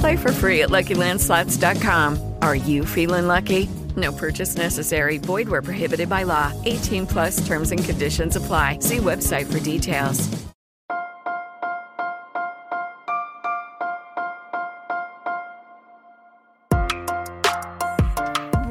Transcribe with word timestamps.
Play 0.00 0.16
for 0.16 0.32
free 0.32 0.62
at 0.62 0.70
LuckyLandSlots.com. 0.70 2.34
Are 2.42 2.56
you 2.56 2.84
feeling 2.84 3.26
lucky? 3.26 3.68
No 3.96 4.12
purchase 4.12 4.56
necessary. 4.56 5.18
Void 5.18 5.48
where 5.48 5.62
prohibited 5.62 6.08
by 6.08 6.24
law. 6.24 6.52
18 6.64 7.06
plus 7.06 7.46
terms 7.46 7.72
and 7.72 7.82
conditions 7.82 8.36
apply. 8.36 8.80
See 8.80 8.98
website 8.98 9.50
for 9.50 9.60
details. 9.60 10.28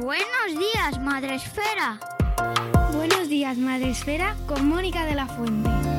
Buenos 0.00 0.58
días, 0.58 1.00
Madre 1.00 1.34
Esfera. 1.34 1.98
Buenos 2.92 3.28
días, 3.28 3.56
Madre 3.58 3.90
Esfera, 3.90 4.36
con 4.46 4.68
Mónica 4.68 5.04
de 5.04 5.14
la 5.16 5.26
Fuente. 5.26 5.95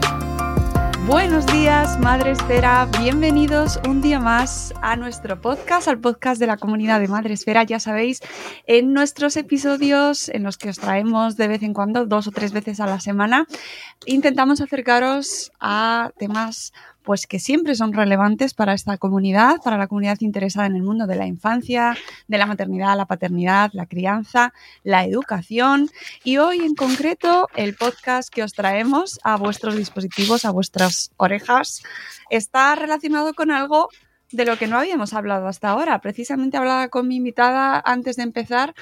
Buenos 1.08 1.46
días, 1.46 1.98
Madre 2.02 2.32
Esfera. 2.32 2.86
Bienvenidos 3.00 3.80
un 3.88 4.02
día 4.02 4.20
más 4.20 4.74
a 4.82 4.98
nuestro 4.98 5.40
podcast, 5.40 5.88
al 5.88 6.02
podcast 6.02 6.38
de 6.38 6.48
la 6.48 6.58
comunidad 6.58 7.00
de 7.00 7.08
Madre 7.08 7.34
Esfera. 7.34 7.64
Ya 7.64 7.80
sabéis, 7.80 8.20
en 8.66 8.92
nuestros 8.92 9.38
episodios 9.38 10.28
en 10.28 10.44
los 10.44 10.58
que 10.58 10.68
os 10.68 10.80
traemos 10.80 11.38
de 11.38 11.48
vez 11.48 11.64
en 11.64 11.74
cuando, 11.74 12.06
dos 12.06 12.28
o 12.28 12.32
tres 12.32 12.52
veces 12.52 12.82
a 12.82 12.88
la 12.88 13.00
semana, 13.00 13.48
intentamos 14.06 14.60
acercaros 14.60 15.54
a 15.62 16.12
temas 16.18 16.74
pues 17.08 17.26
que 17.26 17.40
siempre 17.40 17.74
son 17.74 17.94
relevantes 17.94 18.54
para 18.54 18.74
esta 18.74 18.98
comunidad, 18.98 19.62
para 19.64 19.78
la 19.78 19.88
comunidad 19.88 20.18
interesada 20.20 20.68
en 20.68 20.76
el 20.76 20.84
mundo 20.84 21.08
de 21.08 21.16
la 21.16 21.26
infancia, 21.26 21.96
de 22.28 22.38
la 22.38 22.46
maternidad, 22.46 22.98
la 22.98 23.06
paternidad, 23.06 23.72
la 23.72 23.86
crianza, 23.86 24.54
la 24.84 25.06
educación. 25.06 25.90
Y 26.26 26.36
hoy 26.36 26.60
en 26.66 26.76
concreto 26.76 27.48
el 27.56 27.76
podcast 27.76 28.28
que 28.28 28.44
os 28.44 28.52
traemos 28.52 29.22
a 29.24 29.38
vuestros 29.38 29.78
dispositivos, 29.78 30.44
a 30.44 30.52
vuestras 30.52 31.12
orejas, 31.16 31.82
está 32.30 32.76
relacionado 32.76 33.34
con 33.34 33.52
algo 33.52 33.88
de 34.34 34.44
lo 34.44 34.58
que 34.58 34.68
no 34.68 34.78
habíamos 34.78 35.14
hablado 35.14 35.48
hasta 35.48 35.70
ahora. 35.70 36.02
Precisamente 36.02 36.58
hablaba 36.58 36.90
con 36.90 37.08
mi 37.08 37.16
invitada 37.16 37.82
antes 37.86 38.18
de 38.18 38.24
empezar 38.24 38.76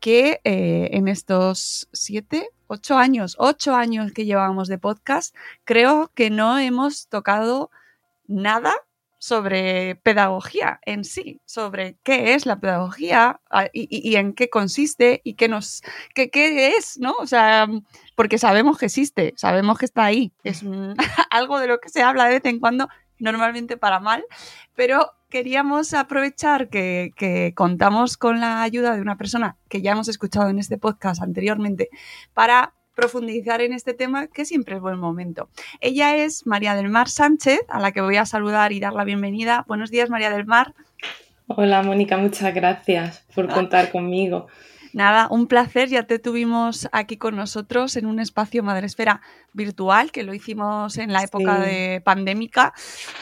que 0.00 0.42
eh, 0.44 0.90
en 0.92 1.08
estos 1.08 1.88
siete, 1.94 2.50
ocho 2.72 2.96
años, 2.96 3.34
ocho 3.38 3.74
años 3.74 4.12
que 4.12 4.24
llevamos 4.24 4.68
de 4.68 4.78
podcast, 4.78 5.34
creo 5.64 6.12
que 6.14 6.30
no 6.30 6.58
hemos 6.58 7.08
tocado 7.08 7.70
nada 8.28 8.72
sobre 9.18 9.96
pedagogía 9.96 10.78
en 10.86 11.04
sí, 11.04 11.40
sobre 11.44 11.96
qué 12.04 12.32
es 12.34 12.46
la 12.46 12.60
pedagogía 12.60 13.40
y, 13.72 13.88
y- 13.90 14.16
en 14.16 14.32
qué 14.34 14.48
consiste 14.48 15.20
y 15.24 15.34
qué 15.34 15.48
nos 15.48 15.82
qué, 16.14 16.30
qué 16.30 16.68
es, 16.76 16.96
¿no? 16.98 17.12
O 17.18 17.26
sea, 17.26 17.66
porque 18.14 18.38
sabemos 18.38 18.78
que 18.78 18.86
existe, 18.86 19.34
sabemos 19.36 19.76
que 19.78 19.84
está 19.86 20.04
ahí, 20.04 20.32
es 20.44 20.62
algo 21.30 21.58
de 21.58 21.66
lo 21.66 21.80
que 21.80 21.88
se 21.90 22.02
habla 22.02 22.24
de 22.26 22.34
vez 22.34 22.44
en 22.46 22.60
cuando, 22.60 22.88
normalmente 23.18 23.76
para 23.76 24.00
mal, 24.00 24.24
pero 24.74 25.10
queríamos 25.30 25.94
aprovechar 25.94 26.68
que, 26.68 27.12
que 27.16 27.52
contamos 27.54 28.16
con 28.16 28.40
la 28.40 28.62
ayuda 28.62 28.94
de 28.94 29.00
una 29.00 29.16
persona 29.16 29.56
que 29.68 29.80
ya 29.80 29.92
hemos 29.92 30.08
escuchado 30.08 30.48
en 30.50 30.58
este 30.58 30.76
podcast 30.76 31.22
anteriormente 31.22 31.88
para 32.34 32.74
profundizar 32.94 33.62
en 33.62 33.72
este 33.72 33.94
tema 33.94 34.26
que 34.26 34.44
siempre 34.44 34.74
es 34.74 34.82
buen 34.82 34.98
momento. 34.98 35.48
Ella 35.80 36.16
es 36.16 36.46
María 36.46 36.74
del 36.74 36.90
Mar 36.90 37.08
Sánchez, 37.08 37.60
a 37.68 37.80
la 37.80 37.92
que 37.92 38.02
voy 38.02 38.16
a 38.16 38.26
saludar 38.26 38.72
y 38.72 38.80
dar 38.80 38.92
la 38.92 39.04
bienvenida. 39.04 39.64
Buenos 39.66 39.90
días, 39.90 40.10
María 40.10 40.28
del 40.30 40.44
Mar. 40.44 40.74
Hola 41.46 41.82
Mónica, 41.82 42.18
muchas 42.18 42.52
gracias 42.54 43.24
por 43.34 43.50
Ah. 43.50 43.54
contar 43.54 43.90
conmigo. 43.90 44.48
Nada, 44.92 45.28
un 45.30 45.46
placer. 45.46 45.88
Ya 45.88 46.04
te 46.04 46.18
tuvimos 46.18 46.88
aquí 46.92 47.16
con 47.16 47.36
nosotros 47.36 47.96
en 47.96 48.06
un 48.06 48.20
espacio 48.20 48.62
Madresfera 48.62 49.20
virtual, 49.52 50.12
que 50.12 50.22
lo 50.22 50.32
hicimos 50.34 50.96
en 50.98 51.12
la 51.12 51.22
época 51.22 51.56
Sí. 51.56 51.70
de 51.70 52.00
pandémica 52.04 52.72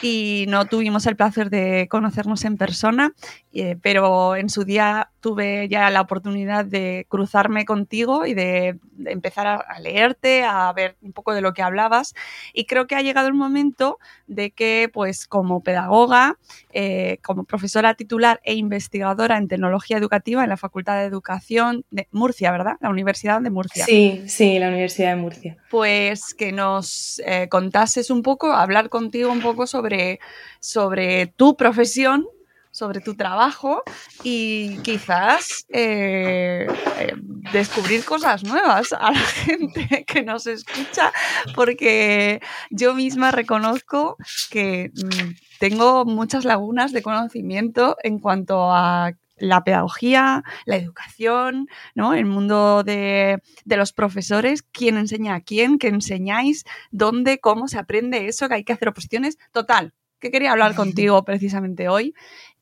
y 0.01 0.45
no 0.47 0.65
tuvimos 0.65 1.05
el 1.07 1.15
placer 1.15 1.49
de 1.49 1.87
conocernos 1.89 2.45
en 2.45 2.57
persona, 2.57 3.13
eh, 3.53 3.77
pero 3.81 4.35
en 4.35 4.49
su 4.49 4.63
día 4.63 5.09
tuve 5.21 5.67
ya 5.69 5.89
la 5.89 6.01
oportunidad 6.01 6.65
de 6.65 7.05
cruzarme 7.09 7.65
contigo 7.65 8.25
y 8.25 8.33
de, 8.35 8.79
de 8.91 9.11
empezar 9.11 9.47
a, 9.47 9.55
a 9.55 9.79
leerte, 9.79 10.43
a 10.43 10.71
ver 10.73 10.97
un 11.01 11.13
poco 11.13 11.33
de 11.33 11.41
lo 11.41 11.53
que 11.53 11.61
hablabas. 11.63 12.13
Y 12.53 12.65
creo 12.65 12.85
que 12.87 12.95
ha 12.95 13.01
llegado 13.01 13.27
el 13.27 13.33
momento 13.33 13.97
de 14.29 14.51
que, 14.51 14.89
pues, 14.93 15.27
como 15.27 15.61
pedagoga, 15.61 16.37
eh, 16.71 17.17
como 17.23 17.43
profesora 17.43 17.95
titular 17.95 18.39
e 18.43 18.53
investigadora 18.53 19.37
en 19.37 19.47
tecnología 19.47 19.97
educativa 19.97 20.43
en 20.43 20.49
la 20.49 20.57
Facultad 20.57 20.99
de 20.99 21.05
Educación 21.05 21.83
de 21.89 22.07
Murcia, 22.11 22.51
¿verdad? 22.51 22.77
La 22.79 22.89
Universidad 22.89 23.41
de 23.41 23.49
Murcia. 23.49 23.85
Sí, 23.85 24.23
sí, 24.27 24.59
la 24.59 24.69
Universidad 24.69 25.15
de 25.15 25.21
Murcia. 25.21 25.57
Pues 25.69 26.33
que 26.35 26.51
nos 26.51 27.21
eh, 27.25 27.49
contases 27.49 28.11
un 28.11 28.21
poco, 28.21 28.53
hablar 28.53 28.89
contigo 28.89 29.31
un 29.31 29.41
poco 29.41 29.65
sobre, 29.65 30.19
sobre 30.59 31.27
tu 31.27 31.57
profesión, 31.57 32.27
sobre 32.79 33.01
tu 33.01 33.15
trabajo 33.15 33.83
y 34.23 34.77
quizás 34.77 35.65
eh, 35.67 36.65
eh, 36.97 37.13
descubrir 37.51 38.05
cosas 38.05 38.45
nuevas 38.45 38.93
a 38.93 39.11
la 39.11 39.19
gente 39.45 40.05
que 40.07 40.23
nos 40.23 40.47
escucha, 40.47 41.11
porque 41.55 42.41
yo 42.69 42.93
misma 42.93 43.31
reconozco 43.31 44.15
que 44.49 44.91
mm, 44.95 45.35
tengo 45.59 46.05
muchas 46.05 46.45
lagunas 46.45 46.93
de 46.93 47.01
conocimiento 47.01 47.97
en 48.01 48.19
cuanto 48.19 48.71
a 48.71 49.11
la 49.37 49.63
pedagogía, 49.63 50.43
la 50.65 50.77
educación, 50.77 51.67
¿no? 51.95 52.13
El 52.13 52.25
mundo 52.25 52.83
de, 52.83 53.41
de 53.65 53.77
los 53.77 53.91
profesores, 53.91 54.63
quién 54.63 54.97
enseña 54.97 55.35
a 55.35 55.41
quién, 55.41 55.79
qué 55.79 55.87
enseñáis, 55.87 56.63
dónde, 56.91 57.39
cómo 57.39 57.67
se 57.67 57.77
aprende 57.77 58.27
eso, 58.27 58.47
que 58.47 58.55
hay 58.55 58.63
que 58.63 58.73
hacer 58.73 58.89
oposiciones. 58.89 59.37
Total, 59.51 59.93
que 60.19 60.31
quería 60.31 60.51
hablar 60.51 60.75
contigo 60.75 61.23
precisamente 61.23 61.89
hoy. 61.89 62.13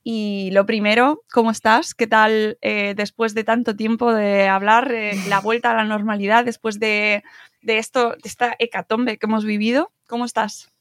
Y 0.09 0.51
lo 0.51 0.65
primero, 0.65 1.25
¿cómo 1.29 1.51
estás? 1.51 1.93
¿Qué 1.93 2.07
tal 2.07 2.57
eh, 2.61 2.93
después 2.95 3.33
de 3.33 3.43
tanto 3.43 3.75
tiempo 3.75 4.13
de 4.13 4.47
hablar, 4.47 4.89
eh, 4.93 5.11
la 5.27 5.41
vuelta 5.41 5.71
a 5.71 5.75
la 5.75 5.83
normalidad, 5.83 6.45
después 6.45 6.79
de, 6.79 7.23
de 7.61 7.77
esto, 7.77 8.11
de 8.11 8.29
esta 8.29 8.55
hecatombe 8.57 9.17
que 9.17 9.25
hemos 9.25 9.43
vivido? 9.43 9.91
¿Cómo 10.07 10.23
estás? 10.23 10.71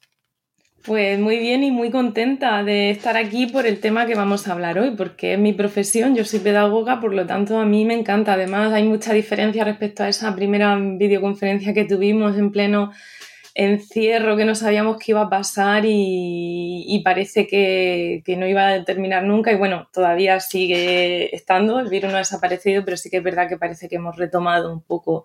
Pues 0.84 1.19
muy 1.19 1.40
bien 1.40 1.64
y 1.64 1.73
muy 1.73 1.90
contenta 1.90 2.62
de 2.62 2.90
estar 2.90 3.17
aquí 3.17 3.49
por 3.49 3.67
el 3.67 3.81
tema 3.81 4.06
que 4.06 4.14
vamos 4.14 4.46
a 4.46 4.52
hablar 4.52 4.78
hoy, 4.78 4.93
porque 4.93 5.32
es 5.32 5.40
mi 5.40 5.52
profesión, 5.52 6.14
yo 6.14 6.25
soy 6.25 6.38
pedagoga, 6.38 7.00
por 7.00 7.12
lo 7.12 7.26
tanto 7.26 7.58
a 7.58 7.64
mí 7.64 7.84
me 7.84 7.94
encanta. 7.94 8.34
Además 8.34 8.73
hay 8.73 8.84
mucha 8.84 9.12
diferencia 9.12 9.64
respecto 9.64 10.05
a 10.05 10.08
esa 10.08 10.37
primera 10.37 10.78
videoconferencia 10.78 11.75
que 11.75 11.84
tuvimos 11.84 12.38
en 12.38 12.52
pleno 12.52 12.93
encierro 13.56 14.36
que 14.36 14.44
no 14.44 14.54
sabíamos 14.54 14.98
qué 14.98 15.12
iba 15.12 15.22
a 15.22 15.30
pasar 15.30 15.84
y, 15.86 17.00
parece 17.04 17.46
que, 17.46 18.22
que, 18.24 18.36
no 18.36 18.46
iba 18.46 18.68
a 18.68 18.84
terminar 18.84 19.24
nunca 19.24 19.50
y 19.50 19.56
bueno, 19.56 19.88
todavía 19.92 20.40
sigue 20.40 21.34
estando, 21.34 21.80
el 21.80 21.88
virus 21.88 22.10
no 22.10 22.16
ha 22.16 22.20
desaparecido, 22.20 22.84
pero 22.84 22.98
sí 22.98 23.08
que 23.08 23.16
es 23.16 23.22
verdad 23.22 23.48
que 23.48 23.56
parece 23.56 23.88
que 23.88 23.96
hemos 23.96 24.16
retomado 24.16 24.72
un 24.72 24.82
poco, 24.82 25.24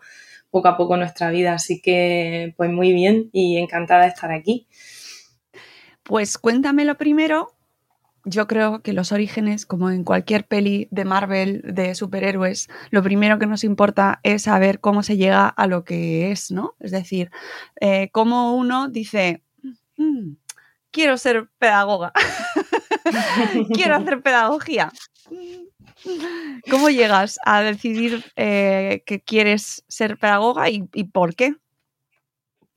poco 0.50 0.70
a 0.70 0.78
poco 0.78 0.96
nuestra 0.96 1.30
vida, 1.30 1.54
así 1.54 1.82
que 1.82 2.54
pues 2.56 2.72
muy 2.72 2.94
bien 2.94 3.30
y 3.34 3.58
encantada 3.58 4.04
de 4.04 4.10
estar 4.10 4.32
aquí. 4.32 4.68
Pues 6.04 6.38
cuéntamelo 6.38 6.96
primero. 6.96 7.54
Yo 8.24 8.48
creo 8.48 8.82
que 8.82 8.94
los 8.94 9.12
orígenes, 9.12 9.66
como 9.66 9.90
en 9.90 10.04
cualquier 10.04 10.46
peli 10.46 10.88
de 10.92 11.06
Marvel 11.06 11.62
de 11.64 11.96
superhéroes, 11.96 12.70
lo 12.92 13.02
primero 13.02 13.40
que 13.40 13.48
nos 13.48 13.64
importa 13.64 14.20
es 14.24 14.44
saber 14.44 14.80
cómo 14.80 15.02
se 15.02 15.18
llega 15.18 15.48
a 15.48 15.68
lo 15.68 15.84
que 15.84 16.32
es, 16.32 16.52
¿no? 16.52 16.76
Es 16.80 16.92
decir, 16.92 17.32
eh, 17.80 18.10
cómo 18.12 18.56
uno 18.56 18.90
dice, 18.90 19.44
mm, 19.98 20.34
quiero 20.92 21.18
ser 21.18 21.50
pedagoga, 21.58 22.14
quiero 23.74 23.96
hacer 23.96 24.22
pedagogía. 24.22 24.92
¿Cómo 26.70 26.90
llegas 26.90 27.40
a 27.46 27.62
decidir 27.62 28.26
eh, 28.36 29.04
que 29.06 29.22
quieres 29.22 29.84
ser 29.88 30.18
pedagoga 30.18 30.70
y, 30.70 30.84
por 31.06 31.36
qué? 31.36 31.56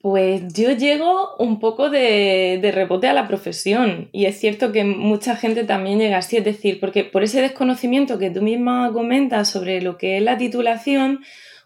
Pues 0.04 0.52
yo 0.52 0.70
llego 0.72 1.34
un 1.38 1.58
poco 1.58 1.88
de, 1.88 2.58
de, 2.60 2.72
rebote 2.72 3.08
a 3.08 3.14
la 3.14 3.26
profesión 3.26 4.10
y 4.12 4.26
es 4.26 4.38
cierto 4.38 4.70
que 4.70 4.84
mucha 4.84 5.34
gente 5.34 5.64
también 5.64 5.98
llega 5.98 6.18
así, 6.18 6.36
es 6.36 6.44
decir, 6.44 6.78
porque 6.78 7.04
por 7.04 7.22
ese 7.22 7.40
desconocimiento 7.40 8.18
que 8.18 8.28
tú 8.28 8.42
misma 8.42 8.92
comentas 8.92 9.48
sobre 9.48 9.80
lo 9.80 9.96
que 9.96 10.18
es 10.18 10.22
la 10.22 10.36
titulación, 10.36 11.24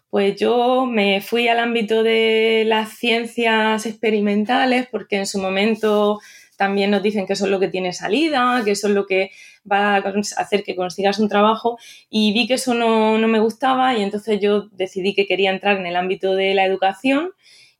pues 0.09 0.39
yo 0.39 0.85
me 0.85 1.19
fui 1.19 1.49
al 1.49 1.59
ámbito 1.59 2.01
de 2.01 2.63
las 2.65 2.97
ciencias 2.97 3.85
experimentales 3.85 4.87
porque 4.89 5.17
en 5.17 5.25
su 5.25 5.39
momento 5.39 6.21
también 6.55 6.91
nos 6.91 7.03
dicen 7.03 7.27
que 7.27 7.33
eso 7.33 7.43
es 7.43 7.51
lo 7.51 7.59
que 7.59 7.67
tiene 7.67 7.91
salida, 7.91 8.61
que 8.63 8.71
eso 8.71 8.87
es 8.87 8.93
lo 8.93 9.05
que 9.05 9.31
va 9.69 9.97
a 9.97 10.13
hacer 10.37 10.63
que 10.63 10.77
consigas 10.77 11.19
un 11.19 11.27
trabajo 11.27 11.77
y 12.09 12.31
vi 12.31 12.47
que 12.47 12.53
eso 12.53 12.73
no, 12.73 13.17
me 13.17 13.41
gustaba 13.41 13.97
y 13.97 14.01
entonces 14.01 14.39
yo 14.39 14.69
decidí 14.71 15.13
que 15.13 15.27
quería 15.27 15.51
entrar 15.51 15.75
en 15.77 15.85
el 15.85 15.97
ámbito 15.97 16.35
de 16.35 16.53
la 16.53 16.63
educación 16.63 17.33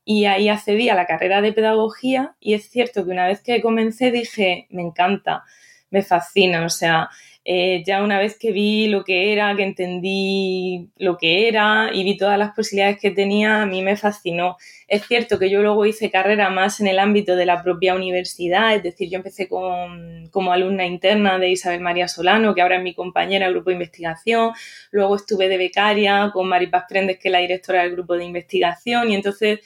y 0.04 0.24
ahí 0.24 0.48
accedí 0.48 0.88
a 0.88 0.94
la 0.94 1.06
carrera 1.06 1.40
de 1.40 1.52
pedagogía 1.52 2.34
y 2.40 2.54
es 2.54 2.70
cierto 2.70 3.04
que 3.04 3.10
una 3.10 3.26
vez 3.26 3.40
que 3.42 3.60
comencé 3.60 4.10
dije, 4.10 4.66
me 4.70 4.82
encanta, 4.82 5.44
me 5.90 6.02
fascina, 6.02 6.64
o 6.64 6.70
sea, 6.70 7.10
eh, 7.44 7.82
ya 7.86 8.02
una 8.02 8.18
vez 8.18 8.38
que 8.38 8.52
vi 8.52 8.88
lo 8.88 9.02
que 9.02 9.32
era, 9.32 9.56
que 9.56 9.62
entendí 9.62 10.90
lo 10.96 11.16
que 11.16 11.48
era 11.48 11.90
y 11.92 12.04
vi 12.04 12.16
todas 12.16 12.38
las 12.38 12.54
posibilidades 12.54 13.00
que 13.00 13.10
tenía, 13.10 13.62
a 13.62 13.66
mí 13.66 13.82
me 13.82 13.96
fascinó. 13.96 14.56
Es 14.88 15.06
cierto 15.06 15.38
que 15.38 15.48
yo 15.48 15.62
luego 15.62 15.86
hice 15.86 16.10
carrera 16.10 16.50
más 16.50 16.80
en 16.80 16.86
el 16.86 16.98
ámbito 16.98 17.36
de 17.36 17.46
la 17.46 17.62
propia 17.62 17.94
universidad, 17.94 18.74
es 18.74 18.82
decir, 18.82 19.08
yo 19.10 19.16
empecé 19.16 19.48
como 19.48 20.52
alumna 20.52 20.86
interna 20.86 21.38
de 21.38 21.50
Isabel 21.50 21.80
María 21.80 22.08
Solano, 22.08 22.54
que 22.54 22.62
ahora 22.62 22.76
es 22.76 22.82
mi 22.82 22.94
compañera 22.94 23.46
del 23.46 23.54
grupo 23.54 23.70
de 23.70 23.76
investigación, 23.76 24.52
luego 24.90 25.16
estuve 25.16 25.48
de 25.48 25.56
becaria 25.56 26.30
con 26.32 26.46
Maripaz 26.46 26.84
Prendes, 26.88 27.18
que 27.18 27.28
es 27.28 27.32
la 27.32 27.38
directora 27.38 27.82
del 27.82 27.92
grupo 27.92 28.16
de 28.16 28.24
investigación, 28.26 29.10
y 29.10 29.14
entonces 29.14 29.60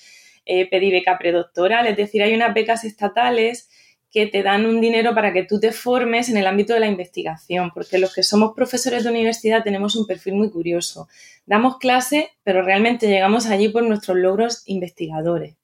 eh, 0.46 0.68
pedí 0.68 0.90
beca 0.90 1.18
predoctoral, 1.18 1.86
es 1.86 1.96
decir, 1.96 2.22
hay 2.22 2.34
unas 2.34 2.54
becas 2.54 2.84
estatales 2.84 3.68
que 4.14 4.26
te 4.26 4.44
dan 4.44 4.64
un 4.64 4.80
dinero 4.80 5.12
para 5.12 5.32
que 5.32 5.42
tú 5.42 5.58
te 5.58 5.72
formes 5.72 6.28
en 6.28 6.36
el 6.36 6.46
ámbito 6.46 6.72
de 6.72 6.78
la 6.78 6.86
investigación, 6.86 7.72
porque 7.74 7.98
los 7.98 8.14
que 8.14 8.22
somos 8.22 8.52
profesores 8.54 9.02
de 9.02 9.10
universidad 9.10 9.64
tenemos 9.64 9.96
un 9.96 10.06
perfil 10.06 10.34
muy 10.34 10.50
curioso. 10.50 11.08
Damos 11.46 11.78
clase, 11.78 12.30
pero 12.44 12.62
realmente 12.62 13.08
llegamos 13.08 13.46
allí 13.46 13.68
por 13.70 13.82
nuestros 13.82 14.16
logros 14.16 14.62
investigadores. 14.66 15.56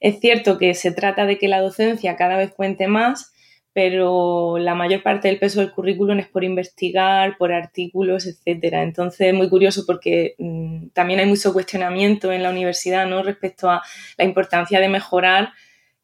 Es 0.00 0.20
cierto 0.20 0.56
que 0.56 0.72
se 0.72 0.90
trata 0.90 1.26
de 1.26 1.36
que 1.36 1.48
la 1.48 1.60
docencia 1.60 2.16
cada 2.16 2.38
vez 2.38 2.52
cuente 2.52 2.88
más, 2.88 3.34
pero 3.72 4.58
la 4.58 4.74
mayor 4.74 5.02
parte 5.02 5.28
del 5.28 5.38
peso 5.38 5.60
del 5.60 5.72
currículum 5.72 6.18
es 6.18 6.28
por 6.28 6.44
investigar, 6.44 7.36
por 7.38 7.52
artículos, 7.52 8.26
etcétera. 8.26 8.82
Entonces, 8.82 9.28
es 9.28 9.34
muy 9.34 9.48
curioso 9.48 9.84
porque 9.86 10.34
mm, 10.38 10.88
también 10.88 11.20
hay 11.20 11.26
mucho 11.26 11.52
cuestionamiento 11.52 12.32
en 12.32 12.42
la 12.42 12.50
universidad 12.50 13.06
¿no? 13.06 13.22
respecto 13.22 13.70
a 13.70 13.82
la 14.18 14.24
importancia 14.24 14.80
de 14.80 14.88
mejorar 14.88 15.52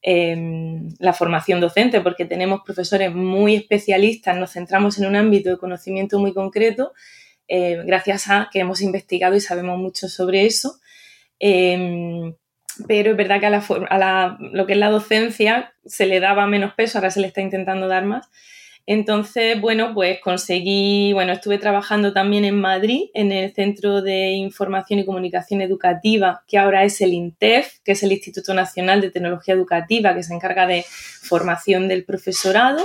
Em, 0.00 0.90
la 1.00 1.12
formación 1.12 1.60
docente, 1.60 2.00
porque 2.00 2.24
tenemos 2.24 2.60
profesores 2.64 3.12
muy 3.12 3.56
especialistas, 3.56 4.36
nos 4.36 4.52
centramos 4.52 4.96
en 4.98 5.06
un 5.06 5.16
ámbito 5.16 5.50
de 5.50 5.58
conocimiento 5.58 6.20
muy 6.20 6.32
concreto, 6.32 6.92
eh, 7.48 7.82
gracias 7.84 8.30
a 8.30 8.48
que 8.52 8.60
hemos 8.60 8.80
investigado 8.80 9.34
y 9.34 9.40
sabemos 9.40 9.76
mucho 9.78 10.08
sobre 10.08 10.46
eso. 10.46 10.78
Em, 11.40 12.34
pero 12.86 13.12
es 13.12 13.16
verdad 13.16 13.40
que 13.40 13.46
a, 13.46 14.38
lo 14.40 14.66
que 14.66 14.72
es 14.72 14.78
la 14.78 14.90
docencia 14.90 15.74
se 15.84 16.06
le 16.06 16.20
daba 16.20 16.46
menos 16.46 16.74
peso, 16.74 16.98
ahora 16.98 17.10
se 17.10 17.20
le 17.20 17.26
está 17.26 17.40
intentando 17.40 17.88
dar 17.88 18.04
más. 18.04 18.28
Entonces, 18.90 19.60
bueno, 19.60 19.92
pues 19.92 20.18
conseguí, 20.18 21.12
bueno, 21.12 21.34
estuve 21.34 21.58
trabajando 21.58 22.14
también 22.14 22.46
en 22.46 22.58
Madrid, 22.58 23.10
en 23.12 23.32
el 23.32 23.52
Centro 23.52 24.00
de 24.00 24.30
Información 24.30 24.98
y 24.98 25.04
Comunicación 25.04 25.60
Educativa, 25.60 26.42
que 26.48 26.56
ahora 26.56 26.84
es 26.84 27.02
el 27.02 27.12
INTEF, 27.12 27.80
que 27.84 27.92
es 27.92 28.02
el 28.02 28.12
Instituto 28.12 28.54
Nacional 28.54 29.02
de 29.02 29.10
Tecnología 29.10 29.52
Educativa, 29.52 30.14
que 30.14 30.22
se 30.22 30.32
encarga 30.32 30.66
de 30.66 30.86
formación 30.88 31.86
del 31.86 32.06
profesorado. 32.06 32.82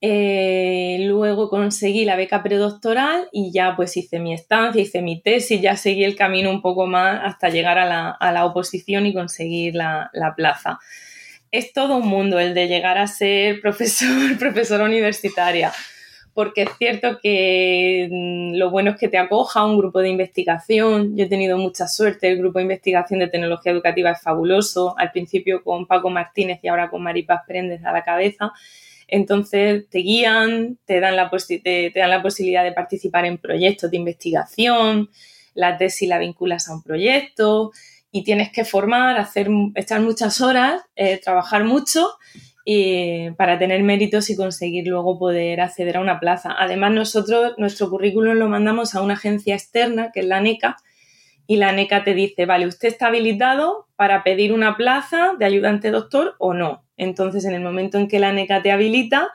Eh, 0.00 0.98
luego 1.02 1.48
conseguí 1.50 2.04
la 2.04 2.14
beca 2.14 2.42
predoctoral 2.42 3.28
y 3.32 3.50
ya 3.52 3.74
pues 3.74 3.96
hice 3.96 4.20
mi 4.20 4.32
estancia, 4.32 4.80
hice 4.80 5.02
mi 5.02 5.20
tesis, 5.20 5.60
ya 5.60 5.76
seguí 5.76 6.04
el 6.04 6.14
camino 6.14 6.50
un 6.50 6.62
poco 6.62 6.86
más 6.86 7.20
hasta 7.24 7.48
llegar 7.48 7.78
a 7.78 7.86
la, 8.32 8.44
oposición 8.44 9.06
y 9.06 9.14
conseguir 9.14 9.74
la 9.74 10.34
plaza 10.36 10.78
es 11.50 11.72
todo 11.72 11.96
un 11.96 12.08
mundo 12.08 12.38
el 12.38 12.54
de 12.54 12.68
llegar 12.68 12.98
a 12.98 13.06
ser 13.06 13.60
profesor, 13.62 14.38
profesora 14.38 14.84
universitaria, 14.84 15.72
porque 16.34 16.62
es 16.62 16.70
cierto 16.78 17.18
que 17.20 18.08
mm, 18.10 18.56
lo 18.56 18.70
bueno 18.70 18.92
es 18.92 18.96
que 18.96 19.08
te 19.08 19.18
acoja 19.18 19.64
un 19.64 19.78
grupo 19.78 20.00
de 20.00 20.08
investigación. 20.08 21.16
Yo 21.16 21.24
he 21.24 21.28
tenido 21.28 21.58
mucha 21.58 21.88
suerte, 21.88 22.28
el 22.28 22.38
grupo 22.38 22.58
de 22.58 22.64
investigación 22.64 23.20
de 23.20 23.28
tecnología 23.28 23.72
educativa 23.72 24.10
es 24.10 24.20
fabuloso, 24.20 24.94
al 24.98 25.10
principio 25.10 25.62
con 25.64 25.86
Paco 25.86 26.10
Martínez 26.10 26.60
y 26.62 26.68
ahora 26.68 26.90
con 26.90 27.02
Maripaz 27.02 27.42
Prendes 27.46 27.84
a 27.84 27.92
la 27.92 28.02
cabeza. 28.02 28.52
Entonces 29.08 29.88
te 29.88 29.98
guían, 29.98 30.78
te 30.84 31.00
dan, 31.00 31.16
la 31.16 31.30
te 31.30 31.92
dan 31.94 32.10
la 32.10 32.22
posibilidad 32.22 32.62
de 32.62 32.72
participar 32.72 33.24
en 33.24 33.38
proyectos 33.38 33.90
de 33.90 33.96
investigación, 33.96 35.10
la 35.54 35.76
tesis 35.76 36.08
la 36.08 36.18
vinculas 36.18 36.68
a 36.68 36.74
un 36.74 36.82
proyecto, 36.82 37.72
y 38.10 38.24
tienes 38.24 38.50
que 38.50 38.64
formar, 38.64 39.18
hacer, 39.18 39.48
echar 39.74 40.00
muchas 40.00 40.40
horas, 40.40 40.82
eh, 40.96 41.20
trabajar 41.22 41.64
mucho 41.64 42.08
y, 42.64 43.30
para 43.32 43.58
tener 43.58 43.82
méritos 43.82 44.30
y 44.30 44.36
conseguir 44.36 44.86
luego 44.86 45.18
poder 45.18 45.60
acceder 45.60 45.96
a 45.96 46.00
una 46.00 46.20
plaza. 46.20 46.54
Además, 46.58 46.92
nosotros 46.92 47.54
nuestro 47.58 47.90
currículum 47.90 48.34
lo 48.34 48.48
mandamos 48.48 48.94
a 48.94 49.02
una 49.02 49.14
agencia 49.14 49.54
externa, 49.54 50.10
que 50.12 50.20
es 50.20 50.26
la 50.26 50.40
NECA, 50.40 50.76
y 51.46 51.56
la 51.56 51.72
NECA 51.72 52.04
te 52.04 52.14
dice, 52.14 52.44
vale, 52.44 52.66
usted 52.66 52.88
está 52.88 53.06
habilitado 53.06 53.88
para 53.96 54.22
pedir 54.22 54.52
una 54.52 54.76
plaza 54.76 55.32
de 55.38 55.46
ayudante 55.46 55.90
doctor 55.90 56.34
o 56.38 56.52
no. 56.52 56.87
Entonces, 56.98 57.46
en 57.46 57.54
el 57.54 57.62
momento 57.62 57.96
en 57.96 58.08
que 58.08 58.18
la 58.18 58.32
NECA 58.32 58.62
te 58.62 58.70
habilita, 58.70 59.28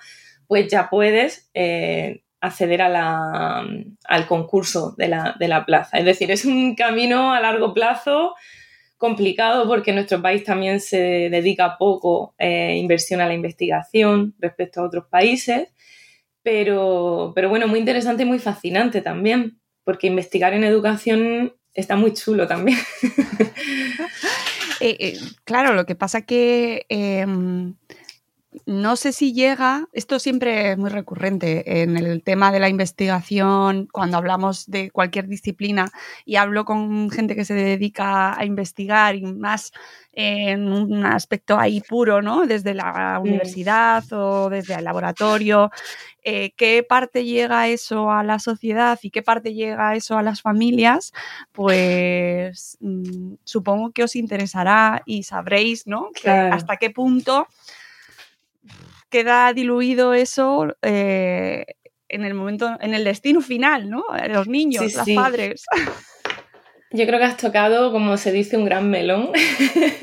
pues 0.47 0.67
ya 0.67 0.89
puedes 0.89 1.49
eh, 1.55 2.21
acceder 2.39 2.81
al 2.81 4.27
concurso 4.27 4.93
de 4.97 5.07
la, 5.07 5.35
de 5.39 5.47
la 5.47 5.65
plaza. 5.65 5.97
Es 5.97 6.05
decir, 6.05 6.29
es 6.29 6.45
un 6.45 6.75
camino 6.75 7.33
a 7.33 7.39
largo 7.39 7.73
plazo 7.73 8.35
complicado 8.97 9.67
porque 9.67 9.93
nuestro 9.93 10.21
país 10.21 10.43
también 10.43 10.79
se 10.79 11.29
dedica 11.29 11.77
poco 11.77 12.35
eh, 12.37 12.75
inversión 12.77 13.21
a 13.21 13.27
la 13.27 13.33
investigación 13.33 14.35
respecto 14.39 14.81
a 14.81 14.85
otros 14.85 15.05
países, 15.07 15.69
pero, 16.41 17.31
pero 17.35 17.49
bueno, 17.49 17.67
muy 17.67 17.79
interesante 17.79 18.23
y 18.23 18.25
muy 18.25 18.39
fascinante 18.39 19.01
también, 19.01 19.59
porque 19.83 20.07
investigar 20.07 20.53
en 20.53 20.63
educación 20.63 21.53
está 21.73 21.95
muy 21.95 22.13
chulo 22.13 22.47
también. 22.47 22.77
Eh, 24.85 24.97
eh, 24.99 25.19
claro, 25.45 25.71
lo 25.73 25.85
que 25.85 25.95
pasa 25.95 26.23
que 26.23 26.85
em, 26.89 27.73
no 28.65 28.95
sé 28.95 29.11
si 29.11 29.33
llega, 29.33 29.87
esto 29.93 30.19
siempre 30.19 30.71
es 30.71 30.77
muy 30.77 30.89
recurrente 30.89 31.81
en 31.81 31.97
el 31.97 32.23
tema 32.23 32.51
de 32.51 32.59
la 32.59 32.69
investigación, 32.69 33.87
cuando 33.91 34.17
hablamos 34.17 34.65
de 34.67 34.91
cualquier 34.91 35.27
disciplina 35.27 35.91
y 36.25 36.35
hablo 36.35 36.65
con 36.65 37.09
gente 37.09 37.35
que 37.35 37.45
se 37.45 37.53
dedica 37.53 38.37
a 38.37 38.45
investigar 38.45 39.15
y 39.15 39.23
más 39.23 39.71
en 40.13 40.71
un 40.71 41.05
aspecto 41.05 41.57
ahí 41.57 41.81
puro, 41.81 42.21
¿no? 42.21 42.45
Desde 42.45 42.73
la 42.73 43.19
universidad 43.19 44.03
o 44.11 44.49
desde 44.49 44.75
el 44.75 44.83
laboratorio, 44.83 45.71
eh, 46.23 46.51
¿qué 46.55 46.85
parte 46.87 47.25
llega 47.25 47.67
eso 47.67 48.11
a 48.11 48.23
la 48.23 48.39
sociedad 48.39 48.99
y 49.01 49.09
qué 49.09 49.23
parte 49.23 49.53
llega 49.53 49.95
eso 49.95 50.17
a 50.17 50.23
las 50.23 50.41
familias? 50.41 51.13
Pues 51.51 52.77
mm, 52.79 53.33
supongo 53.43 53.91
que 53.91 54.03
os 54.03 54.15
interesará 54.15 55.01
y 55.05 55.23
sabréis, 55.23 55.87
¿no? 55.87 56.09
hasta 56.23 56.77
qué 56.77 56.91
punto 56.91 57.47
queda 59.09 59.53
diluido 59.53 60.13
eso 60.13 60.75
eh, 60.81 61.65
en 62.09 62.25
el 62.25 62.33
momento, 62.33 62.77
en 62.79 62.93
el 62.93 63.03
destino 63.03 63.41
final, 63.41 63.89
¿no? 63.89 64.03
Los 64.29 64.47
niños, 64.47 64.93
los 64.93 65.09
padres. 65.15 65.65
Yo 66.95 67.07
creo 67.07 67.17
que 67.17 67.25
has 67.25 67.37
tocado, 67.37 67.91
como 67.91 68.17
se 68.17 68.31
dice, 68.31 68.55
un 68.55 68.65
gran 68.65 68.87
melón. 68.87 69.31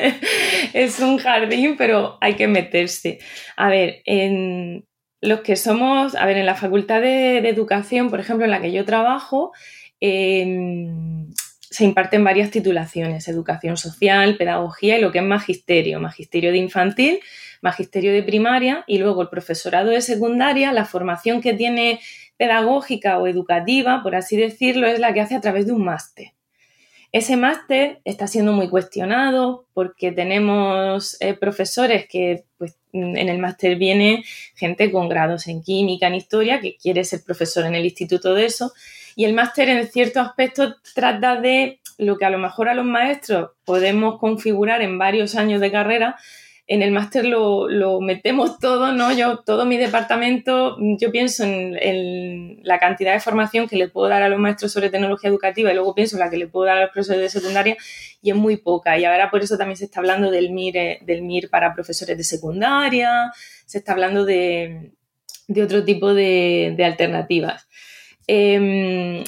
es 0.74 0.98
un 0.98 1.18
jardín, 1.18 1.76
pero 1.78 2.18
hay 2.20 2.34
que 2.34 2.48
meterse. 2.48 3.20
A 3.56 3.68
ver, 3.68 4.02
en 4.06 4.84
los 5.20 5.40
que 5.42 5.54
somos, 5.54 6.16
a 6.16 6.26
ver, 6.26 6.36
en 6.36 6.46
la 6.46 6.56
Facultad 6.56 7.00
de, 7.00 7.38
Educación, 7.48 8.10
por 8.10 8.18
ejemplo, 8.18 8.44
en 8.44 8.50
la 8.50 8.60
que 8.60 8.72
yo 8.72 8.84
trabajo, 8.84 9.52
em, 10.00 11.30
se 11.60 11.84
imparten 11.84 12.24
varias 12.24 12.50
titulaciones, 12.50 13.28
educación 13.28 13.76
social, 13.76 14.36
pedagogía 14.36 14.98
y 14.98 15.00
lo 15.00 15.12
que 15.12 15.18
es 15.18 15.24
magisterio, 15.24 16.00
magisterio 16.00 16.50
de 16.50 16.58
infantil, 16.58 17.20
magisterio 17.60 18.12
de 18.12 18.22
primaria 18.22 18.84
y 18.86 18.98
luego 18.98 19.22
el 19.22 19.28
profesorado 19.28 19.90
de 19.90 20.00
secundaria, 20.00 20.72
la 20.72 20.84
formación 20.84 21.40
que 21.40 21.54
tiene 21.54 22.00
pedagógica 22.36 23.18
o 23.18 23.26
educativa, 23.26 24.02
por 24.02 24.14
así 24.14 24.36
decirlo, 24.36 24.86
es 24.86 24.98
la 24.98 25.12
que 25.12 25.20
hace 25.20 25.34
a 25.36 25.40
través 25.40 25.66
de 25.66 25.72
un 25.72 25.84
máster. 25.84 26.32
Ese 27.12 27.36
máster 27.36 28.00
está 28.04 28.28
siendo 28.28 28.52
muy 28.52 28.68
cuestionado 28.68 29.66
porque 29.74 30.12
tenemos 30.12 31.16
eh, 31.20 31.34
profesores 31.34 32.06
que 32.08 32.44
pues, 32.56 32.78
en 32.92 33.28
el 33.28 33.38
máster 33.38 33.76
viene 33.76 34.22
gente 34.54 34.92
con 34.92 35.08
grados 35.08 35.48
en 35.48 35.62
química, 35.62 36.06
en 36.06 36.14
historia, 36.14 36.60
que 36.60 36.76
quiere 36.76 37.02
ser 37.04 37.22
profesor 37.24 37.66
en 37.66 37.74
el 37.74 37.84
instituto 37.84 38.34
de 38.34 38.46
eso. 38.46 38.72
Y 39.16 39.24
el 39.24 39.34
máster 39.34 39.68
en 39.68 39.88
ciertos 39.88 40.24
aspectos 40.24 40.76
trata 40.94 41.34
de 41.34 41.80
lo 41.98 42.16
que 42.16 42.24
a 42.24 42.30
lo 42.30 42.38
mejor 42.38 42.68
a 42.68 42.74
los 42.74 42.86
maestros 42.86 43.50
podemos 43.64 44.18
configurar 44.20 44.80
en 44.80 44.96
varios 44.96 45.34
años 45.34 45.60
de 45.60 45.72
carrera, 45.72 46.16
en 46.70 46.82
el 46.82 46.92
máster 46.92 47.24
lo, 47.24 48.00
metemos 48.00 48.60
todo, 48.60 48.92
¿no? 48.92 49.12
Yo, 49.12 49.38
todo 49.38 49.66
mi 49.66 49.76
departamento, 49.76 50.76
yo 50.78 51.10
pienso 51.10 51.42
en, 51.42 52.60
la 52.62 52.78
cantidad 52.78 53.12
de 53.12 53.18
formación 53.18 53.66
que 53.66 53.74
le 53.74 53.88
puedo 53.88 54.08
dar 54.08 54.22
a 54.22 54.28
los 54.28 54.38
maestros 54.38 54.70
sobre 54.70 54.88
tecnología 54.88 55.30
educativa 55.30 55.72
y 55.72 55.74
luego 55.74 55.96
pienso 55.96 56.14
en 56.14 56.20
la 56.20 56.30
que 56.30 56.36
le 56.36 56.46
puedo 56.46 56.66
dar 56.66 56.78
a 56.78 56.82
los 56.82 56.90
profesores 56.90 57.22
de 57.22 57.40
secundaria 57.40 57.76
y 58.22 58.30
es 58.30 58.36
muy 58.36 58.56
poca. 58.56 58.96
Y 58.96 59.04
ahora 59.04 59.32
por 59.32 59.42
eso 59.42 59.58
también 59.58 59.78
se 59.78 59.86
está 59.86 59.98
hablando 59.98 60.30
del 60.30 60.52
MIR, 60.52 60.76
eh, 60.76 60.98
del 61.02 61.22
MIR 61.22 61.50
para 61.50 61.74
profesores 61.74 62.16
de 62.16 62.22
secundaria, 62.22 63.32
se 63.66 63.78
está 63.78 63.90
hablando 63.90 64.24
de, 64.24 64.92
otro 65.60 65.84
tipo 65.84 66.14
de, 66.14 66.76
alternativas. 66.84 67.66
Em, 68.28 69.24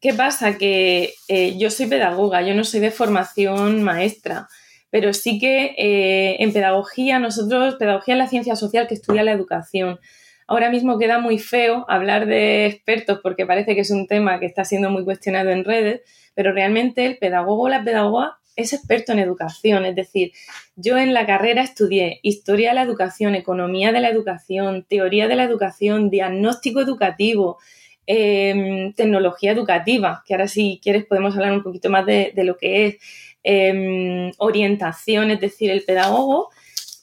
¿Qué 0.00 0.14
pasa? 0.14 0.58
Que 0.58 1.14
eh, 1.28 1.56
yo 1.56 1.70
soy 1.70 1.86
pedagoga, 1.86 2.42
yo 2.42 2.56
no 2.56 2.64
soy 2.64 2.80
de 2.80 2.90
formación 2.90 3.84
maestra 3.84 4.48
pero 4.92 5.14
sí 5.14 5.38
que 5.38 5.74
eh, 5.78 6.36
en 6.40 6.52
pedagogía, 6.52 7.18
nosotros, 7.18 7.76
pedagogía 7.76 8.12
es 8.12 8.18
la 8.18 8.28
ciencia 8.28 8.56
social 8.56 8.86
que 8.86 8.92
estudia 8.92 9.22
la 9.22 9.32
educación. 9.32 9.98
Ahora 10.46 10.70
mismo 10.70 10.98
queda 10.98 11.18
muy 11.18 11.38
feo 11.38 11.86
hablar 11.88 12.26
de 12.26 12.66
expertos 12.66 13.20
porque 13.22 13.46
parece 13.46 13.74
que 13.74 13.80
es 13.80 13.90
un 13.90 14.06
tema 14.06 14.38
que 14.38 14.44
está 14.44 14.66
siendo 14.66 14.90
muy 14.90 15.02
cuestionado 15.02 15.48
en 15.48 15.64
redes, 15.64 16.02
pero 16.34 16.52
realmente 16.52 17.06
el 17.06 17.16
pedagogo 17.16 17.62
o 17.62 17.68
la 17.70 17.82
pedagoga 17.82 18.36
es 18.54 18.74
experto 18.74 19.12
en 19.12 19.20
educación. 19.20 19.86
Es 19.86 19.96
decir, 19.96 20.32
yo 20.76 20.98
en 20.98 21.14
la 21.14 21.24
carrera 21.24 21.62
estudié 21.62 22.20
historia 22.22 22.68
de 22.68 22.74
la 22.74 22.82
educación, 22.82 23.34
economía 23.34 23.92
de 23.92 24.00
la 24.00 24.10
educación, 24.10 24.84
teoría 24.86 25.26
de 25.26 25.36
la 25.36 25.44
educación, 25.44 26.10
diagnóstico 26.10 26.82
educativo, 26.82 27.56
em, 28.04 28.92
tecnología 28.92 29.52
educativa, 29.52 30.22
que 30.26 30.34
ahora 30.34 30.48
si 30.48 30.80
quieres 30.82 31.06
podemos 31.06 31.34
hablar 31.34 31.52
un 31.54 31.62
poquito 31.62 31.88
más 31.88 32.04
de 32.04 32.44
lo 32.44 32.58
que 32.58 32.84
es. 32.88 32.96
Em, 33.44 34.30
orientación, 34.38 35.32
es 35.32 35.40
decir, 35.40 35.70
el 35.70 35.82
pedagogo 35.82 36.50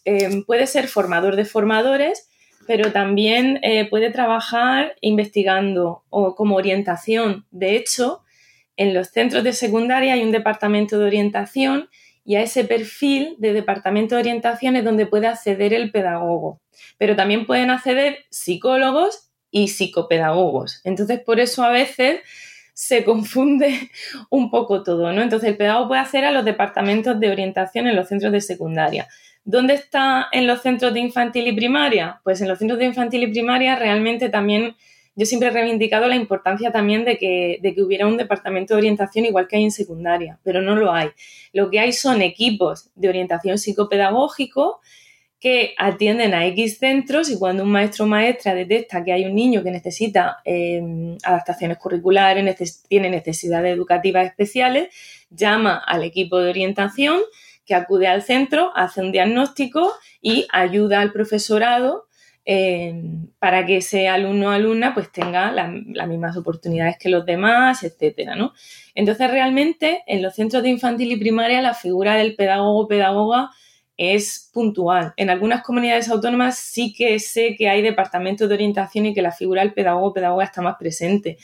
em, 0.05 0.43
puede 0.45 0.67
ser 0.67 0.87
formador 0.87 1.35
de 1.35 1.43
formadores, 1.43 2.29
pero 2.65 2.93
también 2.93 3.59
eh, 3.61 3.89
puede 3.89 4.09
trabajar 4.09 4.95
investigando 5.01 6.03
o 6.09 6.35
como 6.35 6.55
orientación. 6.55 7.45
De 7.51 7.75
hecho, 7.75 8.23
en 8.77 8.93
los 8.93 9.09
centros 9.09 9.43
de 9.43 9.51
secundaria 9.51 10.13
hay 10.13 10.23
un 10.23 10.31
departamento 10.31 10.97
de 10.97 11.05
orientación 11.05 11.89
y 12.23 12.35
a 12.35 12.41
ese 12.41 12.63
perfil 12.63 13.35
de 13.39 13.51
departamento 13.51 14.15
de 14.15 14.21
orientación 14.21 14.77
es 14.77 14.85
donde 14.85 15.07
puede 15.07 15.27
acceder 15.27 15.73
el 15.73 15.91
pedagogo. 15.91 16.61
Pero 16.97 17.15
también 17.15 17.45
pueden 17.45 17.69
acceder 17.69 18.19
psicólogos 18.29 19.31
y 19.51 19.69
psicopedagogos. 19.69 20.79
Entonces, 20.85 21.19
por 21.19 21.39
eso 21.39 21.63
a 21.63 21.71
veces 21.71 22.21
se 22.79 23.03
confunde 23.03 23.91
un 24.29 24.49
poco 24.49 24.83
todo, 24.83 25.11
¿no? 25.11 25.21
Entonces 25.21 25.49
el 25.49 25.57
pedagogo 25.57 25.89
puede 25.89 26.01
hacer 26.01 26.23
a 26.23 26.31
los 26.31 26.45
departamentos 26.45 27.19
de 27.19 27.29
orientación 27.29 27.87
en 27.87 27.95
los 27.97 28.07
centros 28.07 28.31
de 28.31 28.39
secundaria. 28.39 29.09
¿Dónde 29.43 29.73
está 29.73 30.27
en 30.31 30.47
los 30.47 30.61
centros 30.61 30.93
de 30.93 31.01
infantil 31.01 31.45
y 31.47 31.51
primaria? 31.51 32.21
Pues 32.23 32.39
en 32.39 32.47
los 32.47 32.57
centros 32.57 32.79
de 32.79 32.85
infantil 32.85 33.23
y 33.23 33.27
primaria 33.27 33.75
realmente 33.75 34.29
también 34.29 34.77
yo 35.13 35.25
siempre 35.25 35.49
he 35.49 35.51
reivindicado 35.51 36.07
la 36.07 36.15
importancia 36.15 36.71
también 36.71 37.03
de 37.03 37.17
que, 37.17 37.59
de 37.61 37.75
que 37.75 37.81
hubiera 37.81 38.07
un 38.07 38.15
departamento 38.15 38.73
de 38.73 38.77
orientación 38.77 39.25
igual 39.25 39.49
que 39.49 39.57
hay 39.57 39.65
en 39.65 39.71
secundaria, 39.71 40.39
pero 40.43 40.61
no 40.61 40.77
lo 40.77 40.93
hay. 40.93 41.09
Lo 41.51 41.69
que 41.69 41.81
hay 41.81 41.91
son 41.91 42.21
equipos 42.21 42.91
de 42.95 43.09
orientación 43.09 43.57
psicopedagógico 43.57 44.79
que 45.39 45.73
atienden 45.77 46.33
a 46.33 46.45
X 46.47 46.79
centros 46.79 47.29
y 47.29 47.39
cuando 47.39 47.63
un 47.63 47.71
maestro 47.71 48.03
o 48.05 48.07
maestra 48.07 48.53
detecta 48.53 49.03
que 49.03 49.13
hay 49.13 49.25
un 49.25 49.35
niño 49.35 49.63
que 49.63 49.71
necesita 49.71 50.39
em, 50.43 51.17
adaptaciones 51.23 51.77
curriculares, 51.77 52.83
tiene 52.87 53.09
necesidades 53.09 53.73
educativas 53.73 54.25
especiales, 54.25 54.89
llama 55.29 55.81
al 55.85 56.03
equipo 56.03 56.39
de 56.39 56.49
orientación 56.49 57.21
que 57.65 57.73
acude 57.73 58.07
al 58.07 58.21
centro, 58.21 58.71
hace 58.75 58.99
un 58.99 59.11
diagnóstico 59.13 59.93
y 60.21 60.45
ayuda 60.51 60.99
al 60.99 61.13
profesorado 61.13 62.07
em, 62.43 63.27
para 63.39 63.65
que 63.65 63.77
ese 63.77 64.09
alumno 64.09 64.47
o 64.47 64.51
alumna 64.51 64.93
pues 64.93 65.09
tenga 65.11 65.51
las 65.51 66.07
mismas 66.07 66.35
oportunidades 66.35 66.97
que 66.99 67.09
los 67.09 67.25
demás, 67.25 67.83
etcétera, 67.83 68.35
¿no? 68.35 68.53
Entonces 68.95 69.29
realmente 69.31 70.03
en 70.07 70.21
los 70.21 70.35
centros 70.35 70.63
de 70.63 70.69
infantil 70.69 71.11
y 71.11 71.17
primaria 71.17 71.61
la 71.61 71.75
figura 71.75 72.15
del 72.15 72.35
pedagogo 72.35 72.81
o 72.81 72.87
pedagoga 72.87 73.51
es 73.99 74.49
puntual. 74.53 75.13
En 75.17 75.29
algunas 75.29 75.61
comunidades 75.61 76.09
autónomas 76.09 76.57
sí 76.57 76.93
que 76.97 77.19
sé 77.19 77.55
que 77.57 77.67
hay 77.67 77.81
departamentos 77.81 78.47
de 78.47 78.55
orientación 78.55 79.05
y 79.05 79.13
que 79.13 79.21
la 79.21 79.33
figura 79.33 79.61
del 79.61 79.73
pedagogo 79.73 80.13
pedagoga 80.13 80.45
está 80.45 80.61
más 80.61 80.77
presente, 80.79 81.37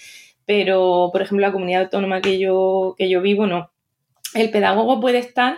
pero 0.45 1.09
por 1.11 1.21
ejemplo 1.21 1.45
la 1.45 1.51
comunidad 1.51 1.83
autónoma 1.83 2.21
que 2.21 2.39
yo, 2.39 2.95
que 2.97 3.09
yo 3.09 3.21
vivo 3.21 3.45
no. 3.45 3.71
El 4.33 4.51
pedagogo 4.51 5.01
puede 5.01 5.17
estar 5.17 5.57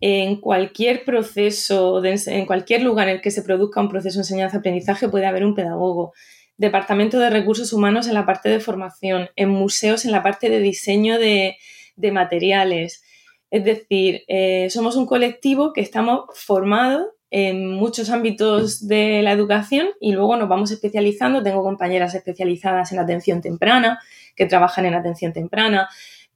en 0.00 0.40
cualquier 0.40 1.04
proceso, 1.04 2.00
en 2.04 2.46
cualquier 2.46 2.82
lugar 2.82 3.08
en 3.08 3.16
el 3.16 3.20
que 3.20 3.32
se 3.32 3.42
produzca 3.42 3.80
un 3.80 3.88
proceso 3.88 4.18
de 4.18 4.22
enseñanza-aprendizaje 4.22 5.08
puede 5.08 5.26
haber 5.26 5.44
un 5.44 5.56
pedagogo. 5.56 6.12
Departamento 6.56 7.18
de 7.18 7.30
recursos 7.30 7.72
humanos 7.72 8.06
en 8.06 8.14
la 8.14 8.26
parte 8.26 8.48
de 8.48 8.60
formación, 8.60 9.28
en 9.34 9.48
museos 9.48 10.04
en 10.04 10.12
la 10.12 10.22
parte 10.22 10.50
de 10.50 10.60
diseño 10.60 11.18
de, 11.18 11.56
de 11.96 12.12
materiales, 12.12 13.02
es 13.50 13.64
decir, 13.64 14.24
eh, 14.28 14.68
somos 14.70 14.96
un 14.96 15.06
colectivo 15.06 15.72
que 15.72 15.80
estamos 15.80 16.24
formados 16.34 17.06
en 17.30 17.68
muchos 17.68 18.10
ámbitos 18.10 18.86
de 18.88 19.22
la 19.22 19.32
educación 19.32 19.88
y 20.00 20.12
luego 20.12 20.36
nos 20.36 20.48
vamos 20.48 20.70
especializando. 20.70 21.42
Tengo 21.42 21.62
compañeras 21.62 22.14
especializadas 22.14 22.92
en 22.92 22.98
atención 22.98 23.40
temprana, 23.40 24.00
que 24.34 24.46
trabajan 24.46 24.86
en 24.86 24.94
atención 24.94 25.32
temprana. 25.32 25.88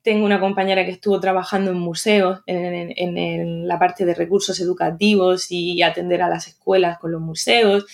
Tengo 0.02 0.24
una 0.24 0.40
compañera 0.40 0.84
que 0.84 0.90
estuvo 0.90 1.20
trabajando 1.20 1.70
en 1.70 1.78
museos, 1.78 2.40
en, 2.46 3.68
la 3.68 3.78
parte 3.78 4.04
de 4.04 4.14
recursos 4.14 4.58
educativos 4.60 5.46
y 5.50 5.80
atender 5.82 6.22
a 6.22 6.28
las 6.28 6.48
escuelas 6.48 6.98
con 6.98 7.12
los 7.12 7.20
museos, 7.20 7.86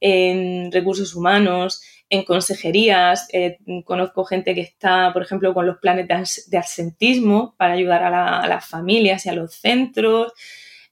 en 0.00 0.72
recursos 0.72 1.14
humanos, 1.14 1.82
en 2.12 2.24
consejerías, 2.24 3.26
eh, 3.32 3.56
conozco 3.86 4.26
gente 4.26 4.54
que 4.54 4.60
está, 4.60 5.14
por 5.14 5.22
ejemplo, 5.22 5.54
con 5.54 5.66
los 5.66 5.78
planes 5.78 6.46
de, 6.46 6.58
absentismo 6.58 7.54
para 7.56 7.72
ayudar 7.72 8.04
a, 8.04 8.46
las 8.46 8.66
familias 8.66 9.24
y 9.24 9.30
a 9.30 9.32
los 9.32 9.54
centros, 9.54 10.34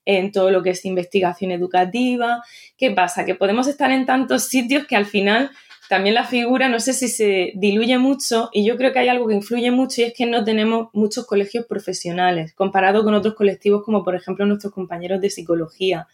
en 0.06 0.32
todo 0.32 0.50
lo 0.50 0.62
que 0.62 0.70
es 0.70 0.82
investigación 0.86 1.50
educativa. 1.50 2.42
¿Qué 2.78 2.90
pasa? 2.92 3.26
Que 3.26 3.34
podemos 3.34 3.68
estar 3.68 3.90
en 3.90 4.06
tantos 4.06 4.44
sitios 4.44 4.86
que 4.86 4.96
al 4.96 5.04
final 5.04 5.50
también 5.90 6.14
la 6.14 6.24
figura, 6.24 6.70
no 6.70 6.80
sé 6.80 6.94
si 6.94 7.08
se 7.08 7.52
diluye 7.54 7.98
mucho 7.98 8.48
y 8.50 8.64
yo 8.64 8.78
creo 8.78 8.94
que 8.94 9.00
hay 9.00 9.08
algo 9.08 9.28
que 9.28 9.34
influye 9.34 9.70
mucho 9.70 10.00
y 10.00 10.04
es 10.04 10.14
que 10.14 10.24
no 10.24 10.42
tenemos 10.42 10.88
muchos 10.94 11.26
colegios 11.26 11.66
profesionales 11.66 12.54
comparado 12.54 13.04
con 13.04 13.12
otros 13.12 13.34
colectivos 13.34 13.82
como 13.84 14.04
por 14.04 14.14
ejemplo 14.14 14.46
nuestros 14.46 14.72
compañeros 14.72 15.20
de 15.20 15.28
psicología. 15.28 16.08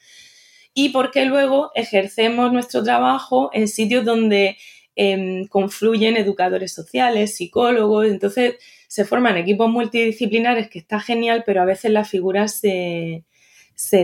Y 0.74 0.88
porque 0.90 1.24
luego 1.24 1.70
ejercemos 1.74 2.52
nuestro 2.52 2.82
trabajo 2.82 3.50
en 3.54 3.68
sitios 3.68 4.04
donde 4.04 4.58
Em, 4.98 5.46
confluyen 5.48 6.16
educadores 6.16 6.72
sociales, 6.72 7.36
psicólogos, 7.36 8.06
entonces 8.06 8.54
se 8.88 9.04
forman 9.04 9.36
equipos 9.36 9.70
multidisciplinares 9.70 10.70
que 10.70 10.78
está 10.78 11.00
genial, 11.00 11.42
pero 11.44 11.60
a 11.60 11.66
veces 11.66 11.90
la 11.90 12.06
figura 12.06 12.48
se, 12.48 13.22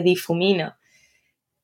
difumina. 0.05 0.79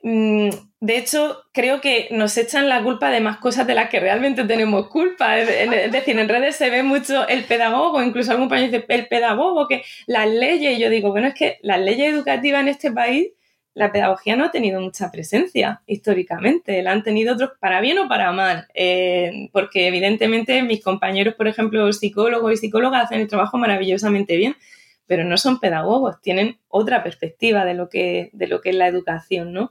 Mm, 0.02 0.48
de 0.80 0.96
hecho, 0.96 1.42
creo 1.52 1.82
que 1.82 2.08
nos 2.10 2.38
echan 2.38 2.70
la 2.70 2.82
culpa 2.82 3.10
de 3.10 3.20
más 3.20 3.36
cosas 3.36 3.66
de 3.66 3.74
las 3.74 3.90
que 3.90 4.00
realmente 4.00 4.44
tenemos 4.44 4.88
culpa. 4.88 5.38
Es 5.38 5.92
decir, 5.92 6.18
en 6.18 6.28
redes 6.28 6.56
se 6.56 6.70
ve 6.70 6.82
mucho 6.82 7.28
el 7.28 7.44
pedagogo, 7.44 8.02
incluso 8.02 8.32
algún 8.32 8.48
país 8.48 8.72
dice 8.72 8.86
el 8.88 9.08
pedagogo, 9.08 9.68
que 9.68 9.82
las 10.06 10.26
leyes, 10.26 10.78
y 10.78 10.80
yo 10.80 10.88
digo, 10.88 11.10
bueno, 11.10 11.28
es 11.28 11.34
que 11.34 11.58
las 11.60 11.80
leyes 11.80 12.14
educativas 12.14 12.62
en 12.62 12.68
este 12.68 12.90
país 12.92 13.28
la 13.78 13.92
pedagogía 13.92 14.34
no 14.34 14.44
ha 14.44 14.50
tenido 14.50 14.80
mucha 14.80 15.12
presencia 15.12 15.82
históricamente, 15.86 16.82
la 16.82 16.90
han 16.90 17.04
tenido 17.04 17.34
otros 17.34 17.52
para 17.60 17.80
bien 17.80 17.96
o 17.98 18.08
para 18.08 18.32
mal, 18.32 18.66
eh, 18.74 19.48
porque 19.52 19.86
evidentemente 19.86 20.64
mis 20.64 20.82
compañeros, 20.82 21.34
por 21.34 21.46
ejemplo, 21.46 21.92
psicólogos 21.92 22.52
y 22.52 22.56
psicólogas 22.56 23.04
hacen 23.04 23.20
el 23.20 23.28
trabajo 23.28 23.56
maravillosamente 23.56 24.36
bien, 24.36 24.56
pero 25.06 25.22
no 25.22 25.38
son 25.38 25.60
pedagogos, 25.60 26.20
tienen 26.20 26.58
otra 26.66 27.04
perspectiva 27.04 27.64
de 27.64 27.74
lo 27.74 27.88
que, 27.88 28.30
de 28.32 28.48
lo 28.48 28.60
que 28.60 28.70
es 28.70 28.74
la 28.74 28.88
educación, 28.88 29.52
¿no? 29.52 29.70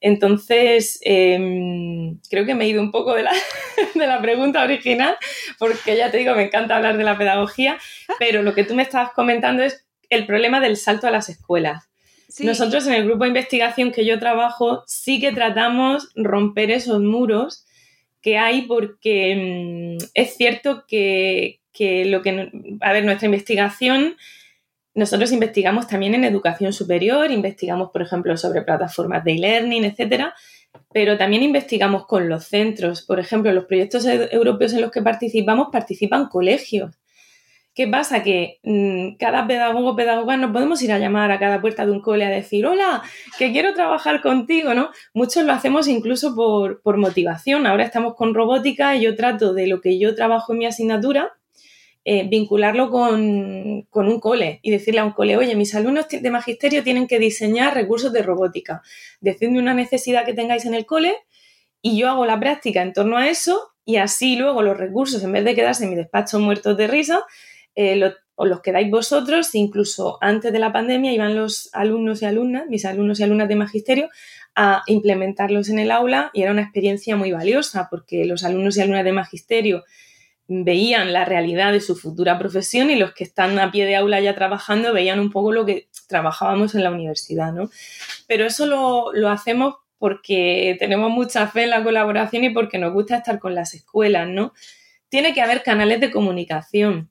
Entonces, 0.00 0.98
em, 1.02 2.18
creo 2.28 2.44
que 2.44 2.56
me 2.56 2.64
he 2.64 2.68
ido 2.68 2.82
un 2.82 2.90
poco 2.90 3.14
de 3.14 3.22
la, 3.22 3.32
de 3.94 4.06
la 4.08 4.20
pregunta 4.20 4.64
original, 4.64 5.16
porque 5.60 5.96
ya 5.96 6.10
te 6.10 6.18
digo, 6.18 6.34
me 6.34 6.42
encanta 6.42 6.74
hablar 6.74 6.96
de 6.96 7.04
la 7.04 7.16
pedagogía, 7.16 7.78
pero 8.18 8.42
lo 8.42 8.52
que 8.52 8.64
tú 8.64 8.74
me 8.74 8.82
estabas 8.82 9.12
comentando 9.12 9.62
es 9.62 9.86
el 10.10 10.26
problema 10.26 10.58
del 10.58 10.76
salto 10.76 11.06
a 11.06 11.12
las 11.12 11.28
escuelas 11.28 11.93
Nosotros 12.40 12.86
en 12.86 12.94
el 12.94 13.04
grupo 13.04 13.24
de 13.24 13.28
investigación 13.28 13.92
que 13.92 14.04
yo 14.04 14.18
trabajo 14.18 14.82
sí 14.86 15.20
que 15.20 15.32
tratamos 15.32 16.10
romper 16.16 16.70
esos 16.70 17.00
muros 17.00 17.64
que 18.20 18.38
hay 18.38 18.62
porque 18.62 19.98
mm, 20.00 20.04
es 20.14 20.36
cierto 20.36 20.84
que, 20.88 21.60
que 21.72 22.06
lo 22.06 22.22
que, 22.22 22.50
a 22.80 22.92
ver, 22.92 23.04
nuestra 23.04 23.26
investigación 23.26 24.16
nosotros 24.94 25.32
investigamos 25.32 25.88
también 25.88 26.14
en 26.14 26.24
educación 26.24 26.72
superior, 26.72 27.30
investigamos, 27.30 27.90
por 27.90 28.02
ejemplo, 28.02 28.36
sobre 28.36 28.62
plataformas 28.62 29.24
de 29.24 29.32
e-learning, 29.32 29.84
etcétera, 29.84 30.34
pero 30.92 31.18
también 31.18 31.42
investigamos 31.42 32.06
con 32.06 32.28
los 32.28 32.44
centros. 32.44 33.02
Por 33.02 33.18
ejemplo, 33.18 33.52
los 33.52 33.64
proyectos 33.64 34.06
e-, 34.06 34.28
europeos 34.32 34.72
en 34.72 34.82
los 34.82 34.92
que 34.92 35.02
participamos 35.02 35.68
participan 35.72 36.28
colegios. 36.28 36.94
¿Qué 37.74 37.88
pasa? 37.88 38.22
Que 38.22 38.60
mm, 38.62 39.16
cada 39.16 39.46
pedagogo 39.48 39.90
o 39.90 39.96
pedagoga 39.96 40.36
no 40.36 40.52
podemos 40.52 40.80
ir 40.82 40.92
a 40.92 40.98
llamar 40.98 41.32
a 41.32 41.40
cada 41.40 41.60
puerta 41.60 41.84
de 41.84 41.90
un 41.90 42.00
cole 42.00 42.24
a 42.24 42.30
decir, 42.30 42.64
hola, 42.66 43.02
que 43.36 43.50
quiero 43.50 43.74
trabajar 43.74 44.22
contigo, 44.22 44.74
¿no? 44.74 44.90
Muchos 45.12 45.44
lo 45.44 45.52
hacemos 45.52 45.88
incluso 45.88 46.36
por, 46.36 46.82
por 46.82 46.98
motivación. 46.98 47.66
Ahora 47.66 47.84
estamos 47.84 48.14
con 48.14 48.32
robótica 48.32 48.94
y 48.94 49.02
yo 49.02 49.16
trato 49.16 49.54
de 49.54 49.66
lo 49.66 49.80
que 49.80 49.98
yo 49.98 50.14
trabajo 50.14 50.52
en 50.52 50.58
mi 50.60 50.66
asignatura, 50.66 51.32
eh, 52.06 52.28
vincularlo 52.28 52.90
con, 52.90 53.88
un 53.90 54.20
cole 54.20 54.60
y 54.62 54.70
decirle 54.70 55.00
a 55.00 55.04
un 55.04 55.12
cole, 55.12 55.38
oye, 55.38 55.56
mis 55.56 55.74
alumnos 55.74 56.06
de 56.10 56.30
magisterio 56.30 56.82
tienen 56.84 57.08
que 57.08 57.18
diseñar 57.18 57.72
recursos 57.72 58.12
de 58.12 58.22
robótica. 58.22 58.82
Decidme 59.22 59.58
una 59.58 59.72
necesidad 59.72 60.26
que 60.26 60.34
tengáis 60.34 60.66
en 60.66 60.74
el 60.74 60.84
cole 60.84 61.16
y 61.80 61.98
yo 61.98 62.10
hago 62.10 62.26
la 62.26 62.38
práctica 62.38 62.82
en 62.82 62.92
torno 62.92 63.16
a 63.16 63.28
eso 63.28 63.70
y 63.86 63.96
así 63.96 64.36
luego 64.36 64.60
los 64.60 64.76
recursos, 64.76 65.24
en 65.24 65.32
vez 65.32 65.44
de 65.46 65.54
quedarse 65.54 65.84
en 65.84 65.90
mi 65.90 65.96
despacho 65.96 66.38
muertos 66.40 66.76
de 66.76 66.88
risa, 66.88 67.24
eh, 67.74 68.12
os 68.36 68.48
los 68.48 68.60
vosotros, 68.90 69.54
incluso 69.54 70.18
antes 70.20 70.52
de 70.52 70.58
la 70.58 70.72
pandemia 70.72 71.12
iban 71.12 71.36
los 71.36 71.70
alumnos 71.72 72.22
y 72.22 72.24
alumnas, 72.24 72.66
mis 72.68 72.84
alumnos 72.84 73.20
y 73.20 73.22
alumnas 73.22 73.48
de 73.48 73.56
magisterio, 73.56 74.08
a 74.56 74.82
implementarlos 74.86 75.68
en 75.68 75.78
el 75.78 75.90
aula 75.90 76.30
y 76.32 76.42
era 76.42 76.52
una 76.52 76.62
experiencia 76.62 77.16
muy 77.16 77.32
valiosa 77.32 77.88
porque 77.90 78.24
los 78.24 78.44
alumnos 78.44 78.76
y 78.76 78.80
alumnas 78.80 79.04
de 79.04 79.12
magisterio 79.12 79.84
veían 80.46 81.12
la 81.12 81.24
realidad 81.24 81.72
de 81.72 81.80
su 81.80 81.96
futura 81.96 82.38
profesión 82.38 82.90
y 82.90 82.96
los 82.96 83.12
que 83.14 83.24
están 83.24 83.58
a 83.58 83.70
pie 83.70 83.86
de 83.86 83.96
aula 83.96 84.20
ya 84.20 84.34
trabajando 84.34 84.92
veían 84.92 85.18
un 85.18 85.30
poco 85.30 85.52
lo 85.52 85.64
que 85.64 85.88
trabajábamos 86.06 86.74
en 86.74 86.84
la 86.84 86.90
universidad, 86.90 87.52
¿no? 87.52 87.70
Pero 88.26 88.44
eso 88.44 88.66
lo, 88.66 89.28
hacemos 89.28 89.76
porque 89.98 90.76
tenemos 90.78 91.10
mucha 91.10 91.46
fe 91.48 91.64
en 91.64 91.70
la 91.70 91.82
colaboración 91.82 92.44
y 92.44 92.50
porque 92.50 92.78
nos 92.78 92.92
gusta 92.92 93.16
estar 93.16 93.38
con 93.38 93.54
las 93.54 93.74
escuelas, 93.74 94.28
¿no? 94.28 94.52
Tiene 95.08 95.32
que 95.32 95.40
haber 95.40 95.62
canales 95.62 96.00
de 96.00 96.10
comunicación, 96.10 97.08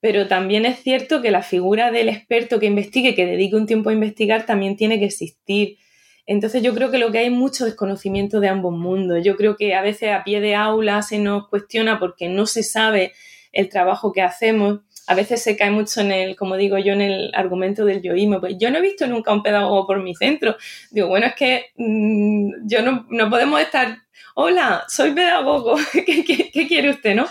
pero 0.00 0.28
también 0.28 0.66
es 0.66 0.80
cierto 0.80 1.22
que 1.22 1.30
la 1.30 1.42
figura 1.42 1.90
del 1.90 2.08
experto 2.08 2.60
que 2.60 2.66
investigue, 2.66 3.14
que 3.14 3.26
dedique 3.26 3.56
un 3.56 3.66
tiempo 3.66 3.90
a 3.90 3.94
investigar, 3.94 4.46
también 4.46 4.76
tiene 4.76 4.98
que 4.98 5.06
existir. 5.06 5.78
Entonces 6.26 6.62
yo 6.62 6.74
creo 6.74 6.90
que 6.90 6.98
lo 6.98 7.12
que 7.12 7.18
hay 7.18 7.26
es 7.26 7.32
mucho 7.32 7.64
desconocimiento 7.64 8.40
de 8.40 8.48
ambos 8.48 8.76
mundos. 8.76 9.20
Yo 9.24 9.36
creo 9.36 9.56
que 9.56 9.74
a 9.74 9.82
veces 9.82 10.12
a 10.12 10.24
pie 10.24 10.40
de 10.40 10.54
aula 10.54 11.02
se 11.02 11.18
nos 11.18 11.48
cuestiona 11.48 11.98
porque 11.98 12.28
no 12.28 12.46
se 12.46 12.62
sabe 12.62 13.12
el 13.52 13.68
trabajo 13.68 14.12
que 14.12 14.22
hacemos. 14.22 14.80
A 15.06 15.14
veces 15.14 15.40
se 15.40 15.56
cae 15.56 15.70
mucho 15.70 16.00
en 16.00 16.10
el, 16.10 16.36
como 16.36 16.56
digo 16.56 16.78
yo, 16.78 16.92
en 16.92 17.00
el 17.00 17.30
argumento 17.32 17.84
del 17.84 18.02
yoísmo. 18.02 18.40
Pues 18.40 18.56
yo 18.58 18.70
no 18.72 18.78
he 18.78 18.82
visto 18.82 19.06
nunca 19.06 19.32
un 19.32 19.44
pedagogo 19.44 19.86
por 19.86 20.02
mi 20.02 20.16
centro. 20.16 20.56
Digo, 20.90 21.06
bueno, 21.06 21.26
es 21.26 21.34
que 21.36 21.66
mm, 21.76 22.66
yo 22.66 22.82
no, 22.82 23.30
podemos 23.30 23.60
estar, 23.60 23.98
hola, 24.34 24.84
soy 24.88 25.12
pedagogo, 25.12 25.76
¿Qué, 25.92 26.24
qué 26.52 26.66
quiere 26.66 26.90
usted, 26.90 27.14
no? 27.14 27.28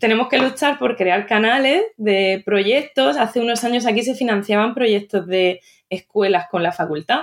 Tenemos 0.00 0.28
que 0.28 0.38
luchar 0.38 0.80
por 0.80 0.96
crear 0.96 1.26
canales 1.26 1.84
de 1.96 2.42
proyectos. 2.44 3.16
Hace 3.16 3.38
unos 3.38 3.62
años 3.62 3.86
aquí 3.86 4.02
se 4.02 4.16
financiaban 4.16 4.74
proyectos 4.74 5.26
de 5.28 5.60
escuelas 5.88 6.46
con 6.50 6.64
la 6.64 6.72
facultad 6.72 7.20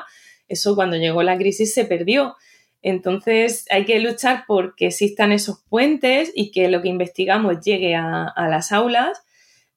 eso 0.48 0.76
cuando 0.76 0.98
llegó 0.98 1.24
la 1.24 1.38
crisis 1.38 1.74
se 1.74 1.86
perdió. 1.86 2.36
Entonces 2.82 3.66
hay 3.70 3.86
que 3.86 4.00
luchar 4.00 4.46
por 4.48 4.76
que 4.76 4.88
existan 4.88 5.32
esos 5.32 5.64
puentes 5.70 6.32
y 6.36 6.52
que 6.52 6.70
lo 6.70 6.82
que 6.82 6.90
investigamos 6.90 7.60
llegue 7.62 7.96
a, 7.96 8.34
las 8.50 8.72
aulas, 8.72 9.24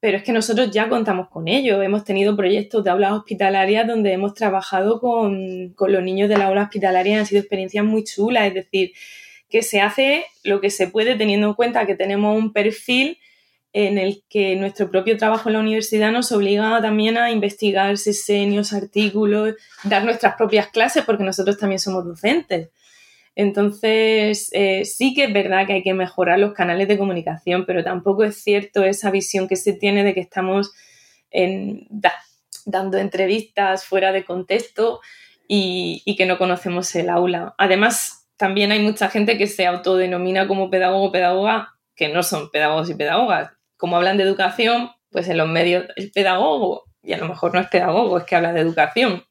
pero 0.00 0.18
es 0.18 0.22
que 0.22 0.32
nosotros 0.32 0.70
ya 0.70 0.88
contamos 0.88 1.28
con 1.28 1.48
ello. 1.48 1.82
Hemos 1.82 2.04
tenido 2.04 2.36
proyectos 2.36 2.84
de 2.84 2.90
aulas 2.90 3.12
hospitalarias 3.12 3.86
donde 3.86 4.12
hemos 4.12 4.34
trabajado 4.34 5.00
con, 5.00 5.72
con 5.74 5.92
los 5.92 6.02
niños 6.02 6.28
de 6.28 6.38
la 6.38 6.46
aula 6.46 6.64
hospitalaria 6.64 7.18
han 7.18 7.26
sido 7.26 7.40
experiencias 7.40 7.84
muy 7.84 8.04
chulas, 8.04 8.48
es 8.48 8.54
decir, 8.54 8.92
que 9.50 9.62
se 9.62 9.80
hace 9.80 10.24
lo 10.44 10.60
que 10.60 10.70
se 10.70 10.86
puede 10.86 11.16
teniendo 11.16 11.48
en 11.48 11.54
cuenta 11.54 11.86
que 11.86 11.96
tenemos 11.96 12.38
un 12.38 12.52
perfil 12.52 13.18
en 13.72 13.98
el 13.98 14.22
que 14.28 14.56
nuestro 14.56 14.90
propio 14.90 15.16
trabajo 15.16 15.48
en 15.48 15.54
la 15.54 15.60
universidad 15.60 16.10
nos 16.10 16.32
obliga 16.32 16.80
también 16.82 17.16
a 17.16 17.30
investigar 17.30 17.98
sesenios, 17.98 18.72
artículos, 18.72 19.54
dar 19.84 20.04
nuestras 20.04 20.34
propias 20.34 20.68
clases, 20.68 21.04
porque 21.04 21.22
nosotros 21.22 21.58
también 21.58 21.78
somos 21.78 22.04
docentes. 22.04 22.70
Entonces, 23.36 24.50
eh, 24.52 24.84
sí 24.84 25.14
que 25.14 25.24
es 25.24 25.32
verdad 25.32 25.66
que 25.66 25.74
hay 25.74 25.82
que 25.82 25.94
mejorar 25.94 26.40
los 26.40 26.52
canales 26.52 26.88
de 26.88 26.98
comunicación, 26.98 27.64
pero 27.64 27.84
tampoco 27.84 28.24
es 28.24 28.42
cierto 28.42 28.84
esa 28.84 29.10
visión 29.10 29.46
que 29.46 29.56
se 29.56 29.72
tiene 29.72 30.02
de 30.02 30.14
que 30.14 30.20
estamos 30.20 30.72
dando 32.64 32.98
entrevistas 32.98 33.84
fuera 33.84 34.10
de 34.10 34.24
contexto 34.24 35.00
y, 35.46 36.02
y 36.04 36.16
que 36.16 36.26
no 36.26 36.38
conocemos 36.38 36.92
el 36.96 37.08
aula. 37.08 37.54
Además, 37.56 38.19
también 38.40 38.72
hay 38.72 38.80
mucha 38.80 39.10
gente 39.10 39.36
que 39.36 39.46
se 39.46 39.66
autodenomina 39.66 40.48
como 40.48 40.70
pedagogo 40.70 41.12
pedagoga 41.12 41.74
que 41.94 42.08
no 42.08 42.22
son 42.22 42.50
pedagogos 42.50 42.88
y 42.88 42.94
pedagogas 42.94 43.50
como 43.76 43.96
hablan 43.96 44.16
de 44.16 44.24
educación, 44.24 44.90
pues 45.10 45.28
en 45.28 45.36
los 45.36 45.48
medios 45.48 45.84
el 45.96 46.10
pedagogo, 46.10 46.84
y 47.02 47.12
a 47.12 47.18
lo 47.18 47.28
mejor 47.28 47.52
no 47.52 47.60
es 47.60 47.68
pedagogo, 47.68 48.16
es 48.18 48.24
que 48.24 48.36
habla 48.36 48.52
de 48.52 48.60
educación. 48.60 49.24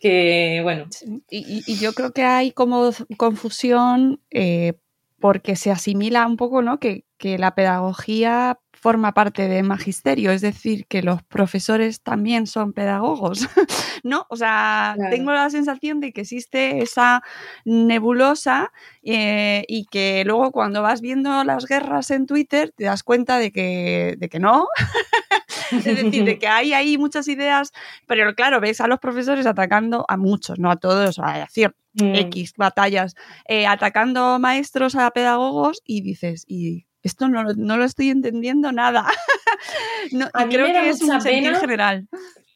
Que 0.00 0.60
bueno. 0.62 0.86
Y, 1.30 1.76
yo 1.76 1.92
creo 1.92 2.12
que 2.12 2.22
hay 2.22 2.50
como 2.50 2.90
confusión 3.16 4.20
eh, 4.30 4.74
porque 5.20 5.56
se 5.56 5.70
asimila 5.70 6.26
un 6.26 6.36
poco, 6.36 6.62
¿no? 6.62 6.78
Que, 6.78 7.04
que 7.18 7.38
la 7.38 7.54
pedagogía 7.54 8.60
forma 8.76 9.12
parte 9.12 9.48
de 9.48 9.62
magisterio, 9.62 10.30
es 10.30 10.42
decir, 10.42 10.86
que 10.86 11.02
los 11.02 11.22
profesores 11.22 12.02
también 12.02 12.46
son 12.46 12.72
pedagogos, 12.72 13.40
¿no? 14.04 14.26
O 14.28 14.36
sea, 14.36 14.96
tengo 15.10 15.32
la 15.32 15.50
sensación 15.50 16.00
de 16.00 16.12
que 16.12 16.20
existe 16.20 16.82
esa 16.82 17.22
nebulosa 17.64 18.72
eh, 19.02 19.64
y 19.66 19.86
que 19.86 20.22
luego 20.24 20.52
cuando 20.52 20.82
vas 20.82 21.00
viendo 21.00 21.42
las 21.42 21.66
guerras 21.66 22.10
en 22.10 22.26
Twitter 22.26 22.72
te 22.76 22.84
das 22.84 23.02
cuenta 23.02 23.38
de 23.38 23.50
que, 23.50 24.14
de 24.18 24.28
que 24.28 24.38
no. 24.38 24.68
es 25.72 25.84
decir, 25.84 26.24
de 26.24 26.38
que 26.38 26.46
hay 26.46 26.72
ahí 26.72 26.98
muchas 26.98 27.26
ideas, 27.28 27.72
pero 28.06 28.34
claro, 28.34 28.60
ves 28.60 28.80
a 28.80 28.86
los 28.86 28.98
profesores 28.98 29.46
atacando 29.46 30.04
a 30.08 30.16
muchos, 30.16 30.58
no 30.58 30.70
a 30.70 30.76
todos, 30.76 31.18
a 31.18 31.38
decir, 31.38 31.74
mm. 31.94 32.14
X 32.14 32.52
batallas, 32.56 33.14
eh, 33.48 33.66
atacando 33.66 34.38
maestros 34.38 34.94
a 34.94 35.10
pedagogos 35.10 35.82
y 35.84 36.02
dices, 36.02 36.44
¿y 36.46 36.85
esto 37.06 37.28
no, 37.28 37.44
lo 37.44 37.84
estoy 37.84 38.10
entendiendo 38.10 38.72
nada. 38.72 39.06
a 40.32 40.46
mí 40.46 40.54
creo 40.54 40.66
me 40.66 40.72
da 40.72 40.82
que 40.82 40.90
es 40.90 41.02
mucha 41.02 41.18
pena. 41.20 41.58
general. 41.58 42.08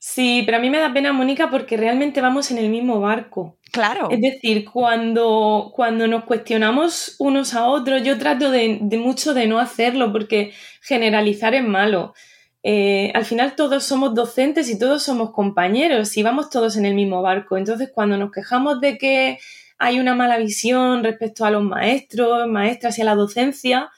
Sí, 0.02 0.42
pero 0.46 0.56
a 0.56 0.60
mí 0.60 0.70
me 0.70 0.78
da 0.78 0.94
pena, 0.94 1.12
Mónica, 1.12 1.50
porque 1.50 1.76
realmente 1.76 2.22
vamos 2.22 2.50
en 2.50 2.56
el 2.56 2.70
mismo 2.70 3.00
barco. 3.00 3.58
Claro. 3.70 4.08
Es 4.10 4.20
decir, 4.20 4.64
cuando, 4.64 5.70
cuando 5.74 6.08
nos 6.08 6.24
cuestionamos 6.24 7.16
unos 7.18 7.52
a 7.52 7.66
otros, 7.66 8.02
yo 8.02 8.18
trato 8.18 8.50
de, 8.50 8.80
mucho 8.98 9.34
de 9.34 9.46
no 9.46 9.58
hacerlo 9.58 10.10
porque 10.10 10.52
generalizar 10.80 11.54
es 11.54 11.62
malo. 11.62 12.14
Eh, 12.62 13.12
al 13.14 13.26
final 13.26 13.54
todos 13.56 13.84
somos 13.84 14.14
docentes 14.14 14.70
y 14.70 14.78
todos 14.78 15.02
somos 15.02 15.32
compañeros 15.32 16.16
y 16.16 16.22
vamos 16.22 16.48
todos 16.48 16.78
en 16.78 16.86
el 16.86 16.94
mismo 16.94 17.20
barco. 17.20 17.58
Entonces, 17.58 17.90
cuando 17.94 18.16
nos 18.16 18.32
quejamos 18.32 18.80
de 18.80 18.96
que 18.96 19.38
hay 19.78 20.00
una 20.00 20.14
mala 20.14 20.38
visión 20.38 21.04
respecto 21.04 21.44
a 21.44 21.50
los 21.50 21.62
maestros, 21.62 22.48
maestras 22.48 22.98
y 22.98 23.02
a 23.02 23.04
la 23.04 23.14
docencia, 23.14 23.90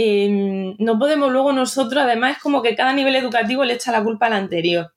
Em, 0.00 0.76
no 0.78 0.96
podemos 0.96 1.32
luego 1.32 1.52
nosotros, 1.52 2.04
además 2.04 2.36
es 2.36 2.42
como 2.42 2.62
que 2.62 2.76
cada 2.76 2.92
nivel 2.92 3.16
educativo 3.16 3.64
le 3.64 3.74
echa 3.74 3.90
la 3.90 4.04
culpa 4.04 4.26
al 4.26 4.34
anterior. 4.34 4.92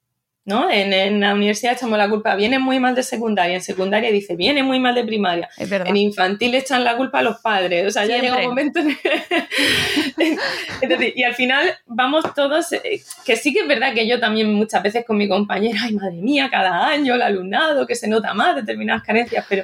¿no? 0.46 0.70
En, 0.70 1.20
la 1.20 1.34
universidad 1.34 1.74
echamos 1.74 1.98
la 1.98 2.08
culpa, 2.08 2.36
viene 2.36 2.60
muy 2.60 2.80
mal 2.80 2.94
de 2.94 3.02
secundaria, 3.02 3.56
en 3.56 3.64
secundaria 3.64 4.12
dice, 4.12 4.36
viene 4.36 4.62
muy 4.62 4.80
mal 4.80 4.94
de 4.94 5.04
primaria, 5.04 5.50
en 5.58 5.98
infantil 5.98 6.54
echan 6.56 6.84
la 6.84 6.98
culpa 6.98 7.20
a 7.20 7.24
los 7.24 7.40
padres, 7.42 7.88
o 7.88 7.92
sea, 7.92 8.06
ya 8.06 8.18
llega 8.18 8.38
un 8.38 8.46
momento 8.46 8.80
y 11.16 11.24
al 11.24 11.36
final 11.36 11.74
vamos 11.86 12.26
todos, 12.36 12.74
eh, 12.74 13.02
que 13.24 13.36
sí 13.36 13.54
que 13.54 13.62
es 13.62 13.68
verdad 13.68 13.94
que 13.94 14.08
yo 14.08 14.20
también 14.20 14.52
muchas 14.54 14.82
veces 14.82 15.06
con 15.06 15.18
mi 15.18 15.28
compañera, 15.28 15.82
ay 15.84 15.94
madre 15.94 16.18
mía, 16.18 16.50
cada 16.52 16.88
año 16.88 17.16
el 17.16 17.22
alumnado 17.22 17.86
que 17.86 17.96
se 17.96 18.08
nota 18.08 18.34
más 18.34 18.56
determinadas 18.56 19.04
carencias, 19.04 19.46
pero 19.48 19.64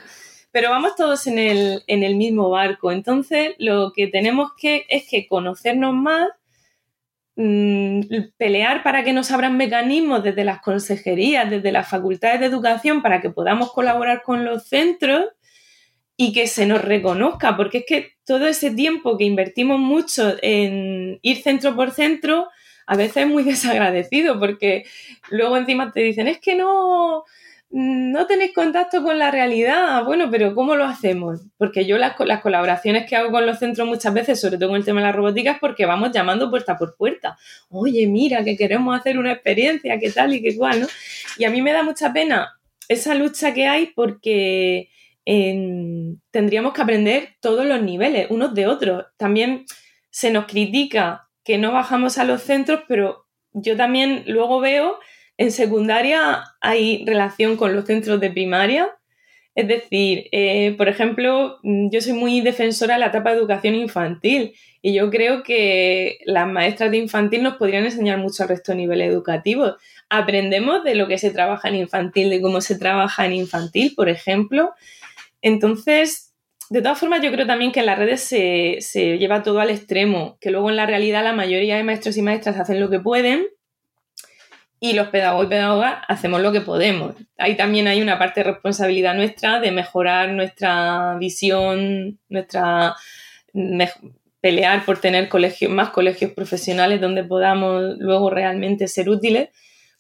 pero 0.52 0.70
vamos 0.70 0.96
todos 0.96 1.28
en 1.28 1.40
el, 1.40 1.84
en 1.88 2.04
el 2.04 2.16
mismo 2.16 2.50
barco. 2.50 2.92
Entonces, 2.92 3.56
lo 3.58 3.92
que 3.94 4.08
tenemos 4.08 4.52
que 4.60 4.86
es 4.90 5.08
que 5.08 5.28
conocernos 5.28 5.94
más, 5.94 6.30
mm, 7.36 8.02
pelear 8.38 8.84
para 8.84 9.04
que 9.04 9.14
nos 9.14 9.32
abran 9.32 9.58
mecanismos 9.58 10.24
desde 10.24 10.44
las 10.44 10.62
consejerías, 10.62 11.50
desde 11.50 11.72
las 11.72 11.88
facultades 11.90 12.40
de 12.40 12.48
educación, 12.48 13.02
para 13.02 13.22
que 13.22 13.30
podamos 13.30 13.72
colaborar 13.74 14.24
con 14.24 14.46
los 14.46 14.68
centros 14.68 15.26
y 16.18 16.34
que 16.34 16.48
se 16.48 16.66
nos 16.66 16.82
reconozca, 16.82 17.56
porque 17.56 17.80
es 17.80 17.86
que 17.88 18.12
todo 18.26 18.48
ese 18.48 18.72
tiempo 18.72 19.18
que 19.18 19.26
invertimos 19.26 19.80
mucho 19.80 20.36
en 20.42 21.20
ir 21.22 21.44
centro 21.44 21.76
por 21.76 21.92
centro, 21.92 22.48
a 22.88 22.96
veces 22.96 23.18
es 23.18 23.28
muy 23.28 23.44
desagradecido, 23.44 24.40
porque 24.40 24.86
luego 25.30 25.58
encima 25.58 25.92
te 25.92 26.02
dicen, 26.02 26.28
es 26.28 26.40
que 26.40 26.56
no, 26.56 27.24
no 27.70 28.26
tenéis 28.28 28.54
contacto 28.54 29.04
con 29.04 29.20
la 29.20 29.30
realidad. 29.30 30.04
Bueno, 30.06 30.30
pero 30.32 30.56
¿cómo 30.56 30.76
lo 30.76 30.86
hacemos? 30.86 31.42
Porque 31.58 31.86
yo 31.86 31.98
las, 31.98 32.14
las, 32.20 32.42
colaboraciones 32.42 33.08
que 33.08 33.16
hago 33.16 33.32
con 33.32 33.46
los 33.46 33.60
centros 33.60 33.88
muchas 33.88 34.14
veces, 34.14 34.40
sobre 34.40 34.58
todo 34.58 34.70
con 34.70 34.78
el 34.78 34.86
tema 34.86 35.02
de 35.02 35.08
la 35.08 35.12
robótica, 35.12 35.52
es 35.52 35.60
porque 35.60 35.86
vamos 35.86 36.12
llamando 36.12 36.50
puerta 36.50 36.78
por 36.78 36.96
puerta. 36.96 37.38
Oye, 37.70 38.08
mira, 38.08 38.44
que 38.44 38.56
queremos 38.56 38.98
hacer 38.98 39.20
una 39.20 39.34
experiencia, 39.34 40.00
qué 40.00 40.12
tal 40.12 40.34
y 40.34 40.42
qué 40.42 40.56
cual, 40.56 40.82
¿no? 40.82 40.88
Y 41.38 41.44
a 41.44 41.50
mí 41.50 41.62
me 41.62 41.74
da 41.74 41.84
mucha 41.84 42.14
pena 42.14 42.58
esa 42.88 43.16
lucha 43.16 43.54
que 43.54 43.68
hay 43.68 43.88
porque 43.88 44.90
tendríamos 46.32 46.74
que 46.74 46.82
aprender 46.82 47.36
todos 47.42 47.66
los 47.66 47.82
niveles, 47.82 48.28
unos 48.30 48.54
de 48.54 48.66
otros. 48.66 49.06
También 49.18 49.66
se 50.10 50.32
nos 50.32 50.46
critica 50.46 51.28
que 51.44 51.58
no 51.58 51.74
bajamos 51.74 52.18
a 52.18 52.24
los 52.24 52.42
centros, 52.44 52.84
pero 52.88 53.26
yo 53.52 53.76
también 53.76 54.24
luego 54.28 54.62
veo 54.62 55.00
en 55.38 55.52
secundaria 55.52 56.44
hay 56.62 57.06
relación 57.06 57.58
con 57.58 57.76
los 57.76 57.86
centros 57.86 58.20
de 58.20 58.32
primaria. 58.32 58.90
Es 59.54 59.68
decir, 59.68 60.28
eh, 60.32 60.76
por 60.78 60.88
ejemplo, 60.88 61.60
yo 61.64 62.02
soy 62.02 62.14
muy 62.14 62.42
defensora 62.42 62.96
de 62.96 63.00
la 63.00 63.08
etapa 63.08 63.32
de 63.32 63.38
educación 63.38 63.74
infantil 63.74 64.54
y 64.84 64.94
yo 64.94 65.10
creo 65.10 65.42
que 65.42 66.20
las 66.26 66.48
maestras 66.48 66.92
de 66.92 66.98
infantil 66.98 67.42
nos 67.42 67.56
podrían 67.56 67.86
enseñar 67.86 68.20
mucho 68.20 68.44
al 68.44 68.50
resto 68.50 68.72
de 68.72 68.80
niveles 68.80 69.10
educativos. 69.12 69.76
Aprendemos 70.10 70.84
de 70.84 70.96
lo 70.96 71.08
que 71.08 71.18
se 71.18 71.32
trabaja 71.32 71.70
en 71.70 71.76
infantil, 71.76 72.30
de 72.30 72.42
cómo 72.42 72.62
se 72.62 72.78
trabaja 72.78 73.26
en 73.26 73.34
infantil, 73.34 73.94
por 73.96 74.10
ejemplo. 74.10 74.74
Entonces, 75.42 76.36
de 76.70 76.82
todas 76.82 77.00
formas, 77.00 77.22
yo 77.22 77.32
creo 77.32 77.48
también 77.48 77.72
que 77.72 77.80
en 77.80 77.88
las 77.88 77.98
redes 77.98 78.22
se 78.22 79.18
lleva 79.18 79.42
todo 79.42 79.60
al 79.60 79.72
extremo, 79.72 80.38
que 80.40 80.52
luego 80.52 80.70
en 80.70 80.76
la 80.76 80.86
realidad 80.86 81.24
la 81.24 81.34
mayoría 81.34 81.78
de 81.78 81.84
maestros 81.84 82.18
y 82.18 82.22
maestras 82.22 82.60
hacen 82.60 82.80
lo 82.80 82.90
que 82.90 83.00
pueden 83.00 83.48
y 84.80 84.94
los 84.94 85.08
pedagogos 85.08 85.48
y 85.48 85.50
pedagogas 85.50 86.04
hacemos 86.08 86.42
lo 86.42 86.52
que 86.52 86.62
podemos. 86.62 87.16
Ahí 87.38 87.56
también 87.58 87.88
hay 87.88 88.02
una 88.02 88.20
parte 88.20 88.42
de 88.42 88.52
responsabilidad 88.52 89.16
nuestra 89.16 89.60
de 89.60 89.72
mejorar 89.72 90.30
nuestra 90.30 91.16
visión, 91.20 92.20
nuestra 92.30 92.96
pelear 94.40 94.86
por 94.86 95.00
tener 95.00 95.30
colegios, 95.30 95.72
más 95.72 95.90
colegios 95.90 96.32
profesionales 96.32 97.02
donde 97.02 97.24
podamos 97.24 97.98
luego 97.98 98.30
realmente 98.30 98.88
ser 98.88 99.10
útiles, 99.10 99.50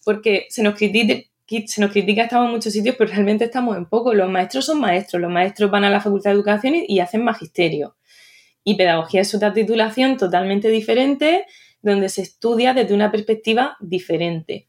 porque 0.06 0.46
se 0.50 0.64
nos 0.64 0.76
critica, 0.76 1.24
se 1.66 1.82
estamos 2.22 2.46
en 2.46 2.52
muchos 2.52 2.72
sitios, 2.74 2.96
pero 2.98 3.10
realmente 3.10 3.46
estamos 3.46 3.76
en 3.78 3.86
poco. 3.88 4.14
Los 4.14 4.30
maestros 4.30 4.66
son 4.66 4.80
maestros, 4.80 5.22
los 5.22 5.32
maestros 5.32 5.72
van 5.72 5.86
a 5.86 5.90
la 5.90 6.02
Facultad 6.02 6.30
de 6.30 6.36
Educación 6.36 6.76
y 6.88 7.00
hacen 7.00 7.24
magisterio. 7.24 7.98
Y 8.64 8.76
pedagogía 8.76 9.22
es 9.22 9.34
otra 9.34 9.54
titulación 9.54 10.18
totalmente 10.18 10.70
diferente 10.70 11.46
donde 11.82 12.10
se 12.10 12.22
estudia 12.22 12.74
desde 12.74 12.94
una 12.94 13.12
perspectiva 13.12 13.78
diferente. 13.80 14.67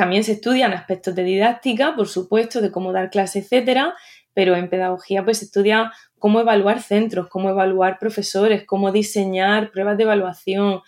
También 0.00 0.24
se 0.24 0.32
estudian 0.32 0.72
aspectos 0.72 1.14
de 1.14 1.24
didáctica, 1.24 1.94
por 1.94 2.08
supuesto, 2.08 2.62
de 2.62 2.70
cómo 2.70 2.90
dar 2.90 3.10
clase, 3.10 3.40
etcétera, 3.40 3.94
pero 4.32 4.56
en 4.56 4.70
pedagogía 4.70 5.22
pues 5.26 5.40
se 5.40 5.44
estudia 5.44 5.92
cómo 6.18 6.40
evaluar 6.40 6.80
centros, 6.80 7.28
cómo 7.28 7.50
evaluar 7.50 7.98
profesores, 7.98 8.64
cómo 8.64 8.92
diseñar 8.92 9.70
pruebas 9.70 9.98
de 9.98 10.04
evaluación, 10.04 10.80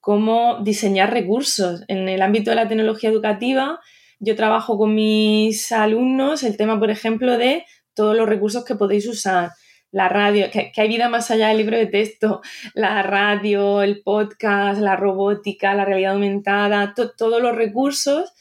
cómo 0.00 0.58
diseñar 0.64 1.12
recursos. 1.12 1.84
En 1.86 2.08
el 2.08 2.20
ámbito 2.20 2.50
de 2.50 2.56
la 2.56 2.66
tecnología 2.66 3.08
educativa, 3.08 3.78
yo 4.18 4.34
trabajo 4.34 4.76
con 4.76 4.96
mis 4.96 5.70
alumnos 5.70 6.42
el 6.42 6.56
tema, 6.56 6.80
por 6.80 6.90
ejemplo, 6.90 7.38
de 7.38 7.64
todos 7.94 8.16
los 8.16 8.28
recursos 8.28 8.64
que 8.64 8.74
podéis 8.74 9.06
usar, 9.06 9.50
la 9.92 10.08
radio, 10.08 10.50
que, 10.50 10.72
hay 10.76 10.88
vida 10.88 11.08
más 11.08 11.30
allá 11.30 11.48
del 11.48 11.58
libro 11.58 11.76
de 11.76 11.86
texto, 11.86 12.40
la 12.74 13.04
radio, 13.04 13.82
el 13.82 14.02
podcast, 14.02 14.80
la 14.80 14.96
robótica, 14.96 15.72
la 15.72 15.84
realidad 15.84 16.14
aumentada, 16.14 16.94
todos 17.16 17.40
los 17.40 17.54
recursos, 17.54 18.32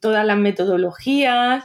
todas 0.00 0.24
las 0.24 0.38
metodologías, 0.38 1.64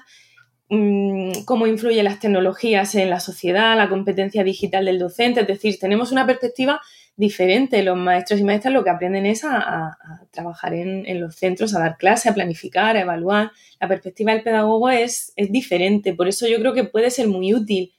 mm, 0.70 1.44
cómo 1.46 1.68
influyen 1.68 2.06
las 2.06 2.20
tecnologías 2.20 2.96
en 2.96 3.10
la 3.10 3.20
sociedad, 3.20 3.78
la 3.78 3.90
competencia 3.90 4.44
digital 4.44 4.86
del 4.86 5.00
docente, 5.00 5.42
es 5.42 5.48
decir, 5.48 5.78
tenemos 5.80 6.12
una 6.12 6.26
perspectiva 6.26 6.82
diferente. 7.18 7.84
Los 7.84 7.98
maestros 7.98 8.40
y 8.40 8.44
maestras 8.44 8.74
lo 8.74 8.84
que 8.84 8.90
aprenden 8.90 9.26
es 9.26 9.44
a, 9.44 9.98
trabajar 10.32 10.74
en, 10.74 11.20
los 11.20 11.36
centros, 11.36 11.76
a 11.76 11.80
dar 11.80 11.98
clase, 11.98 12.30
a 12.30 12.34
planificar, 12.34 12.98
a 12.98 13.02
evaluar. 13.02 13.52
La 13.80 13.88
perspectiva 13.88 14.34
del 14.34 14.44
pedagogo 14.44 14.90
es, 14.90 15.34
es 15.36 15.52
diferente, 15.52 16.14
por 16.14 16.28
eso 16.28 16.48
yo 16.48 16.60
creo 16.60 16.74
que 16.74 16.84
puede 16.84 17.10
ser 17.10 17.28
muy 17.28 17.54
útil 17.54 17.94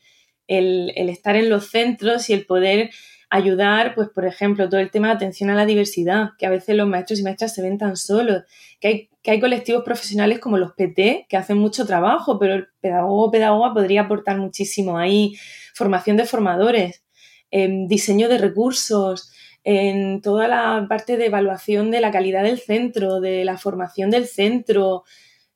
el, 0.49 0.93
estar 0.97 1.37
en 1.37 1.49
los 1.51 1.71
centros 1.71 2.29
y 2.31 2.35
el 2.35 2.47
poder 2.47 2.91
ayudar, 3.29 3.95
pues 3.95 4.09
por 4.09 4.25
ejemplo, 4.25 4.69
todo 4.69 4.81
el 4.81 4.91
tema 4.91 5.09
de 5.09 5.15
atención 5.15 5.51
a 5.51 5.55
la 5.55 5.67
diversidad, 5.67 6.31
que 6.39 6.47
a 6.47 6.51
veces 6.51 6.77
los 6.77 6.87
maestros 6.87 7.19
y 7.19 7.23
maestras 7.25 7.55
se 7.55 7.63
ven 7.63 7.79
tan 7.79 7.97
solos, 7.97 8.45
que 8.81 8.89
hay, 8.89 9.11
que 9.27 9.33
hay 9.33 9.41
colectivos 9.41 9.83
profesionales 9.83 10.39
como 10.39 10.57
los 10.57 10.75
PT 10.75 11.27
que 11.29 11.37
hacen 11.37 11.59
mucho 11.59 11.85
trabajo, 11.85 12.39
pero 12.39 12.55
el 12.55 12.69
pedagogo 12.81 13.25
o 13.25 13.31
pedagoga 13.33 13.75
podría 13.75 14.03
aportar 14.03 14.39
muchísimo 14.39 14.99
ahí, 14.99 15.35
formación 15.75 16.17
de 16.17 16.27
formadores, 16.27 17.03
em, 17.51 17.89
diseño 17.89 18.29
de 18.29 18.39
recursos, 18.39 19.33
en 19.65 20.21
toda 20.23 20.47
la 20.47 20.87
parte 20.89 21.17
de 21.17 21.27
evaluación 21.27 21.91
de 21.91 22.01
la 22.01 22.13
calidad 22.13 22.45
del 22.45 22.61
centro, 22.61 23.21
de 23.21 23.45
la 23.45 23.59
formación 23.59 24.11
del 24.11 24.29
centro, 24.29 25.03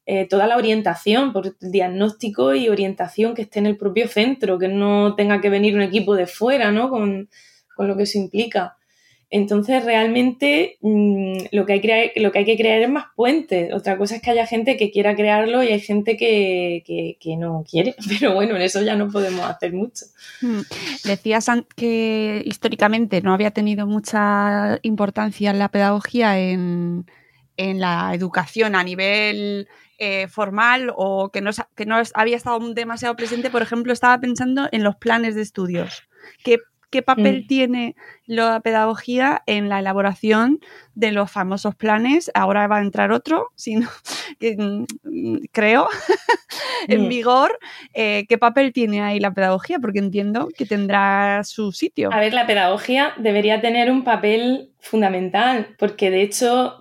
eh, 0.05 0.27
toda 0.27 0.49
la 0.49 0.57
orientación, 0.57 1.33
por 1.33 1.57
diagnóstico 1.61 2.57
y 2.57 2.69
orientación 2.69 3.37
que 3.37 3.43
esté 3.43 3.61
en 3.61 3.67
el 3.67 3.77
propio 3.77 4.09
centro, 4.09 4.59
que 4.59 4.67
no 4.67 5.15
tenga 5.15 5.41
que 5.41 5.49
venir 5.49 5.77
un 5.77 5.83
equipo 5.83 6.17
de 6.17 6.27
fuera, 6.27 6.73
¿no? 6.73 6.91
Con, 6.91 7.29
lo 7.79 7.97
que 7.97 8.03
eso 8.03 8.19
implica. 8.19 8.79
Entonces, 9.31 9.85
realmente 9.85 10.77
mm, 10.81 11.37
lo, 11.53 11.65
que 11.65 11.73
hay 11.75 12.13
lo 12.17 12.33
que 12.33 12.41
hay 12.41 12.45
que 12.45 12.57
crear 12.57 12.83
es 12.83 12.91
más 12.91 13.07
puentes. 13.15 13.73
Otra 13.73 13.97
cosa 13.97 14.17
es 14.17 14.23
que 14.23 14.31
haya 14.31 14.47
gente 14.47 14.77
que 14.77 14.91
quiera 14.91 15.15
crearlo 15.15 15.63
y 15.63 15.69
hay 15.69 15.81
gente 15.81 16.17
que, 16.17 17.15
no 17.39 17.65
quiere. 17.69 17.95
Pero 18.09 18.35
bueno, 18.35 18.57
en 18.57 18.63
eso 18.63 18.83
ya 18.83 18.97
no 18.97 19.09
podemos 19.09 19.49
hacer 19.49 19.73
mucho. 19.73 20.07
Hmm. 20.41 20.63
Decías 21.05 21.47
que 21.77 22.43
históricamente 22.45 23.23
no 23.23 23.33
había 23.33 23.53
tenido 23.53 23.87
mucha 23.87 24.79
importancia 24.83 25.53
la 25.53 25.69
pedagogía 25.69 26.39
en, 26.39 27.07
en 27.57 27.81
la 27.81 28.13
educación 28.15 28.75
a 28.75 28.83
nivel 28.83 29.69
eh, 30.03 30.29
formal 30.29 30.91
o 30.97 31.31
que 31.31 31.43
no, 31.43 31.51
había 32.15 32.37
estado 32.37 32.59
demasiado 32.73 33.17
presente, 33.17 33.51
por 33.51 33.61
ejemplo, 33.61 33.93
estaba 33.93 34.19
pensando 34.19 34.67
en 34.73 34.83
los 34.83 34.97
planes 34.97 35.35
de 35.35 35.43
estudios. 35.43 36.05
¿Qué, 36.43 36.57
qué 36.91 37.03
papel 37.03 37.43
mm. 37.45 37.47
tiene 37.47 37.97
la 38.27 38.61
pedagogía 38.61 39.43
en 39.47 39.69
la 39.69 39.79
elaboración 39.79 40.61
de 40.95 41.13
los 41.13 41.31
famosos 41.31 41.75
planes? 41.75 42.31
Ahora 42.35 42.67
va 42.67 42.79
a 42.79 42.83
entrar 42.83 43.13
otro, 43.13 43.49
sino, 43.55 43.89
mm, 44.41 45.37
creo, 45.53 45.89
en 46.89 47.07
mm. 47.07 47.09
vigor. 47.09 47.59
Eh, 47.95 48.27
¿Qué 48.29 48.39
papel 48.39 48.73
tiene 48.73 49.03
ahí 49.03 49.21
la 49.21 49.33
pedagogía? 49.33 49.79
Porque 49.79 50.01
entiendo 50.01 50.49
que 50.57 50.67
tendrá 50.67 51.43
su 51.45 51.73
sitio. 51.73 52.13
A 52.13 52.21
ver, 52.21 52.35
la 52.35 52.47
pedagogía 52.47 53.15
debería 53.19 53.61
tener 53.61 53.91
un 53.91 54.05
papel 54.05 54.71
fundamental, 54.81 55.75
porque 55.79 56.11
de 56.11 56.23
hecho 56.23 56.79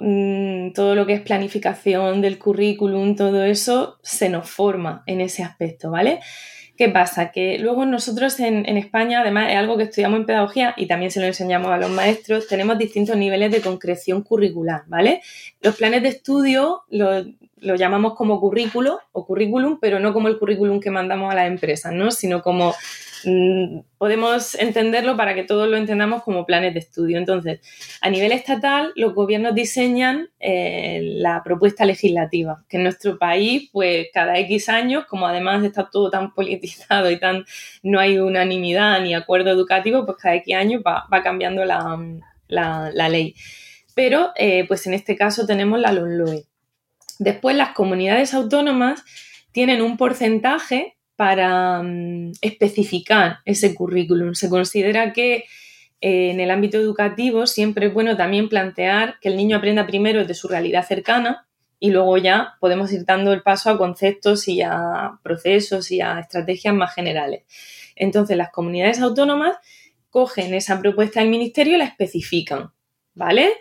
todo 0.74 0.96
lo 0.96 1.06
que 1.06 1.14
es 1.14 1.22
planificación 1.22 2.22
del 2.22 2.40
currículum, 2.40 3.16
todo 3.16 3.44
eso 3.44 4.00
se 4.02 4.30
nos 4.30 4.50
forma 4.50 5.04
en 5.06 5.22
ese 5.22 5.44
aspecto, 5.44 5.92
¿vale? 5.92 6.20
¿Qué 6.80 6.88
pasa? 6.88 7.34
Que 7.34 7.60
luego 7.60 7.86
nosotros 7.86 8.40
en, 8.40 8.66
España, 8.78 9.20
además 9.20 9.50
es 9.50 9.58
algo 9.58 9.76
que 9.76 9.84
estudiamos 9.84 10.22
en 10.22 10.26
pedagogía 10.26 10.74
y 10.78 10.88
también 10.88 11.12
se 11.12 11.20
lo 11.20 11.26
enseñamos 11.26 11.72
a 11.72 11.78
los 11.78 11.90
maestros, 11.90 12.48
tenemos 12.48 12.78
distintos 12.78 13.18
niveles 13.18 13.52
de 13.52 13.60
concreción 13.60 14.22
curricular, 14.22 14.84
¿vale? 14.88 15.22
Los 15.62 15.76
planes 15.76 16.04
de 16.04 16.08
estudio 16.08 16.84
los 16.88 17.26
lo 17.58 17.76
llamamos 17.76 18.16
como 18.16 18.40
currículo 18.40 19.02
o 19.12 19.26
currículum, 19.26 19.80
pero 19.82 20.00
no 20.00 20.14
como 20.14 20.30
el 20.30 20.40
currículum 20.40 20.80
que 20.80 20.90
mandamos 20.90 21.30
a 21.30 21.36
las 21.36 21.48
empresas, 21.48 21.92
¿no? 21.92 22.12
Sino 22.12 22.42
como 22.42 22.74
podemos 23.98 24.56
entenderlo 24.56 25.18
para 25.18 25.36
que 25.36 25.44
todos 25.44 25.70
lo 25.70 25.78
entendamos 25.78 26.24
como 26.24 26.46
planes 26.46 26.74
de 26.74 26.80
estudio. 26.80 27.18
Entonces, 27.18 27.60
a 28.02 28.10
nivel 28.10 28.32
estatal, 28.32 28.94
los 28.96 29.14
gobiernos 29.14 29.56
diseñan 29.56 30.30
eh, 30.40 31.02
la 31.16 31.42
propuesta 31.44 31.86
legislativa, 31.86 32.64
que 32.70 32.78
en 32.78 32.84
nuestro 32.84 33.18
país, 33.18 33.70
pues 33.72 34.08
cada 34.14 34.38
X 34.40 34.70
años, 34.70 35.06
como 35.06 35.28
además 35.28 35.64
está 35.64 35.90
todo 35.90 36.10
tan 36.10 36.34
politizado 36.36 37.12
y 37.12 37.20
tan 37.20 37.46
no 37.84 38.00
hay 38.00 38.20
unanimidad 38.20 39.02
ni 39.02 39.14
acuerdo 39.14 39.50
educativo, 39.52 40.06
pues 40.06 40.18
cada 40.18 40.36
X 40.36 40.56
años 40.56 40.82
va, 40.86 41.06
cambiando 41.24 41.66
la, 41.66 43.10
ley. 43.10 43.36
Pero, 43.96 44.32
eh, 44.36 44.66
pues 44.68 44.88
en 44.88 44.94
este 44.94 45.16
caso 45.16 45.46
tenemos 45.46 45.80
la 45.80 45.92
LONLOE. 45.92 46.46
Después, 47.18 47.56
las 47.56 47.72
comunidades 47.72 48.34
autónomas 48.34 49.04
tienen 49.52 49.82
un 49.82 49.98
porcentaje 49.98 50.96
para 51.20 51.84
mm, 51.84 52.32
especificar 52.40 53.40
ese 53.44 53.76
currículum. 53.76 54.36
Se 54.36 54.50
considera 54.50 55.12
que 55.12 55.44
eh, 56.00 56.32
en 56.32 56.40
el 56.40 56.50
ámbito 56.50 56.78
educativo 56.78 57.46
siempre 57.46 57.88
es 57.88 57.94
bueno 57.94 58.16
también 58.16 58.48
plantear 58.48 59.20
que 59.20 59.28
el 59.28 59.36
niño 59.36 59.58
aprenda 59.58 59.86
primero 59.86 60.24
de 60.24 60.34
su 60.34 60.48
realidad 60.48 60.88
cercana 60.88 61.46
y 61.78 61.92
luego 61.92 62.18
ya 62.18 62.54
podemos 62.62 62.94
ir 62.94 63.04
dando 63.04 63.34
el 63.34 63.42
paso 63.42 63.70
a 63.70 63.78
conceptos 63.78 64.48
y 64.48 64.62
a 64.62 65.20
procesos 65.22 65.92
y 65.92 66.00
a 66.00 66.22
estrategias 66.22 66.74
más 66.74 66.96
generales. 66.96 67.44
Entonces 67.98 68.38
las 68.38 68.52
comunidades 68.52 69.02
autónomas 69.02 69.58
cogen 70.10 70.54
esa 70.54 70.80
propuesta 70.80 71.20
del 71.20 71.28
ministerio 71.28 71.76
y 71.76 71.80
la 71.80 71.84
especifican, 71.84 72.72
¿vale? 73.14 73.56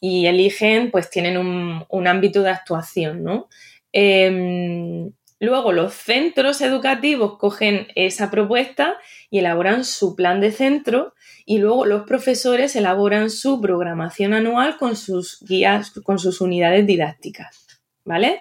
Y 0.00 0.26
eligen, 0.26 0.90
pues 0.90 1.10
tienen 1.10 1.36
un, 1.36 1.84
un 1.88 2.08
ámbito 2.08 2.42
de 2.42 2.50
actuación, 2.50 3.22
¿no? 3.22 3.48
Em, 3.92 5.12
luego 5.44 5.72
los 5.72 5.94
centros 5.94 6.60
educativos 6.60 7.38
cogen 7.38 7.88
esa 7.94 8.30
propuesta 8.30 8.96
y 9.30 9.38
elaboran 9.38 9.84
su 9.84 10.16
plan 10.16 10.40
de 10.40 10.50
centro 10.52 11.14
y 11.46 11.58
luego 11.58 11.86
los 11.86 12.04
profesores 12.04 12.74
elaboran 12.76 13.30
su 13.30 13.60
programación 13.60 14.32
anual 14.32 14.76
con 14.76 14.96
sus 14.96 15.38
guías, 15.42 15.90
con 16.02 16.18
sus 16.18 16.40
unidades 16.40 16.86
didácticas, 16.86 17.66
¿vale? 18.04 18.40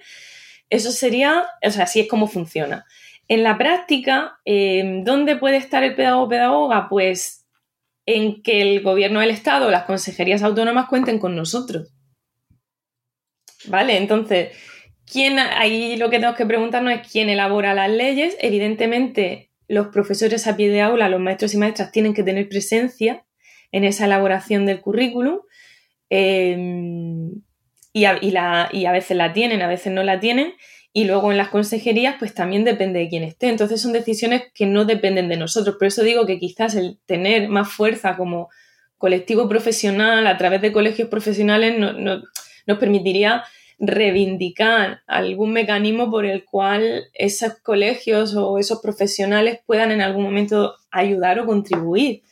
Eso 0.69 0.91
sería, 0.91 1.45
o 1.61 1.71
sea, 1.71 1.83
así 1.83 1.99
es 1.99 2.07
como 2.07 2.27
funciona. 2.27 2.85
En 3.27 3.43
la 3.43 3.57
práctica, 3.57 4.39
em, 4.45 5.03
¿dónde 5.03 5.35
puede 5.35 5.57
estar 5.57 5.83
el 5.83 5.95
pedagogo 5.95 6.29
pedagoga? 6.29 6.87
Pues 6.89 7.45
en 8.05 8.41
que 8.41 8.61
el 8.61 8.81
gobierno 8.81 9.19
del 9.21 9.31
Estado, 9.31 9.69
las 9.69 9.85
consejerías 9.85 10.43
autónomas 10.43 10.87
cuenten 10.87 11.19
con 11.19 11.35
nosotros. 11.35 11.93
¿Vale? 13.67 13.97
Entonces, 13.97 14.57
¿quién, 15.13 15.37
ahí 15.37 15.95
lo 15.95 16.09
que 16.09 16.17
tenemos 16.17 16.35
que 16.35 16.47
preguntarnos 16.47 16.93
es 16.93 17.07
quién 17.07 17.29
elabora 17.29 17.75
las 17.75 17.91
leyes. 17.91 18.35
Evidentemente, 18.39 19.51
los 19.67 19.87
profesores 19.87 20.47
a 20.47 20.57
pie 20.57 20.69
de 20.69 20.81
aula, 20.81 21.07
los 21.07 21.21
maestros 21.21 21.53
y 21.53 21.57
maestras 21.57 21.91
tienen 21.91 22.15
que 22.15 22.23
tener 22.23 22.49
presencia 22.49 23.23
en 23.71 23.83
esa 23.83 24.05
elaboración 24.05 24.65
del 24.65 24.81
currículum. 24.81 25.39
Em, 26.09 27.43
y, 27.93 28.05
a, 28.05 28.19
y 28.71 28.85
a 28.85 28.91
veces 28.91 29.15
la 29.15 29.33
tienen, 29.33 29.61
a 29.61 29.67
veces 29.67 29.93
no 29.93 30.01
la 30.03 30.19
tienen. 30.19 30.53
Y 30.91 31.05
luego 31.05 31.31
en 31.31 31.37
las 31.37 31.49
consejerías, 31.49 32.15
pues 32.17 32.33
también 32.33 32.63
depende 32.63 32.99
de 32.99 33.09
quién 33.09 33.23
esté. 33.23 33.49
Entonces 33.49 33.81
son 33.81 33.93
decisiones 33.93 34.43
que 34.53 34.65
no 34.65 34.85
dependen 34.85 35.29
de 35.29 35.37
nosotros. 35.37 35.75
Por 35.77 35.87
eso 35.87 36.03
digo 36.03 36.25
que 36.25 36.39
quizás 36.39 36.75
el 36.75 36.99
tener 37.05 37.49
más 37.49 37.71
fuerza 37.71 38.15
como 38.17 38.49
colectivo 38.97 39.47
profesional 39.47 40.25
a 40.27 40.37
través 40.37 40.61
de 40.61 40.71
colegios 40.71 41.09
profesionales 41.09 41.77
nos 41.77 42.77
permitiría 42.79 43.43
reivindicar 43.85 45.01
algún 45.07 45.51
mecanismo 45.51 46.09
por 46.09 46.25
el 46.25 46.45
cual 46.45 47.05
esos 47.13 47.55
colegios 47.61 48.33
o 48.35 48.57
esos 48.57 48.79
profesionales 48.81 49.59
puedan 49.65 49.91
en 49.91 50.01
algún 50.01 50.23
momento 50.23 50.75
ayudar 50.89 51.39
o 51.39 51.45
contribuir 51.45 52.23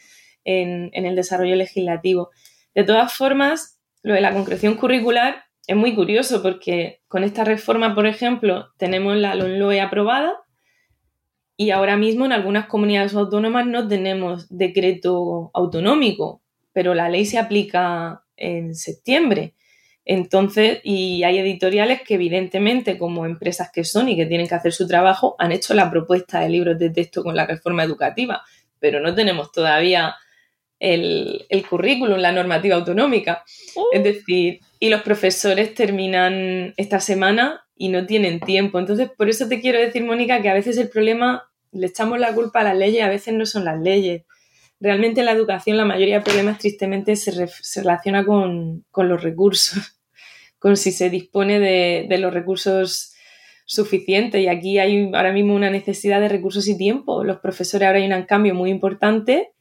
en, 0.45 0.89
el 0.93 1.15
desarrollo 1.15 1.55
legislativo. 1.55 2.29
De 2.73 2.83
todas 2.83 3.13
formas, 3.13 3.79
lo 4.01 4.13
de 4.13 4.21
la 4.21 4.33
concreción 4.33 4.75
curricular 4.75 5.43
es 5.67 5.75
muy 5.75 5.93
curioso 5.93 6.41
porque 6.41 7.01
con 7.09 7.23
esta 7.23 7.43
reforma, 7.43 7.93
por 7.95 8.07
ejemplo, 8.07 8.69
tenemos 8.77 9.17
la 9.17 9.35
LONLOE 9.35 9.81
aprobada 9.81 10.33
y 11.57 11.71
ahora 11.71 11.97
mismo 11.97 12.25
en 12.25 12.31
algunas 12.31 12.67
comunidades 12.67 13.13
autónomas 13.13 13.67
no 13.67 13.87
tenemos 13.89 14.47
decreto 14.49 15.51
autonómico, 15.53 16.41
pero 16.71 16.95
la 16.95 17.09
ley 17.09 17.25
se 17.25 17.39
aplica 17.39 18.23
en 18.37 18.73
septiembre. 18.73 19.53
Entonces, 20.05 20.79
y 20.83 21.23
hay 21.23 21.37
editoriales 21.37 22.01
que 22.01 22.15
evidentemente, 22.15 22.97
como 22.97 23.25
empresas 23.25 23.71
que 23.71 23.83
son 23.83 24.09
y 24.09 24.15
que 24.15 24.25
tienen 24.25 24.47
que 24.47 24.55
hacer 24.55 24.73
su 24.73 24.87
trabajo, 24.87 25.35
han 25.37 25.51
hecho 25.51 25.73
la 25.73 25.91
propuesta 25.91 26.39
de 26.39 26.49
libros 26.49 26.79
de 26.79 26.89
texto 26.89 27.23
con 27.23 27.35
la 27.35 27.45
reforma 27.45 27.83
educativa, 27.83 28.41
pero 28.79 28.99
no 28.99 29.13
tenemos 29.13 29.51
todavía 29.51 30.15
el, 30.79 31.65
currículum, 31.69 32.17
la 32.17 32.31
normativa 32.31 32.75
autonómica. 32.75 33.43
Uh. 33.75 33.83
Es 33.93 34.03
decir, 34.03 34.59
y 34.79 34.89
los 34.89 35.01
profesores 35.03 35.75
terminan 35.75 36.73
esta 36.77 36.99
semana 36.99 37.65
y 37.77 37.89
no 37.89 38.05
tienen 38.05 38.39
tiempo. 38.39 38.79
Entonces, 38.79 39.09
por 39.15 39.29
eso 39.29 39.47
te 39.47 39.61
quiero 39.61 39.79
decir, 39.79 40.03
Mónica, 40.03 40.41
que 40.41 40.49
a 40.49 40.55
veces 40.55 40.77
el 40.77 40.89
problema, 40.89 41.49
le 41.71 41.87
echamos 41.87 42.19
la 42.19 42.33
culpa 42.33 42.61
a 42.61 42.63
las 42.63 42.77
leyes, 42.77 43.03
a 43.03 43.09
veces 43.09 43.33
no 43.35 43.45
son 43.45 43.65
las 43.65 43.79
leyes. 43.79 44.23
Realmente 44.81 45.21
en 45.21 45.27
la 45.27 45.31
educación 45.31 45.77
la 45.77 45.85
mayoría 45.85 46.17
de 46.17 46.25
problemas 46.25 46.57
tristemente 46.57 47.15
se, 47.15 47.47
relaciona 47.79 48.25
con, 48.25 48.83
los 48.93 49.23
recursos, 49.23 49.97
con 50.59 50.75
si 50.75 50.91
se 50.91 51.09
dispone 51.09 51.59
de, 51.59 52.07
de 52.09 52.17
los 52.17 52.33
recursos 52.33 53.13
suficientes. 53.65 54.41
Y 54.41 54.47
aquí 54.47 54.79
hay 54.79 55.09
ahora 55.13 55.31
mismo 55.31 55.55
una 55.55 55.69
necesidad 55.69 56.19
de 56.19 56.27
recursos 56.27 56.67
y 56.67 56.77
tiempo. 56.77 57.23
Los 57.23 57.39
profesores 57.39 57.87
ahora 57.87 57.99
hay 57.99 58.11
un 58.11 58.23
cambio 58.23 58.53
muy 58.53 58.69
importante 58.69 59.53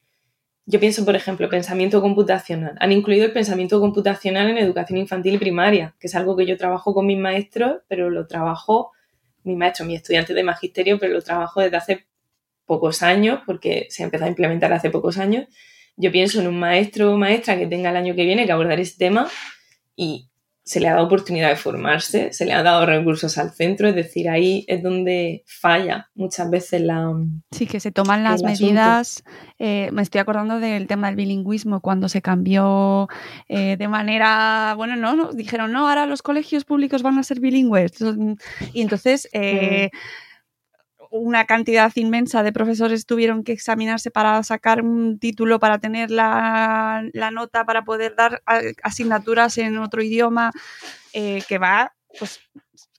yo 0.71 0.79
pienso, 0.79 1.05
por 1.05 1.17
ejemplo, 1.17 1.49
pensamiento 1.49 2.01
computacional. 2.01 2.77
Han 2.79 2.93
incluido 2.93 3.25
el 3.25 3.33
pensamiento 3.33 3.81
computacional 3.81 4.49
en 4.51 4.59
educación 4.59 5.01
infantil 5.01 5.35
y 5.35 5.39
primaria, 5.39 5.97
que 5.99 6.07
es 6.07 6.15
algo 6.15 6.37
que 6.37 6.47
yo 6.47 6.57
trabajo 6.57 6.95
con 6.95 7.07
mis 7.07 7.19
maestros, 7.19 7.81
pero 7.89 8.09
lo 8.09 8.29
trabajo, 8.29 8.93
mis 9.43 9.57
maestros, 9.57 9.89
mis 9.89 9.97
estudiantes 9.97 10.37
de 10.37 10.45
magisterio, 10.45 11.01
pero 11.01 11.13
lo 11.13 11.23
trabajo 11.23 11.61
desde 11.61 11.77
hace 11.77 12.07
pocos 12.71 13.03
años, 13.03 13.41
porque 13.47 13.89
se 13.91 14.05
empezó 14.05 14.27
a 14.27 14.29
implementar 14.29 14.73
hace 14.73 14.91
pocos 14.91 15.19
años. 15.19 15.49
Yo 15.97 16.13
pienso 16.13 16.41
en 16.41 16.47
un 16.47 16.57
maestro 16.57 17.13
o 17.13 17.19
maestra 17.19 17.59
que 17.59 17.67
tenga 17.67 17.91
el 17.91 17.97
año 17.97 18.15
que 18.15 18.25
viene 18.25 18.47
que 18.47 18.53
abordar 18.53 18.79
ese 18.79 18.97
tema 18.97 19.29
y 19.97 20.31
se 20.63 20.79
le 20.79 20.87
ha 20.87 20.93
dado 20.93 21.07
oportunidad 21.07 21.49
de 21.49 21.57
formarse, 21.57 22.33
se 22.33 22.45
le 22.45 22.53
ha 22.53 22.63
dado 22.63 22.87
recursos 22.87 23.39
al 23.39 23.51
centro, 23.51 23.89
es 23.89 23.95
decir, 23.97 24.29
ahí 24.29 24.65
es 24.69 24.85
donde 24.85 25.43
falla 25.45 26.09
muchas 26.15 26.49
veces 26.49 26.83
la... 26.83 27.13
Sí, 27.51 27.67
que 27.67 27.81
se 27.81 27.91
toman 27.91 28.23
las 28.23 28.45
medidas, 28.45 29.25
eh, 29.59 29.89
me 29.93 30.03
estoy 30.03 30.21
acordando 30.21 30.61
del 30.61 30.87
tema 30.87 31.09
del 31.09 31.17
bilingüismo, 31.17 31.81
cuando 31.81 32.09
se 32.09 32.23
cambió 32.23 33.09
eh, 33.49 33.77
de 33.77 33.89
manera, 33.89 34.75
bueno, 34.77 34.95
no, 34.95 35.33
dijeron, 35.33 35.73
no, 35.73 35.89
ahora 35.89 36.07
los 36.07 36.23
colegios 36.23 36.65
públicos 36.65 37.03
van 37.03 37.19
a 37.19 37.25
ser 37.25 37.41
bilingües, 37.41 37.95
y 38.73 38.83
entonces... 38.83 39.29
Eh, 39.33 39.91
una 41.11 41.45
cantidad 41.45 41.93
inmensa 41.97 42.43
de 42.43 42.53
profesores 42.53 43.05
tuvieron 43.05 43.43
que 43.45 43.53
examinarse 43.53 44.11
para 44.11 44.43
sacar 44.43 44.83
un 44.83 45.19
título, 45.19 45.59
para 45.59 45.79
tener 45.79 46.11
la, 46.11 47.03
nota, 47.33 47.65
para 47.67 47.85
poder 47.85 48.15
dar 48.17 48.43
asignaturas 48.83 49.59
en 49.59 49.77
otro 49.79 50.03
idioma, 50.03 50.53
eh, 51.13 51.43
que 51.49 51.59
va, 51.59 51.93
pues 52.19 52.41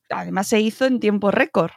además 0.10 0.48
se 0.48 0.60
hizo 0.60 0.86
en 0.86 1.00
tiempo 1.00 1.32
récord. 1.32 1.72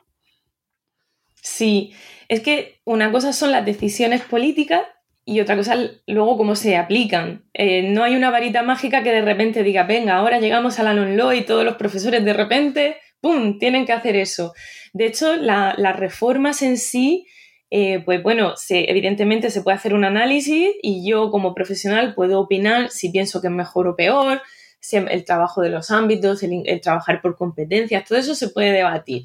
Sí, 1.34 1.92
es 2.28 2.40
que 2.40 2.80
una 2.84 3.12
cosa 3.12 3.32
son 3.32 3.52
las 3.52 3.64
decisiones 3.64 4.22
políticas 4.22 4.82
y 5.26 5.40
otra 5.40 5.56
cosa 5.56 5.76
luego 6.06 6.36
cómo 6.36 6.56
se 6.56 6.76
aplican. 6.76 7.44
Eh, 7.54 7.90
no 7.90 8.02
hay 8.02 8.16
una 8.16 8.30
varita 8.30 8.62
mágica 8.62 9.02
que 9.02 9.12
de 9.12 9.22
repente 9.22 9.62
diga, 9.62 9.84
venga, 9.84 10.16
ahora 10.16 10.40
llegamos 10.40 10.78
a 10.78 10.82
la 10.82 10.94
non 10.94 11.34
y 11.34 11.42
todos 11.42 11.64
los 11.64 11.76
profesores 11.76 12.24
de 12.24 12.32
repente, 12.32 12.96
¡pum!, 13.24 13.58
tienen 13.58 13.86
que 13.86 13.94
hacer 13.94 14.16
eso. 14.16 14.52
De 14.92 15.06
hecho, 15.06 15.34
las 15.36 15.98
reformas 15.98 16.60
en 16.60 16.76
sí, 16.76 17.26
eh, 17.70 18.00
pues 18.04 18.22
bueno, 18.22 18.52
evidentemente 18.68 19.48
se 19.48 19.62
puede 19.62 19.78
hacer 19.78 19.94
un 19.94 20.04
análisis 20.04 20.72
y 20.82 21.08
yo 21.08 21.30
como 21.30 21.54
profesional 21.54 22.14
puedo 22.14 22.38
opinar 22.38 22.90
si 22.90 23.08
pienso 23.08 23.40
que 23.40 23.46
es 23.46 23.52
mejor 23.54 23.88
o 23.88 23.96
peor, 23.96 24.42
si 24.78 24.98
el 24.98 25.24
trabajo 25.24 25.62
de 25.62 25.70
los 25.70 25.90
ámbitos, 25.90 26.42
el, 26.42 26.82
trabajar 26.82 27.22
por 27.22 27.34
competencias, 27.34 28.04
todo 28.04 28.18
eso 28.18 28.34
se 28.34 28.50
puede 28.50 28.72
debatir. 28.72 29.24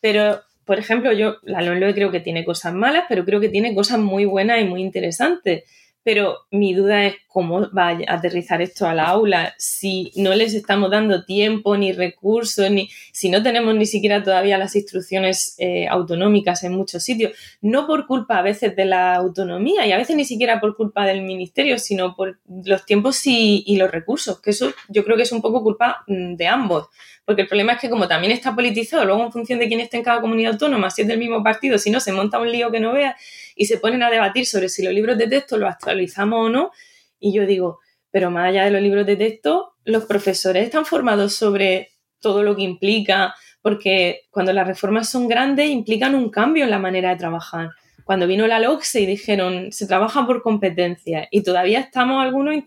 Pero, 0.00 0.40
por 0.64 0.80
ejemplo, 0.80 1.12
yo 1.12 1.36
la 1.44 1.62
LONLOE 1.62 1.94
creo 1.94 2.10
que 2.10 2.18
tiene 2.18 2.44
cosas 2.44 2.74
malas, 2.74 3.04
pero 3.08 3.24
creo 3.24 3.38
que 3.38 3.48
tiene 3.48 3.76
cosas 3.76 4.00
muy 4.00 4.24
buenas 4.24 4.60
y 4.60 4.64
muy 4.64 4.82
interesantes 4.82 5.62
pero 6.02 6.38
mi 6.50 6.74
duda 6.74 7.06
es 7.06 7.16
cómo 7.28 7.70
va 7.72 7.88
a 7.88 8.14
aterrizar 8.14 8.62
esto 8.62 8.86
a 8.86 8.94
la 8.94 9.04
aula 9.04 9.54
si 9.58 10.12
no 10.16 10.34
les 10.34 10.54
estamos 10.54 10.90
dando 10.90 11.24
tiempo 11.24 11.76
ni 11.76 11.92
recursos, 11.92 12.70
ni 12.70 12.88
si 13.12 13.28
no 13.28 13.42
tenemos 13.42 13.74
ni 13.74 13.86
siquiera 13.86 14.22
todavía 14.22 14.58
las 14.58 14.74
instrucciones 14.76 15.54
eh, 15.58 15.86
autonómicas 15.88 16.64
en 16.64 16.72
muchos 16.72 17.02
sitios, 17.02 17.32
no 17.60 17.86
por 17.86 18.06
culpa 18.06 18.38
a 18.38 18.42
veces 18.42 18.74
de 18.76 18.86
la 18.86 19.14
autonomía 19.14 19.86
y 19.86 19.92
a 19.92 19.98
veces 19.98 20.16
ni 20.16 20.24
siquiera 20.24 20.60
por 20.60 20.76
culpa 20.76 21.04
del 21.04 21.22
ministerio, 21.22 21.78
sino 21.78 22.16
por 22.16 22.40
los 22.64 22.86
tiempos 22.86 23.26
y, 23.26 23.62
y 23.66 23.76
los 23.76 23.90
recursos, 23.90 24.40
que 24.40 24.50
eso 24.50 24.72
yo 24.88 25.04
creo 25.04 25.16
que 25.16 25.24
es 25.24 25.32
un 25.32 25.42
poco 25.42 25.62
culpa 25.62 26.04
mm, 26.06 26.34
de 26.36 26.46
ambos. 26.46 26.88
Porque 27.24 27.42
el 27.42 27.48
problema 27.48 27.74
es 27.74 27.80
que 27.80 27.90
como 27.90 28.08
también 28.08 28.32
está 28.32 28.56
politizado, 28.56 29.04
luego 29.04 29.22
en 29.22 29.30
función 29.30 29.60
de 29.60 29.68
quién 29.68 29.78
esté 29.78 29.98
en 29.98 30.02
cada 30.02 30.20
comunidad 30.20 30.54
autónoma, 30.54 30.90
si 30.90 31.02
es 31.02 31.08
del 31.08 31.18
mismo 31.18 31.44
partido, 31.44 31.78
si 31.78 31.90
no, 31.90 32.00
se 32.00 32.10
monta 32.10 32.40
un 32.40 32.50
lío 32.50 32.72
que 32.72 32.80
no 32.80 32.92
vea 32.92 33.16
y 33.60 33.66
se 33.66 33.76
ponen 33.76 34.02
a 34.02 34.08
debatir 34.08 34.46
sobre 34.46 34.70
si 34.70 34.82
los 34.82 34.94
libros 34.94 35.18
de 35.18 35.28
texto 35.28 35.58
los 35.58 35.68
actualizamos 35.68 36.46
o 36.46 36.48
no. 36.48 36.70
Y 37.18 37.34
yo 37.34 37.44
digo, 37.44 37.80
pero 38.10 38.30
más 38.30 38.48
allá 38.48 38.64
de 38.64 38.70
los 38.70 38.80
libros 38.80 39.04
de 39.04 39.16
texto, 39.16 39.74
los 39.84 40.06
profesores 40.06 40.64
están 40.64 40.86
formados 40.86 41.34
sobre 41.34 41.90
todo 42.20 42.42
lo 42.42 42.56
que 42.56 42.62
implica, 42.62 43.34
porque 43.60 44.22
cuando 44.30 44.54
las 44.54 44.66
reformas 44.66 45.10
son 45.10 45.28
grandes 45.28 45.68
implican 45.68 46.14
un 46.14 46.30
cambio 46.30 46.64
en 46.64 46.70
la 46.70 46.78
manera 46.78 47.10
de 47.10 47.16
trabajar. 47.16 47.68
Cuando 48.04 48.26
vino 48.26 48.46
la 48.46 48.60
LOCSE 48.60 49.02
y 49.02 49.06
dijeron, 49.06 49.70
se 49.72 49.86
trabaja 49.86 50.26
por 50.26 50.40
competencia 50.40 51.28
y 51.30 51.42
todavía 51.42 51.80
estamos 51.80 52.24
algunos 52.24 52.64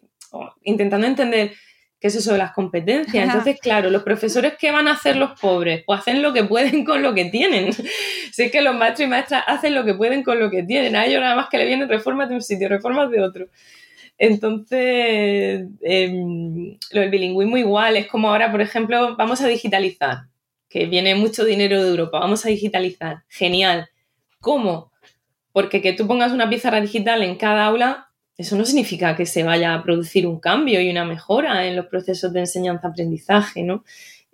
intentando 0.62 1.08
entender 1.08 1.53
qué 2.03 2.07
es 2.07 2.15
eso 2.15 2.33
de 2.33 2.37
las 2.37 2.51
competencias. 2.51 3.23
Entonces, 3.23 3.57
claro, 3.61 3.89
los 3.89 4.03
profesores, 4.03 4.55
¿qué 4.59 4.71
van 4.71 4.89
a 4.89 4.91
hacer 4.91 5.15
los 5.15 5.39
pobres? 5.39 5.85
Pues 5.85 6.01
hacen 6.01 6.21
lo 6.21 6.33
que 6.33 6.43
pueden 6.43 6.83
con 6.83 7.01
lo 7.01 7.13
que 7.13 7.25
tienen. 7.25 7.69
Si 8.33 8.43
es 8.43 8.51
que 8.51 8.61
los 8.61 8.75
maestros 8.75 9.07
y 9.07 9.09
maestras 9.09 9.45
hacen 9.47 9.73
lo 9.73 9.85
que 9.85 9.93
pueden 9.93 10.21
con 10.21 10.37
lo 10.37 10.49
que 10.49 10.63
tienen. 10.63 10.97
A 10.97 11.05
ellos 11.05 11.21
nada 11.21 11.35
más 11.35 11.47
que 11.47 11.57
le 11.57 11.65
vienen 11.65 11.87
reformas 11.87 12.27
de 12.27 12.35
un 12.35 12.41
sitio, 12.41 12.67
reformas 12.67 13.09
de 13.09 13.21
otro. 13.21 13.47
Entonces, 14.17 15.65
em, 15.81 16.77
lo 16.91 16.99
del 16.99 17.09
bilingüismo 17.09 17.55
igual, 17.55 17.95
es 17.95 18.07
como 18.07 18.29
ahora, 18.29 18.51
por 18.51 18.59
ejemplo, 18.59 19.15
vamos 19.15 19.39
a 19.39 19.47
digitalizar, 19.47 20.23
que 20.67 20.87
viene 20.87 21.15
mucho 21.15 21.45
dinero 21.45 21.81
de 21.81 21.89
Europa, 21.89 22.19
vamos 22.19 22.45
a 22.45 22.49
digitalizar. 22.49 23.23
Genial. 23.29 23.87
¿Cómo? 24.41 24.91
Porque 25.53 25.81
que 25.81 25.93
tú 25.93 26.05
pongas 26.05 26.33
una 26.33 26.49
pizarra 26.49 26.81
digital 26.81 27.23
en 27.23 27.37
cada 27.37 27.65
aula 27.65 28.09
eso 28.37 28.55
no 28.55 28.65
significa 28.65 29.15
que 29.15 29.25
se 29.25 29.43
vaya 29.43 29.73
a 29.73 29.83
producir 29.83 30.25
un 30.25 30.39
cambio 30.39 30.81
y 30.81 30.89
una 30.89 31.05
mejora 31.05 31.67
en 31.67 31.75
los 31.75 31.85
procesos 31.85 32.33
de 32.33 32.41
enseñanza-aprendizaje, 32.41 33.63
¿no? 33.63 33.83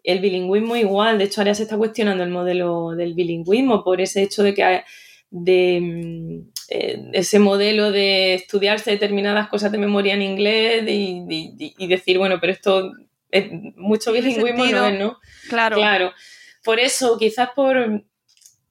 El 0.03 0.19
bilingüismo 0.19 0.75
igual, 0.77 1.17
de 1.17 1.25
hecho 1.25 1.41
ahora 1.41 1.53
se 1.53 1.63
está 1.63 1.77
cuestionando 1.77 2.23
el 2.23 2.29
modelo 2.29 2.91
del 2.91 3.13
bilingüismo 3.13 3.83
por 3.83 3.99
ese 3.99 4.23
hecho 4.23 4.43
de 4.43 4.53
que 4.53 4.83
de 5.31 5.79
mm, 5.81 6.51
eh, 6.69 7.09
ese 7.13 7.39
modelo 7.39 7.91
de 7.91 8.35
estudiarse 8.35 8.91
determinadas 8.91 9.49
cosas 9.49 9.71
de 9.71 9.77
memoria 9.77 10.13
en 10.13 10.21
inglés 10.21 10.83
y, 10.88 11.88
decir, 11.88 12.17
bueno, 12.17 12.39
pero 12.39 12.53
esto 12.53 12.93
es 13.29 13.47
mucho 13.75 14.13
bilingüismo 14.13 14.65
no 14.65 14.88
es, 14.88 14.99
¿no? 14.99 15.19
Claro. 15.49 15.75
Claro. 15.75 16.13
Por 16.63 16.79
eso, 16.79 17.17
quizás 17.17 17.49
por... 17.55 18.03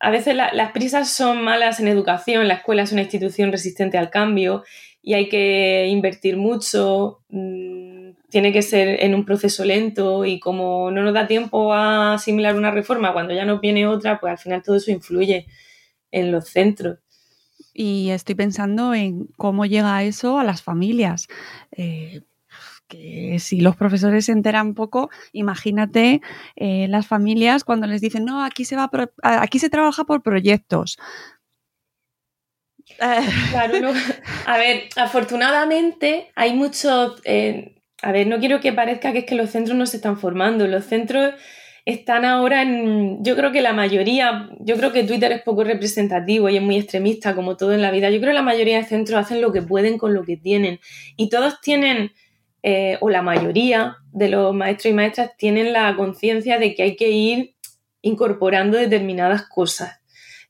A 0.00 0.10
veces 0.10 0.36
las 0.36 0.70
prisas 0.70 1.12
son 1.12 1.42
malas 1.42 1.80
en 1.80 1.88
educación, 1.88 2.46
la 2.46 2.54
escuela 2.54 2.84
es 2.84 2.92
una 2.92 3.02
institución 3.02 3.50
resistente 3.50 3.98
al 3.98 4.10
cambio 4.10 4.62
y 5.02 5.14
hay 5.14 5.28
que 5.28 5.86
invertir 5.88 6.36
mucho, 6.36 7.20
mm, 7.28 8.10
tiene 8.30 8.52
que 8.52 8.62
ser 8.62 9.02
en 9.02 9.14
un 9.14 9.24
proceso 9.24 9.64
lento 9.64 10.24
y 10.24 10.38
como 10.38 10.90
no 10.90 11.02
nos 11.02 11.14
da 11.14 11.26
tiempo 11.26 11.72
a 11.72 12.14
asimilar 12.14 12.56
una 12.56 12.70
reforma 12.70 13.12
cuando 13.12 13.34
ya 13.34 13.44
nos 13.44 13.60
viene 13.60 13.86
otra, 13.86 14.20
pues 14.20 14.32
al 14.32 14.38
final 14.38 14.62
todo 14.62 14.76
eso 14.76 14.90
influye 14.90 15.46
en 16.10 16.32
los 16.32 16.48
centros. 16.48 16.98
Y 17.72 18.10
estoy 18.10 18.34
pensando 18.34 18.92
en 18.92 19.28
cómo 19.36 19.64
llega 19.64 20.02
eso 20.02 20.38
a 20.38 20.44
las 20.44 20.62
familias. 20.62 21.28
Eh, 21.70 22.22
que 22.88 23.36
si 23.38 23.60
los 23.60 23.76
profesores 23.76 24.24
se 24.24 24.32
enteran 24.32 24.74
poco, 24.74 25.10
imagínate 25.32 26.22
eh, 26.56 26.88
las 26.88 27.06
familias 27.06 27.62
cuando 27.62 27.86
les 27.86 28.00
dicen, 28.00 28.24
no, 28.24 28.42
aquí 28.42 28.64
se, 28.64 28.76
va 28.76 28.90
aquí 29.22 29.58
se 29.58 29.70
trabaja 29.70 30.04
por 30.04 30.22
proyectos. 30.22 30.98
Claro, 33.50 33.92
a 34.46 34.58
ver, 34.58 34.88
afortunadamente 34.96 36.30
hay 36.34 36.52
muchos, 36.54 37.20
eh, 37.24 37.76
a 38.02 38.12
ver, 38.12 38.26
no 38.26 38.38
quiero 38.38 38.60
que 38.60 38.72
parezca 38.72 39.12
que 39.12 39.18
es 39.18 39.24
que 39.24 39.34
los 39.34 39.50
centros 39.50 39.76
no 39.76 39.86
se 39.86 39.98
están 39.98 40.18
formando, 40.18 40.66
los 40.66 40.84
centros 40.84 41.34
están 41.84 42.24
ahora 42.24 42.62
en, 42.62 43.24
yo 43.24 43.34
creo 43.34 43.50
que 43.50 43.62
la 43.62 43.72
mayoría, 43.72 44.50
yo 44.60 44.76
creo 44.76 44.92
que 44.92 45.04
Twitter 45.04 45.32
es 45.32 45.42
poco 45.42 45.64
representativo 45.64 46.48
y 46.50 46.56
es 46.56 46.62
muy 46.62 46.76
extremista 46.76 47.34
como 47.34 47.56
todo 47.56 47.72
en 47.72 47.80
la 47.80 47.90
vida, 47.90 48.10
yo 48.10 48.18
creo 48.18 48.32
que 48.32 48.34
la 48.34 48.42
mayoría 48.42 48.78
de 48.78 48.84
centros 48.84 49.18
hacen 49.18 49.40
lo 49.40 49.52
que 49.52 49.62
pueden 49.62 49.96
con 49.96 50.12
lo 50.12 50.22
que 50.22 50.36
tienen. 50.36 50.80
Y 51.16 51.30
todos 51.30 51.60
tienen 51.62 52.12
eh, 52.62 52.98
o 53.00 53.08
la 53.08 53.22
mayoría 53.22 53.96
de 54.12 54.28
los 54.28 54.54
maestros 54.54 54.92
y 54.92 54.94
maestras 54.94 55.30
tienen 55.38 55.72
la 55.72 55.94
conciencia 55.96 56.58
de 56.58 56.74
que 56.74 56.82
hay 56.82 56.96
que 56.96 57.10
ir 57.10 57.54
incorporando 58.02 58.76
determinadas 58.76 59.48
cosas. 59.48 59.97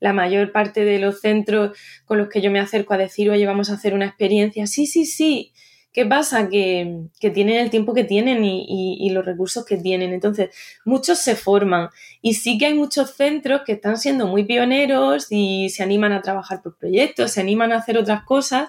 La 0.01 0.13
mayor 0.13 0.53
parte 0.53 0.85
de 0.85 0.99
los 0.99 1.21
centros 1.21 1.77
con 2.05 2.19
los 2.19 2.29
que 2.29 2.41
yo 2.41 2.51
me 2.51 2.61
acerco 2.61 2.95
a 2.95 2.99
decir, 2.99 3.31
oye, 3.31 3.47
vamos 3.47 3.71
a 3.71 3.75
hacer 3.75 3.95
una 3.95 4.07
experiencia, 4.07 4.67
sí, 4.67 4.87
sí, 4.87 5.05
sí. 5.07 5.53
¿Qué 5.93 6.07
pasa? 6.07 6.49
Que, 6.49 7.09
tienen 7.19 7.57
el 7.57 7.71
tiempo 7.71 7.95
que 7.95 8.05
tienen 8.05 8.45
y, 8.45 9.11
los 9.11 9.25
recursos 9.25 9.65
que 9.65 9.79
tienen. 9.79 10.13
Entonces, 10.13 10.51
muchos 10.85 11.19
se 11.19 11.35
forman. 11.35 11.89
Y 12.23 12.35
sí 12.35 12.59
que 12.59 12.67
hay 12.67 12.75
muchos 12.75 13.17
centros 13.17 13.63
que 13.67 13.73
están 13.73 13.97
siendo 13.97 14.27
muy 14.27 14.45
pioneros 14.45 15.27
y 15.31 15.71
se 15.71 15.83
animan 15.83 16.13
a 16.13 16.23
trabajar 16.23 16.63
por 16.63 16.77
proyectos, 16.77 17.33
se 17.33 17.41
animan 17.41 17.73
a 17.73 17.79
hacer 17.79 17.99
otras 17.99 18.23
cosas 18.25 18.69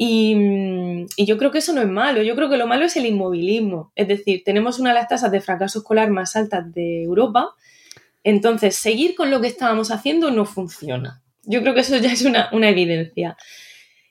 y, 0.00 1.06
yo 1.18 1.36
creo 1.38 1.50
que 1.50 1.58
eso 1.58 1.72
no 1.72 1.82
es 1.82 1.88
malo, 1.88 2.22
yo 2.22 2.36
creo 2.36 2.48
que 2.48 2.56
lo 2.56 2.68
malo 2.68 2.84
es 2.86 2.96
el 2.96 3.04
inmovilismo. 3.04 3.92
Es 3.96 4.06
decir, 4.06 4.42
tenemos 4.44 4.78
una 4.78 4.90
de 4.90 4.94
las 4.94 5.08
tasas 5.08 5.32
de 5.32 5.40
fracaso 5.40 5.80
escolar 5.80 6.08
más 6.10 6.36
altas 6.36 6.72
de 6.72 7.02
Europa, 7.02 7.50
entonces 8.28 8.76
seguir 8.76 9.14
con 9.14 9.30
lo 9.30 9.40
que 9.40 9.46
estábamos 9.46 9.90
haciendo 9.90 10.30
no 10.30 10.44
funciona. 10.44 11.22
Yo 11.44 11.62
creo 11.62 11.72
que 11.72 11.80
eso 11.80 11.96
ya 11.96 12.12
es 12.12 12.22
una, 12.26 12.50
evidencia. 12.68 13.38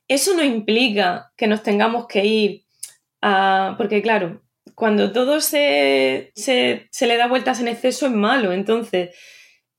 Eso 0.07 0.33
no 0.33 0.43
implica 0.43 1.31
que 1.37 1.45
nos 1.45 1.61
tengamos 1.61 2.07
que 2.07 2.25
ir 2.25 2.63
a... 3.21 3.75
Porque 3.77 4.01
claro, 4.01 4.41
cuando 4.73 5.11
todo 5.11 5.39
se, 5.39 6.31
se, 6.35 6.87
se 6.89 7.05
le 7.05 7.17
da 7.17 7.27
vueltas 7.27 7.59
en 7.59 7.67
exceso 7.67 8.07
es 8.07 8.11
malo, 8.11 8.53
entonces 8.53 9.15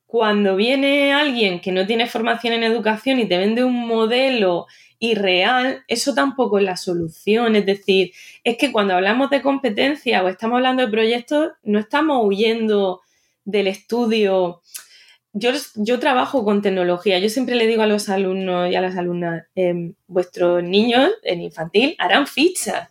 cuando 0.07 0.55
viene 0.55 1.13
alguien 1.13 1.61
que 1.61 1.73
no 1.73 1.85
tiene 1.85 2.07
formación 2.07 2.53
en 2.53 2.63
educación 2.63 3.19
y 3.19 3.27
te 3.27 3.39
vende 3.39 3.65
un 3.65 3.89
modelo 3.89 4.67
y 5.01 5.17
real, 5.17 5.83
eso 5.89 6.15
tampoco 6.15 6.59
es 6.59 6.65
la 6.65 6.77
solución. 6.77 7.57
Es 7.57 7.67
decir, 7.67 8.13
es 8.45 8.57
que 8.57 8.71
cuando 8.71 8.95
hablamos 8.95 9.31
de 9.31 9.43
competencia 9.43 10.23
o 10.23 10.29
estamos 10.29 10.59
hablando 10.59 10.85
de 10.85 10.93
proyectos, 10.93 11.51
no 11.65 11.81
estamos 11.81 12.25
huyendo 12.25 13.03
del 13.49 13.67
estudio. 13.67 14.61
Yo, 15.33 15.51
yo 15.77 15.99
trabajo 15.99 16.45
con 16.45 16.63
tecnología. 16.63 17.19
Yo 17.19 17.31
siempre 17.31 17.55
le 17.55 17.67
digo 17.67 17.83
a 17.83 17.87
los 17.87 18.09
alumnos 18.09 18.71
y 18.71 18.77
a 18.77 18.81
las 18.81 18.97
alumnas, 18.97 19.47
em, 19.55 19.95
vuestros 20.07 20.63
niños 20.63 21.11
en 21.23 21.41
infantil 21.41 21.97
harán 21.99 22.27
fichas. 22.27 22.91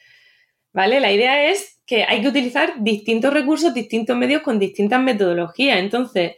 ¿Vale? 0.73 0.99
La 0.99 1.11
idea 1.11 1.49
es 1.49 1.79
que 1.85 2.03
hay 2.03 2.21
que 2.21 2.27
utilizar 2.27 2.75
distintos 2.79 3.33
recursos, 3.33 3.73
distintos 3.73 4.15
medios 4.15 4.41
con 4.41 4.59
distintas 4.59 5.01
metodologías. 5.01 5.79
Entonces, 5.79 6.33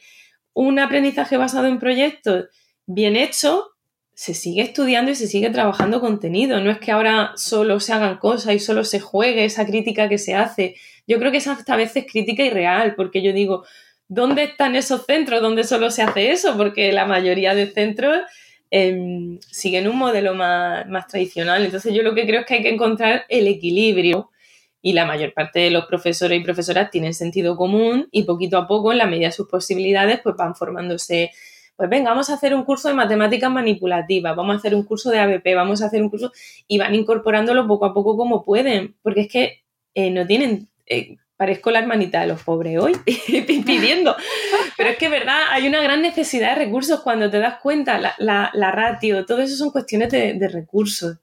un 0.53 0.79
aprendizaje 0.79 1.37
basado 1.37 1.67
en 1.67 1.79
proyectos 1.79 2.45
bien 2.85 3.15
hecho, 3.15 3.69
se 4.15 4.33
sigue 4.33 4.61
estudiando 4.61 5.11
y 5.11 5.15
se 5.15 5.27
sigue 5.27 5.49
trabajando 5.49 5.99
contenido. 5.99 6.59
No 6.59 6.69
es 6.71 6.77
que 6.77 6.91
ahora 6.91 7.33
solo 7.35 7.79
se 7.79 7.93
hagan 7.93 8.17
cosas 8.17 8.55
y 8.55 8.59
solo 8.59 8.83
se 8.83 8.99
juegue 8.99 9.45
esa 9.45 9.65
crítica 9.65 10.09
que 10.09 10.17
se 10.17 10.35
hace. 10.35 10.75
Yo 11.07 11.19
creo 11.19 11.31
que 11.31 11.37
esa 11.37 11.53
hasta 11.53 11.73
a 11.73 11.77
veces 11.77 12.05
crítica 12.11 12.43
irreal, 12.43 12.95
porque 12.95 13.21
yo 13.23 13.33
digo, 13.33 13.65
¿dónde 14.07 14.43
están 14.43 14.75
esos 14.75 15.05
centros 15.05 15.41
donde 15.41 15.63
solo 15.63 15.89
se 15.89 16.03
hace 16.03 16.31
eso? 16.31 16.55
Porque 16.57 16.91
la 16.91 17.05
mayoría 17.05 17.55
de 17.55 17.67
centros 17.67 18.21
Em, 18.75 19.39
siguen 19.51 19.87
un 19.87 19.99
modelo 19.99 20.33
más, 20.33 21.07
tradicional. 21.07 21.63
Entonces 21.63 21.93
yo 21.93 22.01
lo 22.01 22.15
que 22.15 22.25
creo 22.25 22.39
es 22.39 22.47
que 22.47 22.55
hay 22.55 22.63
que 22.63 22.73
encontrar 22.73 23.23
el 23.29 23.45
equilibrio 23.45 24.31
y 24.81 24.93
la 24.93 25.05
mayor 25.05 25.31
parte 25.31 25.59
de 25.59 25.69
los 25.69 25.85
profesores 25.85 26.41
y 26.41 26.43
profesoras 26.43 26.89
tienen 26.89 27.13
sentido 27.13 27.55
común 27.55 28.07
y 28.11 28.23
poquito 28.23 28.57
a 28.57 28.67
poco, 28.67 28.91
en 28.91 28.97
la 28.97 29.05
medida 29.05 29.27
de 29.27 29.33
sus 29.33 29.47
posibilidades, 29.47 30.21
pues 30.23 30.35
van 30.35 30.55
formándose. 30.55 31.29
Pues 31.75 31.87
venga, 31.87 32.09
vamos 32.09 32.31
a 32.31 32.33
hacer 32.33 32.55
un 32.55 32.63
curso 32.63 32.87
de 32.87 32.95
matemáticas 32.95 33.51
manipulativas, 33.51 34.35
vamos 34.35 34.55
a 34.55 34.57
hacer 34.57 34.73
un 34.73 34.83
curso 34.85 35.11
de 35.11 35.19
ABP, 35.19 35.53
vamos 35.53 35.83
a 35.83 35.85
hacer 35.85 36.01
un 36.01 36.09
curso 36.09 36.31
y 36.67 36.79
van 36.79 36.95
incorporándolo 36.95 37.67
poco 37.67 37.85
a 37.85 37.93
poco 37.93 38.17
como 38.17 38.43
pueden, 38.43 38.95
porque 39.03 39.21
es 39.21 39.27
que 39.27 39.63
eh, 39.93 40.09
no 40.09 40.25
tienen 40.25 40.67
eh, 40.87 41.17
parezco 41.37 41.71
la 41.71 41.79
hermanita 41.79 42.21
de 42.21 42.27
los 42.27 42.41
pobres 42.43 42.79
hoy, 42.79 42.95
pidiendo. 43.05 44.15
Pero 44.77 44.89
es 44.89 44.97
que, 44.97 45.09
verdad, 45.09 45.41
hay 45.49 45.67
una 45.67 45.81
gran 45.81 46.01
necesidad 46.01 46.49
de 46.49 46.65
recursos 46.65 47.01
cuando 47.01 47.29
te 47.29 47.39
das 47.39 47.59
cuenta, 47.61 47.99
la, 47.99 48.15
la, 48.53 48.71
ratio, 48.71 49.25
todo 49.25 49.41
eso 49.41 49.55
son 49.55 49.71
cuestiones 49.71 50.11
de, 50.11 50.47
recursos. 50.47 51.17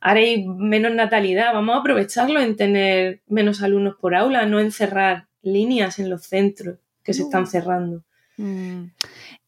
ahora 0.00 0.20
hay 0.20 0.46
menos 0.46 0.94
natalidad, 0.94 1.52
vamos 1.52 1.76
a 1.76 1.80
aprovecharlo 1.80 2.40
en 2.40 2.56
tener 2.56 3.22
menos 3.26 3.62
alumnos 3.62 3.96
por 4.00 4.14
aula, 4.14 4.46
no 4.46 4.60
encerrar 4.60 5.26
líneas 5.42 5.98
en 5.98 6.10
los 6.10 6.26
centros 6.26 6.78
que 7.02 7.14
se 7.14 7.22
están 7.22 7.46
cerrando. 7.46 8.02
Mm. 8.36 8.90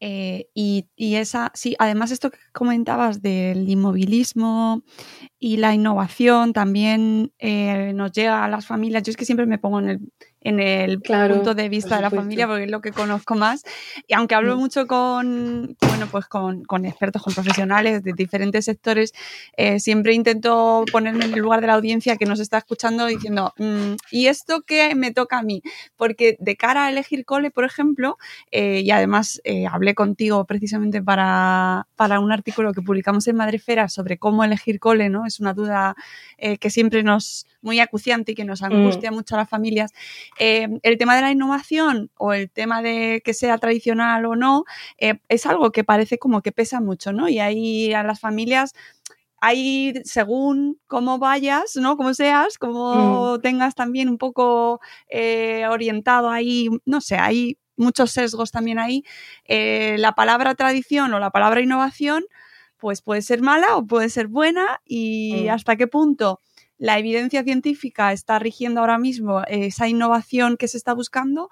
Eh, 0.01 0.47
y, 0.53 0.85
esa, 0.97 1.51
sí, 1.53 1.75
además 1.77 2.11
esto 2.11 2.31
que 2.31 2.37
comentabas 2.53 3.21
del 3.21 3.69
inmovilismo 3.69 4.83
y 5.39 5.57
la 5.57 5.73
innovación 5.73 6.53
también 6.53 7.33
eh, 7.39 7.91
nos 7.93 8.11
llega 8.13 8.45
a 8.45 8.49
las 8.49 8.65
familias. 8.65 9.03
Yo 9.03 9.11
es 9.11 9.17
que 9.17 9.25
siempre 9.25 9.45
me 9.45 9.57
pongo 9.57 9.79
en 9.79 9.89
el, 9.89 9.99
en 10.41 10.59
el 10.59 11.01
punto 11.01 11.53
de 11.53 11.67
vista 11.69 11.97
de 11.97 12.01
la 12.01 12.09
familia 12.09 12.47
porque 12.47 12.63
es 12.63 12.71
lo 12.71 12.81
que 12.81 12.91
conozco 12.91 13.35
más. 13.35 13.63
Y 14.07 14.13
aunque 14.13 14.35
hablo 14.35 14.55
mm. 14.55 14.59
mucho 14.59 14.87
con, 14.87 15.75
bueno, 15.81 16.07
pues 16.09 16.27
con, 16.27 16.63
con, 16.63 16.85
expertos, 16.85 17.21
con 17.21 17.33
profesionales 17.33 18.03
de 18.03 18.13
diferentes 18.13 18.65
sectores, 18.65 19.13
eh, 19.57 19.79
siempre 19.79 20.13
intento 20.13 20.85
ponerme 20.91 21.25
en 21.25 21.33
el 21.33 21.39
lugar 21.39 21.61
de 21.61 21.67
la 21.67 21.73
audiencia 21.73 22.15
que 22.17 22.25
nos 22.25 22.39
está 22.39 22.57
escuchando 22.57 23.05
diciendo, 23.05 23.53
mm, 23.57 23.95
¿y 24.11 24.27
esto 24.27 24.61
qué 24.61 24.95
me 24.95 25.11
toca 25.11 25.39
a 25.39 25.43
mí? 25.43 25.61
Porque 25.97 26.37
de 26.39 26.55
cara 26.55 26.85
a 26.85 26.89
elegir 26.89 27.25
cole, 27.25 27.51
por 27.51 27.65
ejemplo, 27.65 28.17
eh, 28.51 28.81
y 28.83 28.91
además 28.91 29.41
eh, 29.43 29.65
hablé 29.67 29.93
contigo 29.93 30.45
precisamente 30.45 31.01
para, 31.01 31.87
para, 31.95 32.19
un 32.19 32.31
artículo 32.31 32.73
que 32.73 32.81
publicamos 32.81 33.27
en 33.27 33.35
Madrefera 33.35 33.89
sobre 33.89 34.17
cómo 34.17 34.43
elegir 34.43 34.79
cole, 34.79 35.09
¿no? 35.09 35.25
Es 35.25 35.39
una 35.39 35.53
duda 35.53 35.95
que 36.59 36.69
siempre 36.69 37.03
nos, 37.03 37.45
muy 37.61 37.79
acuciante 37.79 38.31
y 38.31 38.35
que 38.35 38.45
nos 38.45 38.61
mm. 38.61 38.65
angustia 38.65 39.11
mucho 39.11 39.35
a 39.35 39.39
las 39.39 39.49
familias. 39.49 39.91
Eh, 40.39 40.69
el 40.83 40.97
tema 40.97 41.17
de 41.17 41.21
la 41.21 41.31
innovación 41.31 42.11
o 42.17 42.31
el 42.33 42.49
tema 42.49 42.81
de 42.81 43.21
que 43.25 43.33
sea 43.33 43.57
tradicional 43.57 44.25
o 44.25 44.37
no, 44.37 44.63
eh, 44.97 45.19
es 45.27 45.45
algo 45.45 45.71
que 45.71 45.83
parece 45.83 46.17
como 46.17 46.41
que 46.41 46.53
pesa 46.53 46.79
mucho, 46.79 47.11
¿no? 47.11 47.27
Y 47.27 47.39
ahí 47.39 47.93
a 47.93 48.03
las 48.03 48.21
familias 48.21 48.73
hay, 49.41 49.93
según 50.05 50.79
cómo 50.87 51.19
vayas, 51.19 51.75
¿no? 51.75 51.97
Como 51.97 52.13
seas, 52.13 52.57
como 52.57 53.35
mm. 53.37 53.41
tengas 53.41 53.75
también 53.75 54.09
un 54.09 54.17
poco 54.17 54.79
eh, 55.09 55.65
orientado 55.69 56.29
ahí, 56.29 56.69
no 56.85 57.01
sé, 57.01 57.17
hay 57.17 57.57
muchos 57.75 58.11
sesgos 58.11 58.51
también 58.51 58.79
ahí. 58.79 59.03
la 59.47 60.13
palabra 60.13 60.55
tradición 60.55 61.13
o 61.13 61.19
la 61.19 61.31
palabra 61.31 61.61
innovación, 61.61 62.25
pues 62.77 63.01
puede 63.01 63.21
ser 63.21 63.41
mala 63.41 63.75
o 63.75 63.85
puede 63.85 64.09
ser 64.09 64.27
buena 64.27 64.81
y 64.85 65.45
mm. 65.47 65.49
hasta 65.51 65.75
qué 65.75 65.87
punto 65.87 66.39
la 66.79 66.97
evidencia 66.97 67.43
científica 67.43 68.11
está 68.13 68.39
rigiendo 68.39 68.79
ahora 68.79 68.97
mismo 68.97 69.43
esa 69.47 69.87
innovación 69.87 70.57
que 70.57 70.67
se 70.67 70.77
está 70.77 70.93
buscando 70.93 71.49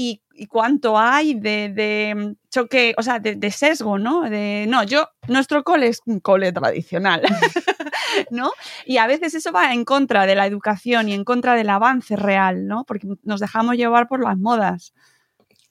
y, 0.00 0.22
cuánto 0.48 0.96
hay 0.96 1.34
de, 1.34 2.36
choque, 2.50 2.94
o 2.96 3.02
sea, 3.02 3.18
de, 3.18 3.50
sesgo, 3.50 3.98
¿no? 3.98 4.30
De, 4.30 4.66
no, 4.68 4.84
yo, 4.84 5.08
nuestro 5.26 5.64
cole 5.64 5.88
es 5.88 6.00
un 6.06 6.20
cole 6.20 6.52
tradicional, 6.52 7.22
¿no? 8.30 8.52
Y 8.86 8.98
a 8.98 9.08
veces 9.08 9.34
eso 9.34 9.50
va 9.50 9.72
en 9.72 9.84
contra 9.84 10.24
de 10.26 10.36
la 10.36 10.46
educación 10.46 11.08
y 11.08 11.14
en 11.14 11.24
contra 11.24 11.56
del 11.56 11.68
avance 11.68 12.14
real, 12.14 12.68
¿no? 12.68 12.84
Porque 12.84 13.08
nos 13.24 13.40
dejamos 13.40 13.76
llevar 13.76 14.06
por 14.06 14.22
las 14.22 14.38
modas. 14.38 14.94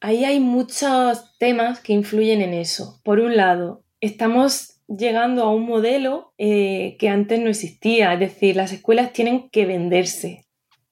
Ahí 0.02 0.26
hay 0.26 0.42
muchos 0.42 1.38
temas 1.38 1.80
que 1.80 1.94
influyen 1.94 2.42
en 2.42 2.54
eso. 2.54 3.00
Por 3.06 3.22
un 3.22 3.38
lado, 3.38 3.84
estamos 4.02 4.77
llegando 4.88 5.44
a 5.44 5.54
un 5.54 5.66
modelo 5.66 6.34
eh, 6.38 6.96
que 7.00 7.10
antes 7.10 7.40
no 7.40 7.50
existía, 7.50 8.14
es 8.14 8.20
decir, 8.20 8.56
las 8.56 8.72
escuelas 8.72 9.14
tienen 9.14 9.50
que 9.50 9.66
venderse. 9.66 10.46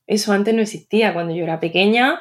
Eso 0.08 0.34
antes 0.34 0.54
no 0.54 0.62
existía. 0.62 1.14
Cuando 1.14 1.34
yo 1.34 1.44
era 1.44 1.60
pequeña, 1.60 2.20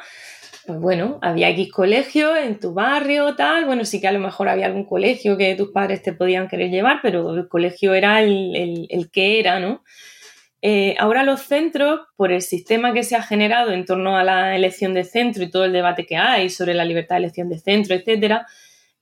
pues 0.66 0.80
bueno, 0.80 1.18
había 1.20 1.50
X 1.50 1.70
colegio 1.70 2.36
en 2.36 2.58
tu 2.58 2.72
barrio, 2.72 3.34
tal. 3.34 3.66
Bueno, 3.66 3.84
sí 3.84 4.00
que 4.00 4.08
a 4.08 4.12
lo 4.12 4.20
mejor 4.20 4.48
había 4.48 4.66
algún 4.66 4.86
colegio 4.86 5.36
que 5.36 5.54
tus 5.54 5.70
padres 5.70 6.02
te 6.02 6.12
podían 6.12 6.48
querer 6.48 6.70
llevar, 6.70 7.00
pero 7.02 7.34
el 7.34 7.48
colegio 7.48 7.94
era 7.94 8.22
el, 8.22 9.10
que 9.12 9.40
era, 9.40 9.60
¿no? 9.60 9.82
Eh, 10.62 10.96
ahora 10.98 11.24
los 11.24 11.42
centros, 11.42 12.00
por 12.16 12.32
el 12.32 12.40
sistema 12.40 12.94
que 12.94 13.02
se 13.02 13.16
ha 13.16 13.22
generado 13.22 13.72
en 13.72 13.84
torno 13.84 14.16
a 14.16 14.24
la 14.24 14.56
elección 14.56 14.94
de 14.94 15.04
centro 15.04 15.42
y 15.42 15.50
todo 15.50 15.66
el 15.66 15.72
debate 15.72 16.06
que 16.06 16.16
hay 16.16 16.48
sobre 16.48 16.72
la 16.72 16.86
libertad 16.86 17.16
de 17.16 17.24
elección 17.24 17.50
de 17.50 17.58
centro, 17.58 17.94
etcétera, 17.94 18.46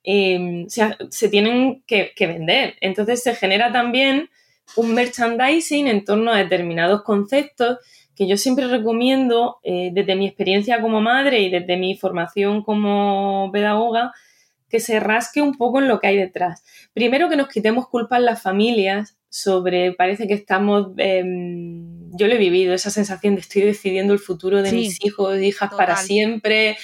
Em, 0.05 0.67
se, 0.69 1.29
tienen 1.29 1.85
que, 1.87 2.13
vender. 2.19 2.75
Entonces 2.81 3.23
se 3.23 3.35
genera 3.37 3.71
también 3.73 4.31
un 4.77 4.95
merchandising 4.95 5.87
en 5.87 6.05
torno 6.05 6.33
a 6.33 6.39
determinados 6.39 7.03
conceptos 7.03 7.79
que 8.17 8.27
yo 8.27 8.37
siempre 8.37 8.67
recomiendo 8.67 9.59
eh, 9.63 9.91
desde 9.93 10.17
mi 10.17 10.27
experiencia 10.27 10.81
como 10.81 11.01
madre 11.01 11.41
y 11.41 11.51
desde 11.51 11.77
mi 11.77 11.97
formación 11.97 12.63
como 12.63 13.51
pedagoga, 13.53 14.13
que 14.69 14.81
se 14.81 14.99
rasque 15.01 15.41
un 15.41 15.57
poco 15.57 15.79
en 15.79 15.89
lo 15.89 16.01
que 16.01 16.09
hay 16.09 16.17
detrás. 16.17 16.65
Primero 16.93 17.29
que 17.29 17.37
nos 17.37 17.49
quitemos 17.49 17.89
culpas 17.89 18.21
las 18.21 18.43
familias 18.43 19.17
sobre, 19.29 19.93
parece 19.93 20.27
que 20.27 20.35
estamos, 20.35 20.89
em, 20.99 22.11
yo 22.17 22.27
lo 22.27 22.35
he 22.35 22.39
vivido, 22.39 22.75
esa 22.75 22.91
sensación 22.91 23.35
de 23.35 23.41
estoy 23.43 23.63
decidiendo 23.63 24.13
el 24.13 24.19
futuro 24.19 24.63
de 24.63 24.73
mis 24.73 25.03
hijos 25.05 25.37
e 25.37 25.47
hijas 25.47 25.73
para 25.75 25.97
siempre 25.97 26.77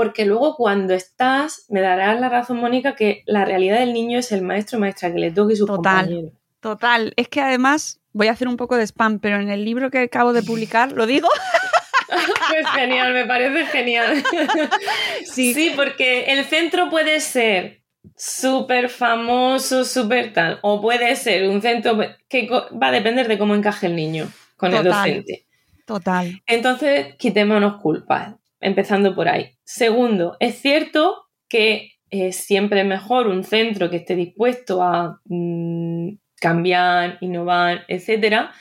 porque 0.00 0.24
luego 0.24 0.56
cuando 0.56 0.94
estás, 0.94 1.66
me 1.68 1.82
darás 1.82 2.18
la 2.18 2.30
razón, 2.30 2.56
Mónica, 2.56 2.94
que 2.94 3.22
la 3.26 3.44
realidad 3.44 3.80
del 3.80 3.92
niño 3.92 4.18
es 4.18 4.32
el 4.32 4.40
maestro 4.40 4.78
o 4.78 4.80
maestra 4.80 5.12
que 5.12 5.18
le 5.18 5.30
toque 5.30 5.52
y 5.52 5.56
sus 5.56 5.66
total, 5.66 6.32
Total, 6.60 7.12
es 7.16 7.28
que 7.28 7.42
además 7.42 8.00
voy 8.14 8.28
a 8.28 8.32
hacer 8.32 8.48
un 8.48 8.56
poco 8.56 8.78
de 8.78 8.86
spam, 8.86 9.18
pero 9.18 9.38
en 9.38 9.50
el 9.50 9.62
libro 9.62 9.90
que 9.90 9.98
acabo 9.98 10.32
de 10.32 10.42
publicar, 10.42 10.92
¿lo 10.92 11.04
digo? 11.04 11.28
Pues 12.48 12.66
genial, 12.70 13.12
me 13.12 13.26
parece 13.26 13.66
genial. 13.66 14.24
Sí. 15.26 15.52
sí, 15.52 15.74
porque 15.76 16.32
el 16.32 16.46
centro 16.46 16.88
puede 16.88 17.20
ser 17.20 17.82
súper 18.16 18.88
famoso, 18.88 19.84
súper 19.84 20.32
tal, 20.32 20.60
o 20.62 20.80
puede 20.80 21.14
ser 21.14 21.46
un 21.46 21.60
centro 21.60 21.98
que 22.26 22.48
va 22.48 22.86
a 22.86 22.92
depender 22.92 23.28
de 23.28 23.36
cómo 23.36 23.54
encaje 23.54 23.86
el 23.86 23.96
niño 23.96 24.32
con 24.56 24.72
el 24.72 24.82
docente. 24.82 25.44
Total. 25.84 26.40
Entonces, 26.46 27.16
quitémonos 27.16 27.82
culpas 27.82 28.39
empezando 28.60 29.14
por 29.14 29.28
ahí. 29.28 29.56
Segundo, 29.64 30.36
es 30.40 30.56
cierto 30.56 31.24
que 31.48 31.92
es 32.10 32.36
siempre 32.36 32.84
mejor 32.84 33.28
un 33.28 33.44
centro 33.44 33.88
que 33.88 33.96
esté 33.96 34.16
dispuesto 34.16 34.82
a 34.82 35.20
mm, 35.24 36.10
cambiar, 36.40 37.18
innovar, 37.20 37.84
etcétera. 37.88 38.52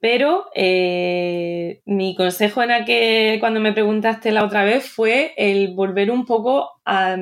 Pero 0.00 0.50
eh, 0.54 1.80
mi 1.86 2.14
consejo 2.14 2.62
en 2.62 2.72
aquel, 2.72 3.40
cuando 3.40 3.60
me 3.60 3.72
preguntaste 3.72 4.32
la 4.32 4.44
otra 4.44 4.62
vez, 4.62 4.86
fue 4.86 5.32
el 5.38 5.72
volver 5.74 6.10
un 6.10 6.26
poco 6.26 6.72
a, 6.84 7.16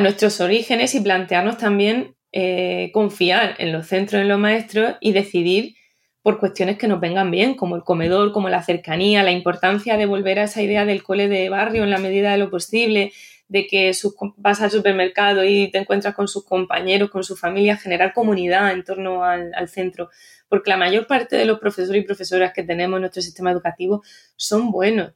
nuestros 0.00 0.40
orígenes 0.40 0.94
y 0.94 1.00
plantearnos 1.00 1.56
también 1.56 2.16
eh, 2.32 2.90
confiar 2.92 3.54
en 3.58 3.72
los 3.72 3.86
centros, 3.86 4.20
en 4.20 4.28
los 4.28 4.38
maestros 4.38 4.96
y 5.00 5.12
decidir 5.12 5.76
por 6.24 6.40
cuestiones 6.40 6.78
que 6.78 6.88
nos 6.88 7.00
vengan 7.00 7.30
bien, 7.30 7.54
como 7.54 7.76
el 7.76 7.82
comedor, 7.82 8.32
como 8.32 8.48
la 8.48 8.62
cercanía, 8.62 9.22
la 9.22 9.30
importancia 9.30 9.98
de 9.98 10.06
volver 10.06 10.38
a 10.38 10.44
esa 10.44 10.62
idea 10.62 10.86
del 10.86 11.02
cole 11.02 11.28
de 11.28 11.50
barrio 11.50 11.84
en 11.84 11.90
la 11.90 11.98
medida 11.98 12.32
de 12.32 12.38
lo 12.38 12.48
posible, 12.48 13.12
de 13.48 13.66
que 13.66 13.92
vas 14.38 14.62
al 14.62 14.70
supermercado 14.70 15.44
y 15.44 15.70
te 15.70 15.76
encuentras 15.76 16.14
con 16.14 16.26
sus 16.26 16.46
compañeros, 16.46 17.10
con 17.10 17.24
su 17.24 17.36
familia, 17.36 17.76
generar 17.76 18.14
comunidad 18.14 18.72
en 18.72 18.84
torno 18.84 19.22
al, 19.22 19.68
centro, 19.68 20.08
porque 20.48 20.70
la 20.70 20.78
mayor 20.78 21.06
parte 21.06 21.36
de 21.36 21.44
los 21.44 21.58
profesores 21.58 22.02
y 22.02 22.06
profesoras 22.06 22.54
que 22.54 22.62
tenemos 22.62 22.96
en 22.96 23.02
nuestro 23.02 23.20
sistema 23.20 23.50
educativo 23.50 24.02
son 24.34 24.70
buenos. 24.70 25.12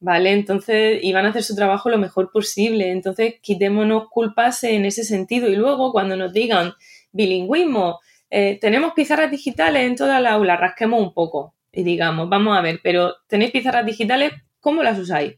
¿Vale? 0.00 0.32
Entonces, 0.32 1.02
y 1.02 1.14
van 1.14 1.24
a 1.24 1.30
hacer 1.30 1.44
su 1.44 1.56
trabajo 1.56 1.88
lo 1.88 1.96
mejor 1.96 2.30
posible. 2.30 2.90
Entonces, 2.90 3.36
quitémonos 3.40 4.10
culpas 4.10 4.62
en 4.64 4.84
ese 4.84 5.02
sentido. 5.02 5.48
Y 5.48 5.56
luego, 5.56 5.92
cuando 5.92 6.14
nos 6.14 6.34
digan 6.34 6.74
bilingüismo, 7.12 8.00
eh, 8.30 8.58
tenemos 8.60 8.92
pizarras 8.94 9.30
digitales 9.30 9.84
en 9.84 9.96
toda 9.96 10.20
la 10.20 10.32
aula, 10.32 10.56
rasquemos 10.56 11.00
un 11.00 11.14
poco 11.14 11.54
y 11.72 11.84
digamos, 11.84 12.28
vamos 12.28 12.56
a 12.56 12.62
ver, 12.62 12.80
pero 12.82 13.14
tenéis 13.28 13.52
pizarras 13.52 13.86
digitales, 13.86 14.32
¿cómo 14.60 14.82
las 14.82 14.98
usáis? 14.98 15.34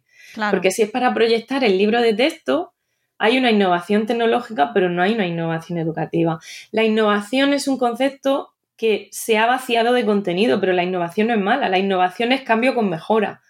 Porque 0.51 0.71
si 0.71 0.83
es 0.83 0.91
para 0.91 1.13
proyectar 1.13 1.65
el 1.65 1.77
libro 1.77 2.01
de 2.01 2.15
texto, 2.15 2.75
hay 3.19 3.39
una 3.39 3.51
innovación 3.51 4.07
tecnológica, 4.07 4.73
pero 4.73 4.89
no 4.89 5.03
hay 5.03 5.15
una 5.15 5.27
innovación 5.27 5.79
educativa. 5.79 6.39
La 6.71 6.85
innovación 6.85 7.53
es 7.53 7.67
un 7.67 7.79
concepto 7.79 8.55
que 8.77 9.09
se 9.11 9.39
ha 9.39 9.47
vaciado 9.47 9.93
de 9.93 10.05
contenido, 10.05 10.61
pero 10.61 10.73
la 10.73 10.85
innovación 10.85 11.27
no 11.27 11.35
es 11.35 11.41
mala, 11.41 11.69
la 11.69 11.79
innovación 11.79 12.31
es 12.31 12.43
cambio 12.43 12.75
con 12.75 12.89
mejora. 12.89 13.41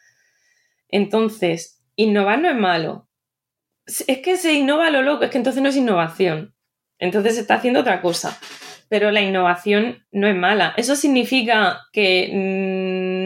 Entonces, 0.89 1.83
innovar 1.97 2.41
no 2.41 2.49
es 2.49 2.57
malo. 2.57 3.09
Es 3.85 4.19
que 4.19 4.39
se 4.39 4.55
innova 4.55 4.89
lo 4.89 5.03
loco, 5.03 5.25
es 5.25 5.31
que 5.31 5.39
entonces 5.39 5.63
no 5.63 5.69
es 5.69 5.77
innovación. 5.77 6.55
Entonces 6.99 7.35
se 7.35 7.43
está 7.43 7.55
haciendo 7.55 7.81
otra 7.81 8.01
cosa 8.01 8.39
pero 8.89 9.11
la 9.11 9.21
innovación 9.21 10.05
no 10.13 10.29
es 10.29 10.37
mala. 10.37 10.75
¿Eso 10.77 10.97
significa 10.97 11.81
que 11.93 12.31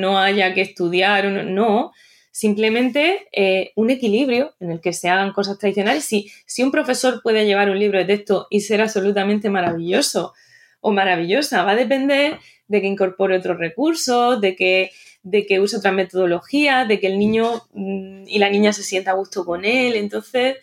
no 0.01 0.19
haya 0.19 0.55
que 0.55 0.63
estudiar? 0.63 1.27
No, 1.27 1.93
simplemente 2.31 3.29
eh, 3.33 3.73
un 3.77 3.91
equilibrio 3.91 4.55
en 4.59 4.73
el 4.73 4.81
que 4.81 4.93
se 4.93 5.09
hagan 5.09 5.33
cosas 5.33 5.59
tradicionales. 5.59 6.05
Si, 6.05 6.31
si 6.47 6.63
un 6.63 6.73
profesor 6.73 7.21
puede 7.23 7.47
llevar 7.47 7.71
un 7.71 7.79
libro 7.79 7.99
de 7.99 8.07
texto 8.07 8.49
y 8.51 8.61
ser 8.61 8.81
absolutamente 8.81 9.51
maravilloso 9.51 10.33
o 10.81 10.91
maravillosa, 10.93 11.63
va 11.63 11.73
a 11.73 11.77
depender 11.77 12.39
de 12.67 12.81
que 12.81 12.87
incorpore 12.87 13.37
otros 13.37 13.59
recursos, 13.59 14.41
de 14.41 14.57
que, 14.57 14.91
de 15.23 15.47
que 15.47 15.61
use 15.61 15.77
otra 15.77 15.93
metodología, 15.93 16.87
de 16.87 16.99
que 16.99 17.07
el 17.07 17.19
niño 17.19 17.63
mm, 17.75 18.25
y 18.27 18.39
la 18.39 18.51
niña 18.51 18.73
se 18.73 18.83
sienta 18.83 19.13
a 19.13 19.15
gusto 19.15 19.45
con 19.45 19.65
él. 19.65 19.95
Entonces, 19.95 20.57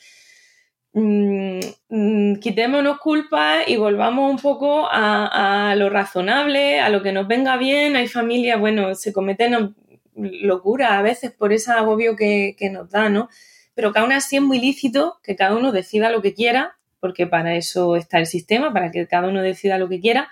mm, 0.94 1.60
mm, 1.90 2.36
quitémonos 2.36 3.00
culpas 3.00 3.68
y 3.68 3.78
volvamos 3.78 4.32
un 4.32 4.40
poco 4.40 4.88
a, 4.90 5.74
lo 5.78 5.90
razonable, 5.90 6.80
a 6.80 6.90
lo 6.90 7.02
que 7.02 7.12
nos 7.12 7.28
venga 7.28 7.58
bien. 7.58 7.96
Hay 7.96 8.08
familias, 8.08 8.60
bueno, 8.60 8.96
se 8.96 9.14
cometen 9.14 9.76
locuras 10.16 10.92
a 10.92 11.02
veces 11.02 11.32
por 11.32 11.54
ese 11.54 11.72
agobio 11.72 12.16
que, 12.16 12.56
que 12.58 12.70
nos 12.70 12.90
da, 12.90 13.10
¿no? 13.10 13.30
Pero 13.74 13.94
que 13.94 14.00
aún 14.00 14.12
así 14.12 14.36
es 14.38 14.42
muy 14.42 14.60
lícito 14.60 15.20
que 15.24 15.36
cada 15.36 15.56
uno 15.56 15.72
decida 15.72 16.10
lo 16.10 16.22
que 16.22 16.34
quiera, 16.34 16.78
porque 17.00 17.28
para 17.28 17.56
eso 17.56 17.96
está 17.96 18.20
el 18.20 18.26
sistema, 18.26 18.74
para 18.74 18.92
que 18.92 19.08
cada 19.08 19.28
uno 19.28 19.42
decida 19.42 19.78
lo 19.78 19.88
que 19.88 20.02
quiera, 20.02 20.30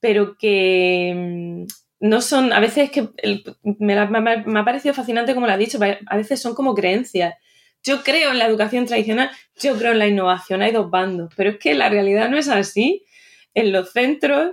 pero 0.00 0.36
que 0.36 1.66
no 2.00 2.22
son, 2.22 2.52
a 2.52 2.60
veces 2.60 2.90
que 2.90 3.08
me, 3.78 3.94
ha 3.94 4.64
parecido 4.64 4.94
fascinante 4.94 5.34
como 5.34 5.46
lo 5.46 5.52
ha 5.52 5.58
dicho, 5.58 5.78
a 6.06 6.16
veces 6.16 6.40
son 6.40 6.54
como 6.54 6.74
creencias. 6.74 7.34
Yo 7.82 8.02
creo 8.02 8.30
en 8.30 8.38
la 8.38 8.46
educación 8.46 8.86
tradicional, 8.86 9.30
yo 9.58 9.76
creo 9.76 9.92
en 9.92 9.98
la 9.98 10.06
innovación, 10.06 10.62
hay 10.62 10.72
dos 10.72 10.90
bandos, 10.90 11.32
pero 11.36 11.50
es 11.50 11.58
que 11.58 11.74
la 11.74 11.88
realidad 11.88 12.28
no 12.28 12.36
es 12.38 12.48
así. 12.48 13.04
En 13.54 13.72
los 13.72 13.92
centros 13.92 14.52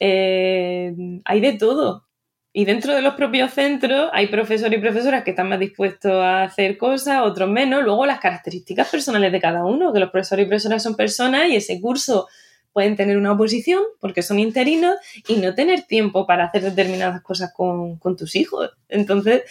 eh, 0.00 0.92
hay 1.24 1.40
de 1.40 1.52
todo. 1.52 2.06
Y 2.54 2.66
dentro 2.66 2.94
de 2.94 3.00
los 3.00 3.14
propios 3.14 3.54
centros 3.54 4.10
hay 4.12 4.26
profesores 4.26 4.78
y 4.78 4.82
profesoras 4.82 5.24
que 5.24 5.30
están 5.30 5.48
más 5.48 5.58
dispuestos 5.58 6.12
a 6.12 6.42
hacer 6.42 6.76
cosas, 6.76 7.22
otros 7.22 7.48
menos. 7.48 7.82
Luego 7.82 8.04
las 8.04 8.20
características 8.20 8.88
personales 8.88 9.32
de 9.32 9.40
cada 9.40 9.64
uno, 9.64 9.92
que 9.92 10.00
los 10.00 10.10
profesores 10.10 10.44
y 10.44 10.48
profesoras 10.48 10.82
son 10.82 10.94
personas 10.94 11.48
y 11.48 11.56
ese 11.56 11.80
curso 11.80 12.28
pueden 12.72 12.96
tener 12.96 13.16
una 13.16 13.32
oposición 13.32 13.82
porque 14.00 14.22
son 14.22 14.38
interinos 14.38 14.96
y 15.28 15.36
no 15.36 15.54
tener 15.54 15.82
tiempo 15.82 16.26
para 16.26 16.44
hacer 16.44 16.62
determinadas 16.62 17.22
cosas 17.22 17.52
con, 17.54 17.98
tus 18.16 18.36
hijos. 18.36 18.70
Entonces, 18.88 19.42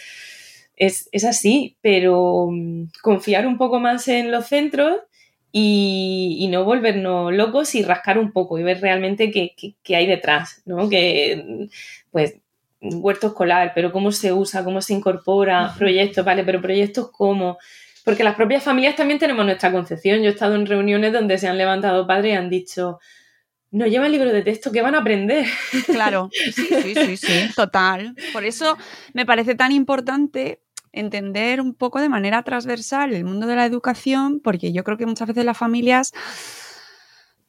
es, 0.86 1.24
así, 1.24 1.76
pero 1.80 2.48
mm, 2.50 2.86
confiar 3.02 3.46
un 3.46 3.56
poco 3.56 3.78
más 3.78 4.08
en 4.08 4.30
los 4.30 4.46
centros 4.46 4.98
y, 5.52 6.48
no 6.50 6.64
volvernos 6.64 7.32
locos 7.32 7.74
y 7.74 7.82
rascar 7.82 8.18
un 8.18 8.32
poco 8.32 8.58
y 8.58 8.62
ver 8.62 8.80
realmente 8.80 9.30
qué, 9.30 9.96
hay 9.96 10.06
detrás, 10.06 10.62
¿no? 10.64 10.88
Que, 10.88 11.68
pues, 12.10 12.36
huerto 12.80 13.28
escolar, 13.28 13.72
pero 13.74 13.92
cómo 13.92 14.10
se 14.10 14.32
usa, 14.32 14.64
cómo 14.64 14.80
se 14.80 14.94
incorpora, 14.94 15.72
proyectos, 15.78 16.24
¿vale? 16.24 16.42
Pero 16.44 16.60
proyectos 16.60 17.10
cómo... 17.12 17.58
Porque 18.04 18.24
las 18.24 18.34
propias 18.34 18.64
familias 18.64 18.96
también 18.96 19.20
tenemos 19.20 19.44
nuestra 19.44 19.70
concepción. 19.70 20.18
Yo 20.22 20.30
he 20.30 20.32
estado 20.32 20.56
en 20.56 20.66
reuniones 20.66 21.12
donde 21.12 21.38
se 21.38 21.46
han 21.46 21.56
levantado 21.56 22.04
padres 22.04 22.32
y 22.32 22.36
han 22.36 22.50
dicho, 22.50 22.98
no 23.70 23.86
llevan 23.86 24.10
libro 24.10 24.32
de 24.32 24.42
texto, 24.42 24.72
¿qué 24.72 24.82
van 24.82 24.96
a 24.96 24.98
aprender? 24.98 25.46
Claro, 25.86 26.28
sí, 26.32 26.66
sí, 26.66 26.94
sí, 26.94 27.16
sí, 27.16 27.50
total. 27.56 28.16
Por 28.32 28.44
eso 28.44 28.76
me 29.14 29.24
parece 29.24 29.54
tan 29.54 29.70
importante 29.70 30.61
entender 30.92 31.60
un 31.60 31.74
poco 31.74 32.00
de 32.00 32.08
manera 32.08 32.42
transversal 32.42 33.12
el 33.14 33.24
mundo 33.24 33.46
de 33.46 33.56
la 33.56 33.66
educación, 33.66 34.40
porque 34.40 34.72
yo 34.72 34.84
creo 34.84 34.98
que 34.98 35.06
muchas 35.06 35.28
veces 35.28 35.44
las 35.44 35.58
familias 35.58 36.12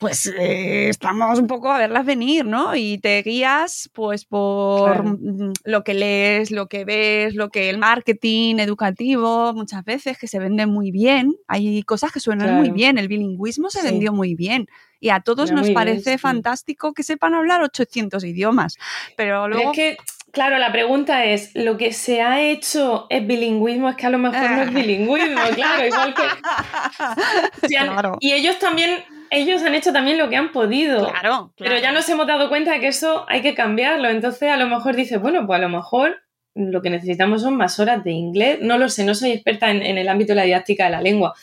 pues 0.03 0.25
eh, 0.25 0.89
estamos 0.89 1.39
un 1.39 1.47
poco 1.47 1.71
a 1.71 1.77
verlas 1.77 2.05
venir, 2.05 2.45
¿no? 2.45 2.75
Y 2.75 2.97
te 2.97 3.21
guías 3.21 3.89
pues 3.93 4.25
por 4.25 5.17
lo 5.63 5.83
que 5.85 5.93
lees, 5.93 6.51
lo 6.51 6.67
que 6.67 6.83
ves, 6.83 7.35
lo 7.35 7.49
que 7.49 7.69
el 7.69 7.77
marketing 7.77 8.57
educativo, 8.57 9.53
muchas 9.53 9.85
veces 9.85 10.17
que 10.17 10.27
se 10.27 10.39
vende 10.39 10.65
muy 10.65 10.91
bien. 10.91 11.35
Hay 11.47 11.83
cosas 11.83 12.11
que 12.11 12.19
suenan 12.19 12.55
muy 12.55 12.71
bien, 12.71 12.97
el 12.97 13.07
bilingüismo 13.07 13.69
se 13.69 13.81
vendió 13.81 14.11
muy 14.11 14.35
bien. 14.35 14.67
Y 14.99 15.07
a 15.07 15.21
todos 15.21 15.53
nos 15.53 15.69
parece 15.69 16.17
fantástico 16.17 16.93
que 16.93 17.03
sepan 17.03 17.33
hablar 17.33 17.61
800 17.61 18.25
idiomas. 18.25 18.77
Pero 19.15 19.47
luego... 19.47 19.71
es 19.71 19.75
que 19.77 19.97
Claro, 20.33 20.57
la 20.57 20.71
pregunta 20.71 21.25
es, 21.25 21.51
¿lo 21.53 21.77
que 21.77 21.93
se 21.93 22.23
ha 22.23 22.41
hecho 22.41 23.05
es 23.11 23.25
bilingüismo? 23.25 23.87
Es 23.87 23.95
que 23.95 24.07
a 24.07 24.09
lo 24.09 24.17
mejor 24.17 24.49
no 24.49 24.63
es 24.63 24.73
bilingüismo, 24.73 25.39
claro, 25.55 25.85
igual 25.85 26.15
que... 26.15 26.23
Y 28.19 28.33
ellos 28.33 28.57
también 28.57 29.03
ellos 29.29 29.61
han 29.61 29.75
hecho 29.75 29.93
también 29.93 30.17
lo 30.17 30.29
que 30.29 30.35
han 30.35 30.51
podido. 30.51 31.07
Claro, 31.07 31.53
Pero 31.55 31.77
ya 31.77 31.91
nos 31.91 32.09
hemos 32.09 32.25
dado 32.25 32.49
cuenta 32.49 32.71
de 32.71 32.79
que 32.79 32.87
eso 32.87 33.25
hay 33.27 33.43
que 33.43 33.53
cambiarlo. 33.53 34.09
Entonces, 34.09 34.49
a 34.49 34.57
lo 34.57 34.67
mejor 34.67 34.95
dices, 34.95 35.21
bueno, 35.21 35.45
pues 35.45 35.59
a 35.59 35.61
lo 35.61 35.69
mejor 35.69 36.23
lo 36.55 36.81
que 36.81 36.89
necesitamos 36.89 37.43
son 37.43 37.55
más 37.55 37.79
horas 37.79 38.03
de 38.03 38.11
inglés. 38.11 38.57
No 38.61 38.79
lo 38.79 38.89
sé, 38.89 39.03
no 39.03 39.13
soy 39.13 39.31
experta 39.33 39.69
en, 39.69 39.83
el 39.83 40.07
ámbito 40.07 40.31
de 40.31 40.37
la 40.37 40.43
didáctica 40.43 40.85
de 40.85 40.91
la 40.91 41.01
lengua. 41.01 41.33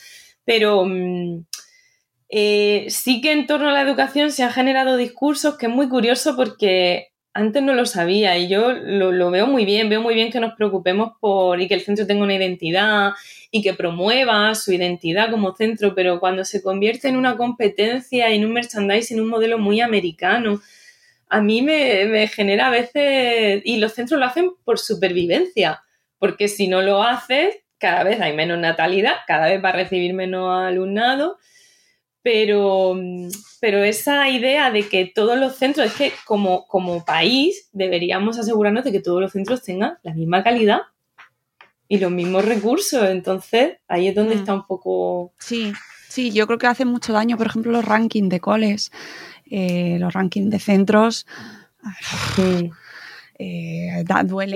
Pero 0.43 0.85
mm, 0.85 1.45
eh, 2.27 2.87
sí 2.89 3.21
que 3.21 3.31
en 3.31 3.47
torno 3.47 3.69
a 3.69 3.73
la 3.73 3.81
educación 3.81 4.31
se 4.31 4.43
han 4.43 4.51
generado 4.51 4.97
discursos 4.97 5.57
que 5.57 5.67
es 5.67 5.71
muy 5.71 5.87
curioso 5.87 6.35
porque 6.35 7.10
antes 7.33 7.63
no 7.63 7.73
lo 7.73 7.85
sabía 7.85 8.37
y 8.37 8.49
yo 8.49 8.73
lo, 8.73 9.11
lo, 9.11 9.31
veo 9.31 9.47
muy 9.47 9.65
bien, 9.65 9.89
veo 9.89 10.01
muy 10.01 10.13
bien 10.13 10.31
que 10.31 10.39
nos 10.39 10.53
preocupemos 10.53 11.13
por 11.19 11.61
y 11.61 11.67
que 11.67 11.75
el 11.75 11.81
centro 11.81 12.05
tenga 12.05 12.23
una 12.23 12.35
identidad 12.35 13.11
y 13.51 13.61
que 13.61 13.73
promueva 13.73 14.53
su 14.55 14.73
identidad 14.73 15.31
como 15.31 15.55
centro, 15.55 15.95
pero 15.95 16.19
cuando 16.19 16.43
se 16.43 16.61
convierte 16.61 17.07
en 17.07 17.17
una 17.17 17.37
competencia, 17.37 18.29
en 18.29 18.45
un 18.45 18.53
merchandising, 18.53 19.17
en 19.17 19.23
un 19.23 19.29
modelo 19.29 19.57
muy 19.57 19.81
americano, 19.81 20.61
a 21.29 21.41
mí 21.41 21.61
me, 21.61 22.05
me 22.05 22.27
genera 22.27 22.67
a 22.67 22.71
veces, 22.71 23.61
y 23.63 23.77
los 23.77 23.93
centros 23.93 24.19
lo 24.19 24.25
hacen 24.25 24.51
por 24.65 24.79
supervivencia, 24.79 25.83
porque 26.19 26.49
si 26.49 26.67
no 26.67 26.81
lo 26.81 27.03
haces, 27.03 27.59
cada 27.77 28.03
vez 28.03 28.19
hay 28.19 28.35
menos 28.35 28.59
natalidad, 28.59 29.15
cada 29.25 29.47
vez 29.47 29.63
va 29.63 29.69
a 29.69 29.73
recibir 29.73 30.13
menos 30.13 30.51
alumnado 30.51 31.37
pero, 32.23 32.95
pero 33.59 33.83
esa 33.83 34.29
idea 34.29 34.71
de 34.71 34.87
que 34.87 35.11
todos 35.13 35.37
los 35.39 35.55
centros, 35.55 35.87
es 35.87 35.93
que 35.93 36.11
como, 36.25 36.67
como 36.67 37.03
país 37.03 37.69
deberíamos 37.71 38.37
asegurarnos 38.37 38.83
de 38.83 38.91
que 38.91 38.99
todos 38.99 39.21
los 39.21 39.31
centros 39.31 39.63
tengan 39.63 39.97
la 40.03 40.13
misma 40.13 40.43
calidad 40.43 40.81
y 41.87 41.97
los 41.97 42.11
mismos 42.11 42.45
recursos. 42.45 43.09
Entonces, 43.09 43.77
ahí 43.87 44.07
es 44.07 44.15
donde 44.15 44.35
mm. 44.35 44.39
está 44.39 44.53
un 44.53 44.65
poco... 44.65 45.33
Sí, 45.39 45.73
sí, 46.07 46.31
yo 46.31 46.47
creo 46.47 46.59
que 46.59 46.67
hace 46.67 46.85
mucho 46.85 47.11
daño, 47.11 47.37
por 47.37 47.47
ejemplo, 47.47 47.71
los 47.71 47.85
rankings 47.85 48.29
de 48.29 48.39
coles, 48.39 48.91
eh, 49.49 49.97
los 49.99 50.13
rankings 50.13 50.51
de 50.51 50.59
centros. 50.59 51.25
Eh, 52.37 52.69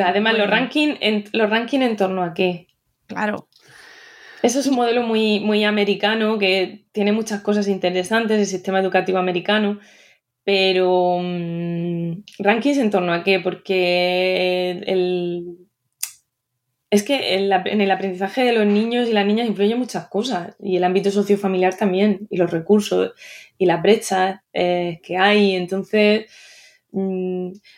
Además, 0.04 0.38
los 0.38 0.48
rankings 0.48 1.00
los 1.34 1.50
ranking 1.50 1.80
en 1.80 1.98
torno 1.98 2.24
a 2.24 2.36
qué. 2.36 2.68
Claro, 3.08 3.48
eso 4.46 4.60
es 4.60 4.68
un 4.68 4.76
modelo 4.76 5.02
muy, 5.02 5.40
muy 5.40 5.64
americano 5.64 6.38
que 6.38 6.86
tiene 6.92 7.12
muchas 7.12 7.42
cosas 7.42 7.68
interesantes, 7.68 8.40
el 8.40 8.46
sistema 8.46 8.80
educativo 8.80 9.18
americano, 9.18 9.80
pero 10.44 11.18
mm, 11.20 12.24
rankings 12.38 12.78
en 12.78 12.92
torno 12.92 13.12
a 13.12 13.24
qué? 13.24 13.40
Porque 13.40 14.84
es 16.92 17.04
que 17.04 17.34
en 17.34 17.82
el 17.82 17.92
aprendizaje 17.92 18.44
de 18.44 18.54
los 18.54 18.68
niños 18.68 19.10
y 19.10 19.14
las 19.14 19.26
niñas 19.26 19.48
influyen 19.48 19.80
muchas 19.80 20.08
cosas 20.10 20.56
y 20.60 20.78
el 20.78 20.84
ámbito 20.84 21.10
sociofamiliar 21.10 21.76
también 21.76 22.28
y 22.30 22.38
los 22.38 22.52
recursos 22.52 23.14
y 23.58 23.66
las 23.66 23.82
brechas 23.82 24.42
eh, 24.54 25.00
que 25.02 25.18
hay. 25.18 25.56
Entonces, 25.56 26.26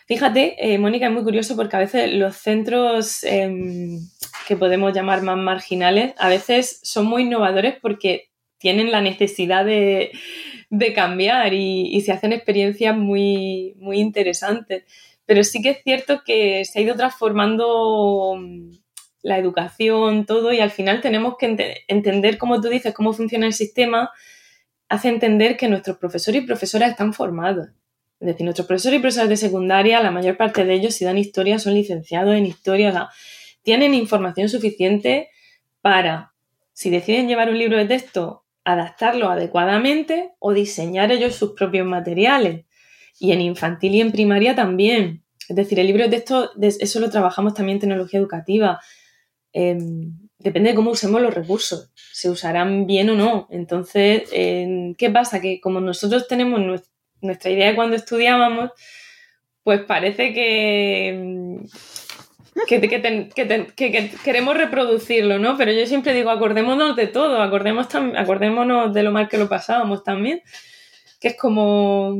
fíjate, 0.06 0.56
eh, 0.58 0.78
Mónica, 0.78 1.06
es 1.06 1.12
muy 1.12 1.24
curioso 1.24 1.56
porque 1.56 1.76
a 1.76 1.80
veces 1.80 2.12
los 2.12 2.36
centros 2.36 3.24
em, 3.24 3.98
que 4.46 4.56
podemos 4.56 4.92
llamar 4.94 5.22
más 5.22 5.36
marginales, 5.36 6.14
a 6.18 6.28
veces 6.28 6.80
son 6.82 7.06
muy 7.06 7.22
innovadores 7.22 7.76
porque 7.80 8.30
tienen 8.58 8.90
la 8.90 9.00
necesidad 9.00 9.64
de, 9.64 10.12
cambiar 10.94 11.54
y, 11.54 12.00
se 12.02 12.12
hacen 12.12 12.32
experiencias 12.32 12.96
muy, 12.96 13.74
muy 13.78 13.98
interesantes. 13.98 14.84
Pero 15.26 15.44
sí 15.44 15.62
que 15.62 15.70
es 15.70 15.82
cierto 15.82 16.22
que 16.24 16.64
se 16.64 16.78
ha 16.78 16.82
ido 16.82 16.94
transformando 16.96 18.34
mm, 18.38 18.72
la 19.22 19.38
educación, 19.38 20.26
todo, 20.26 20.52
y 20.52 20.60
al 20.60 20.70
final 20.70 21.00
tenemos 21.00 21.36
que 21.38 21.84
entender, 21.88 22.38
como 22.38 22.60
tú 22.60 22.68
dices, 22.68 22.94
cómo 22.94 23.12
funciona 23.12 23.46
el 23.46 23.52
sistema, 23.52 24.10
hace 24.88 25.08
entender 25.08 25.56
que 25.56 25.68
nuestros 25.68 25.98
profesores 25.98 26.42
y 26.42 26.46
profesoras 26.46 26.90
están 26.90 27.12
formados. 27.12 27.68
Es 28.20 28.26
decir, 28.26 28.44
nuestros 28.44 28.66
profesores 28.66 28.98
y 28.98 29.00
profesoras 29.00 29.28
de 29.28 29.36
secundaria, 29.36 30.02
la 30.02 30.10
mayor 30.10 30.36
parte 30.36 30.64
de 30.64 30.74
ellos, 30.74 30.94
si 30.94 31.04
dan 31.04 31.18
historia, 31.18 31.58
son 31.58 31.74
licenciados 31.74 32.34
en 32.34 32.46
historia 32.46 33.10
tienen 33.68 33.92
información 33.92 34.48
suficiente 34.48 35.28
para, 35.82 36.32
si 36.72 36.88
deciden 36.88 37.28
llevar 37.28 37.50
un 37.50 37.58
libro 37.58 37.76
de 37.76 37.84
texto, 37.84 38.46
adaptarlo 38.64 39.28
adecuadamente 39.28 40.32
o 40.38 40.54
diseñar 40.54 41.12
ellos 41.12 41.34
sus 41.34 41.52
propios 41.52 41.86
materiales. 41.86 42.64
Y 43.20 43.32
en 43.32 43.42
infantil 43.42 43.94
y 43.94 44.00
en 44.00 44.10
primaria 44.10 44.54
también. 44.54 45.22
Es 45.50 45.54
decir, 45.56 45.78
el 45.78 45.86
libro 45.86 46.04
de 46.04 46.08
texto, 46.08 46.50
eso 46.62 47.00
lo 47.00 47.10
trabajamos 47.10 47.52
también 47.52 47.76
en 47.76 47.80
tecnología 47.80 48.20
educativa. 48.20 48.80
Em, 49.52 50.16
depende 50.38 50.70
de 50.70 50.74
cómo 50.74 50.92
usemos 50.92 51.20
los 51.20 51.34
recursos, 51.34 51.92
se 51.94 52.30
usarán 52.30 52.86
bien 52.86 53.10
o 53.10 53.14
no. 53.14 53.48
Entonces, 53.50 54.30
¿qué 54.30 55.10
pasa? 55.12 55.42
Que 55.42 55.60
como 55.60 55.80
nosotros 55.80 56.26
tenemos 56.26 56.60
nuestra 57.20 57.50
idea 57.50 57.68
de 57.68 57.74
cuando 57.76 57.96
estudiábamos, 57.96 58.70
pues 59.62 59.82
parece 59.82 60.32
que 60.32 61.58
que, 62.66 64.10
queremos 64.24 64.56
reproducirlo, 64.56 65.38
¿no? 65.38 65.56
Pero 65.56 65.72
yo 65.72 65.86
siempre 65.86 66.14
digo, 66.14 66.30
acordémonos 66.30 66.96
de 66.96 67.06
todo, 67.06 67.42
acordemos 67.42 67.88
acordémonos 68.16 68.92
de 68.92 69.02
lo 69.02 69.12
mal 69.12 69.28
que 69.28 69.38
lo 69.38 69.48
pasábamos 69.48 70.02
también, 70.02 70.42
que 71.20 71.28
es 71.28 71.36
como, 71.36 72.16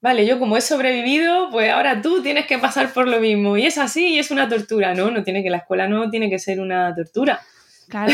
vale, 0.00 0.26
yo 0.26 0.38
como 0.38 0.56
he 0.56 0.60
sobrevivido, 0.60 1.50
pues 1.50 1.70
ahora 1.70 2.02
tú 2.02 2.22
tienes 2.22 2.46
que 2.46 2.58
pasar 2.58 2.92
por 2.92 3.08
lo 3.08 3.20
mismo, 3.20 3.56
y 3.56 3.66
es 3.66 3.78
así, 3.78 4.14
y 4.14 4.18
es 4.18 4.30
una 4.30 4.48
tortura, 4.48 4.94
¿no? 4.94 5.10
No 5.10 5.22
tiene 5.22 5.42
que, 5.42 5.50
la 5.50 5.58
escuela 5.58 5.88
no 5.88 6.10
tiene 6.10 6.30
que 6.30 6.38
ser 6.38 6.60
una 6.60 6.94
tortura. 6.94 7.40
Claro, 7.88 8.12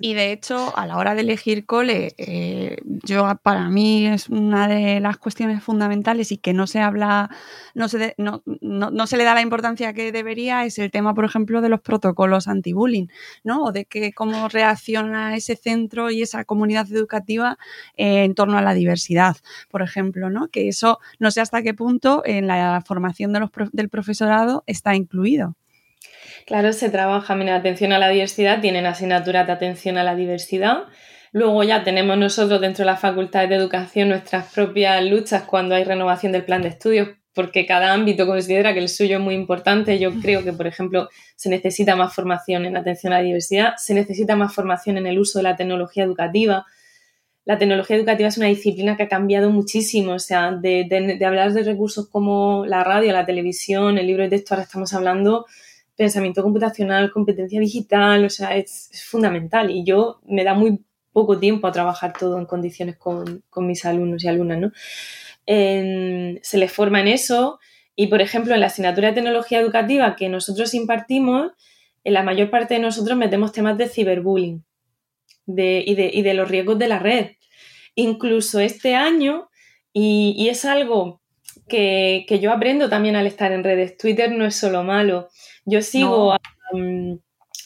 y 0.00 0.14
de 0.14 0.32
hecho, 0.32 0.76
a 0.78 0.86
la 0.86 0.96
hora 0.96 1.14
de 1.14 1.20
elegir 1.20 1.66
cole, 1.66 2.14
eh, 2.16 2.78
yo 3.04 3.30
para 3.42 3.68
mí 3.68 4.06
es 4.06 4.30
una 4.30 4.66
de 4.66 4.98
las 5.00 5.18
cuestiones 5.18 5.62
fundamentales 5.62 6.32
y 6.32 6.38
que 6.38 6.54
no 6.54 6.66
se 6.66 6.80
habla, 6.80 7.28
no 7.74 7.88
se, 7.88 8.14
no, 8.16 8.42
no, 8.62 9.06
se 9.06 9.16
le 9.18 9.24
da 9.24 9.34
la 9.34 9.42
importancia 9.42 9.92
que 9.92 10.10
debería, 10.10 10.64
es 10.64 10.78
el 10.78 10.90
tema, 10.90 11.12
por 11.12 11.26
ejemplo, 11.26 11.60
de 11.60 11.68
los 11.68 11.80
protocolos 11.82 12.48
anti-bullying, 12.48 13.08
¿no? 13.44 13.64
O 13.64 13.72
de 13.72 13.84
que 13.84 14.12
cómo 14.12 14.48
reacciona 14.48 15.36
ese 15.36 15.54
centro 15.54 16.10
y 16.10 16.22
esa 16.22 16.44
comunidad 16.44 16.90
educativa 16.90 17.58
eh, 17.96 18.24
en 18.24 18.34
torno 18.34 18.56
a 18.56 18.62
la 18.62 18.72
diversidad, 18.72 19.36
por 19.70 19.82
ejemplo, 19.82 20.30
¿no? 20.30 20.48
Que 20.48 20.68
eso 20.68 20.98
no 21.18 21.30
sé 21.30 21.42
hasta 21.42 21.62
qué 21.62 21.74
punto 21.74 22.22
en 22.24 22.46
la 22.46 22.82
formación 22.86 23.32
de 23.34 23.40
los, 23.40 23.50
del 23.72 23.90
profesorado 23.90 24.64
está 24.66 24.94
incluido. 24.94 25.56
Claro, 26.46 26.72
se 26.72 26.90
trabaja, 26.90 27.34
mira, 27.34 27.56
atención 27.56 27.92
a 27.92 27.98
la 27.98 28.08
diversidad, 28.08 28.60
tienen 28.60 28.86
asignaturas 28.86 29.46
de 29.46 29.52
atención 29.52 29.98
a 29.98 30.04
la 30.04 30.14
diversidad. 30.14 30.84
Luego 31.32 31.62
ya 31.62 31.84
tenemos 31.84 32.18
nosotros 32.18 32.60
dentro 32.60 32.82
de 32.82 32.90
las 32.90 33.00
facultades 33.00 33.48
de 33.50 33.56
educación 33.56 34.08
nuestras 34.08 34.52
propias 34.52 35.04
luchas 35.04 35.44
cuando 35.44 35.76
hay 35.76 35.84
renovación 35.84 36.32
del 36.32 36.44
plan 36.44 36.62
de 36.62 36.68
estudios, 36.68 37.08
porque 37.34 37.66
cada 37.66 37.92
ámbito 37.92 38.26
considera 38.26 38.72
que 38.72 38.80
el 38.80 38.88
suyo 38.88 39.18
es 39.18 39.22
muy 39.22 39.34
importante. 39.34 39.98
Yo 40.00 40.12
creo 40.20 40.42
que, 40.42 40.52
por 40.52 40.66
ejemplo, 40.66 41.08
se 41.36 41.48
necesita 41.48 41.94
más 41.94 42.12
formación 42.12 42.64
en 42.64 42.76
atención 42.76 43.12
a 43.12 43.18
la 43.18 43.22
diversidad, 43.22 43.74
se 43.76 43.94
necesita 43.94 44.34
más 44.34 44.52
formación 44.52 44.98
en 44.98 45.06
el 45.06 45.20
uso 45.20 45.38
de 45.38 45.44
la 45.44 45.56
tecnología 45.56 46.02
educativa. 46.02 46.66
La 47.44 47.58
tecnología 47.58 47.96
educativa 47.96 48.28
es 48.28 48.36
una 48.36 48.46
disciplina 48.46 48.96
que 48.96 49.04
ha 49.04 49.08
cambiado 49.08 49.50
muchísimo, 49.50 50.14
o 50.14 50.18
sea, 50.18 50.50
de, 50.50 50.84
de 50.88 51.24
hablar 51.24 51.52
de 51.52 51.62
recursos 51.62 52.08
como 52.08 52.66
la 52.66 52.82
radio, 52.82 53.12
la 53.12 53.24
televisión, 53.24 53.98
el 53.98 54.08
libro 54.08 54.24
de 54.24 54.30
texto, 54.30 54.54
ahora 54.54 54.64
estamos 54.64 54.92
hablando 54.94 55.46
pensamiento 56.00 56.42
computacional, 56.42 57.12
competencia 57.12 57.60
digital, 57.60 58.24
o 58.24 58.30
sea, 58.30 58.56
es, 58.56 58.88
fundamental 59.04 59.70
y 59.70 59.84
yo 59.84 60.18
me 60.26 60.44
da 60.44 60.54
muy 60.54 60.82
poco 61.12 61.38
tiempo 61.38 61.66
a 61.66 61.72
trabajar 61.72 62.14
todo 62.18 62.38
en 62.38 62.46
condiciones 62.46 62.96
con, 62.96 63.42
mis 63.56 63.84
alumnos 63.84 64.24
y 64.24 64.28
alumnas, 64.28 64.58
¿no? 64.58 64.72
se 65.46 66.58
les 66.58 66.72
forma 66.72 67.02
en 67.02 67.08
eso 67.08 67.58
y, 67.94 68.06
por 68.06 68.22
ejemplo, 68.22 68.54
en 68.54 68.60
la 68.60 68.68
asignatura 68.68 69.08
de 69.08 69.14
tecnología 69.16 69.60
educativa 69.60 70.16
que 70.16 70.30
nosotros 70.30 70.72
impartimos, 70.72 71.52
en 72.02 72.14
la 72.14 72.22
mayor 72.22 72.48
parte 72.48 72.74
de 72.74 72.80
nosotros 72.80 73.18
metemos 73.18 73.52
temas 73.52 73.76
de 73.76 73.88
ciberbullying 73.88 74.64
y, 75.48 76.22
de, 76.22 76.34
los 76.34 76.48
riesgos 76.48 76.78
de 76.78 76.88
la 76.88 76.98
red. 76.98 77.32
Incluso 77.94 78.58
este 78.58 78.94
año, 78.94 79.50
y, 79.92 80.48
es 80.48 80.64
algo 80.64 81.20
que, 81.68 82.24
que, 82.26 82.38
yo 82.38 82.52
aprendo 82.52 82.88
también 82.88 83.16
al 83.16 83.26
estar 83.26 83.52
en 83.52 83.64
redes, 83.64 83.98
Twitter 83.98 84.32
no 84.32 84.46
es 84.46 84.54
solo 84.54 84.82
malo, 84.82 85.28
yo 85.64 85.82
sigo 85.82 86.34
mm, 86.72 87.14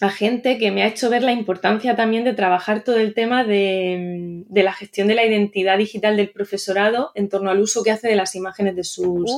a, 0.00 0.10
gente 0.10 0.58
que 0.58 0.70
me 0.70 0.82
ha 0.82 0.88
hecho 0.88 1.10
ver 1.10 1.22
la 1.22 1.32
importancia 1.32 1.96
también 1.96 2.24
de 2.24 2.34
trabajar 2.34 2.84
todo 2.84 2.96
el 2.96 3.14
tema 3.14 3.44
de, 3.44 4.44
la 4.50 4.72
gestión 4.72 5.08
de 5.08 5.14
la 5.14 5.24
identidad 5.24 5.78
digital 5.78 6.16
del 6.16 6.30
profesorado 6.30 7.10
en 7.14 7.28
torno 7.28 7.50
al 7.50 7.60
uso 7.60 7.82
que 7.82 7.90
hace 7.90 8.08
de 8.08 8.16
las 8.16 8.34
imágenes 8.34 8.76
de 8.76 8.84
sus, 8.84 9.30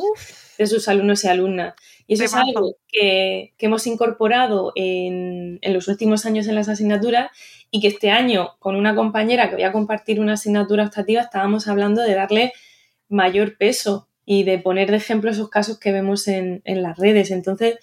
de 0.59 0.67
sus 0.67 0.89
alumnos 0.89 1.25
y 1.25 1.29
alumnas. 1.29 1.75
Y 2.07 2.15
eso 2.15 2.25
es 2.25 2.35
algo 2.35 2.77
que, 2.89 3.55
hemos 3.59 3.87
incorporado 3.87 4.73
en, 4.77 5.59
en, 5.61 5.75
los 5.75 5.89
últimos 5.89 6.25
años 6.25 6.47
en 6.47 6.55
las 6.55 6.69
asignaturas 6.69 7.31
y 7.71 7.81
que 7.81 7.89
este 7.89 8.11
año 8.11 8.57
con 8.59 8.77
una 8.77 8.95
compañera 8.95 9.49
que 9.49 9.57
voy 9.57 9.65
a 9.65 9.73
compartir 9.73 10.21
una 10.21 10.35
asignatura 10.35 10.85
optativa 10.85 11.21
estábamos 11.21 11.67
hablando 11.67 12.03
de 12.03 12.15
darle 12.15 12.53
mayor 13.09 13.57
peso 13.57 14.09
y 14.25 14.43
de 14.43 14.59
poner 14.59 14.91
de 14.91 14.97
ejemplo 14.97 15.31
esos 15.31 15.49
casos 15.49 15.79
que 15.79 15.93
vemos 15.93 16.27
en, 16.29 16.61
en 16.65 16.83
las 16.83 16.99
redes. 16.99 17.31
Entonces, 17.31 17.79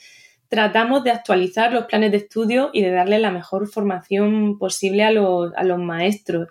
tratamos 0.53 1.03
de 1.03 1.09
actualizar 1.09 1.73
los 1.73 1.85
planes 1.85 2.11
de 2.11 2.17
estudio 2.17 2.69
y 2.73 2.83
de 2.83 2.91
darle 2.91 3.17
la 3.17 3.31
mejor 3.31 3.67
formación 3.67 4.59
posible 4.59 5.03
a 5.03 5.09
los, 5.09 5.79
maestros, 5.79 6.49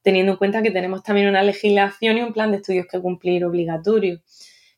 teniendo 0.00 0.32
en 0.32 0.38
cuenta 0.38 0.62
que 0.62 0.70
tenemos 0.70 1.02
también 1.02 1.28
una 1.28 1.42
legislación 1.42 2.16
y 2.16 2.22
un 2.22 2.32
plan 2.32 2.50
de 2.50 2.56
estudios 2.56 2.86
que 2.90 2.98
cumplir 2.98 3.44
obligatorio. 3.44 4.22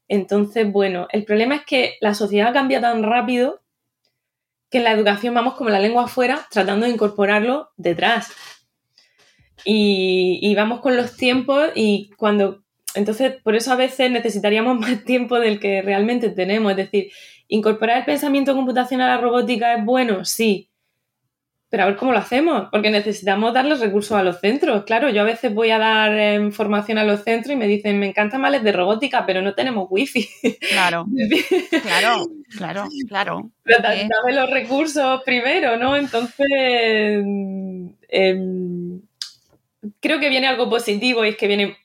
Entonces, 0.09 0.73
bueno, 0.73 1.07
el 1.13 1.25
problema 1.25 1.55
es 1.55 1.65
que 1.65 1.95
la 2.01 2.15
sociedad 2.15 2.53
cambia 2.53 2.81
tan 2.81 3.05
rápido 3.05 3.61
que 4.73 4.79
en 4.79 4.85
la 4.85 4.91
educación 4.91 5.35
vamos 5.35 5.55
como 5.55 5.71
la 5.71 5.79
lengua 5.79 6.07
afuera 6.07 6.45
tratando 6.51 6.87
de 6.87 6.93
incorporarlo 6.95 7.71
detrás. 7.77 8.33
Y, 9.65 10.41
y, 10.43 10.53
vamos 10.57 10.81
con 10.81 10.97
los 10.97 11.17
tiempos 11.17 11.69
y 11.77 12.11
cuando... 12.17 12.65
Entonces, 12.97 13.35
por 13.43 13.55
eso 13.55 13.73
a 13.73 13.77
veces 13.77 14.11
necesitaríamos 14.11 14.77
más 14.81 15.05
tiempo 15.05 15.39
del 15.39 15.61
que 15.61 15.81
realmente 15.81 16.31
tenemos. 16.31 16.73
Es 16.73 16.77
decir, 16.77 17.13
¿Incorporar 17.49 17.99
el 17.99 18.05
pensamiento 18.05 18.55
computacional 18.55 19.11
a 19.11 19.17
la 19.17 19.21
robótica 19.21 19.75
es 19.75 19.85
bueno? 19.85 20.25
Sí. 20.25 20.71
Pero 21.69 21.83
a 21.83 21.87
ver 21.87 21.97
cómo 21.97 22.13
lo 22.13 22.19
hacemos, 22.19 22.69
porque 22.71 22.91
necesitamos 22.91 23.53
darles 23.53 23.81
recursos 23.81 24.17
a 24.17 24.23
los 24.23 24.39
centros. 24.39 24.85
Claro, 24.85 25.11
yo 25.11 25.23
a 25.23 25.25
veces 25.25 25.53
voy 25.53 25.71
a 25.71 25.79
dar 25.79 26.13
eh, 26.17 26.53
formación 26.53 26.99
a 26.99 27.05
los 27.05 27.25
centros 27.25 27.53
y 27.53 27.57
me 27.57 27.67
dicen, 27.67 27.99
me 27.99 28.07
encantan 28.07 28.41
males 28.41 28.63
de 28.63 28.71
robótica, 28.71 29.27
pero 29.27 29.43
no 29.43 29.55
tenemos 29.55 29.89
wifi. 29.91 30.29
Claro, 30.71 31.07
claro, 31.83 32.27
claro, 32.57 32.89
claro. 33.09 33.51
Pero 33.65 33.83
dame 33.83 34.33
los 34.35 34.49
recursos 34.51 35.23
primero, 35.25 35.77
¿no? 35.77 35.97
Entonces, 35.97 37.25
em, 38.09 39.01
creo 40.01 40.21
que 40.21 40.29
viene 40.29 40.47
algo 40.47 40.71
positivo 40.71 41.25
y 41.25 41.31
es 41.31 41.37
que 41.37 41.49
viene 41.49 41.77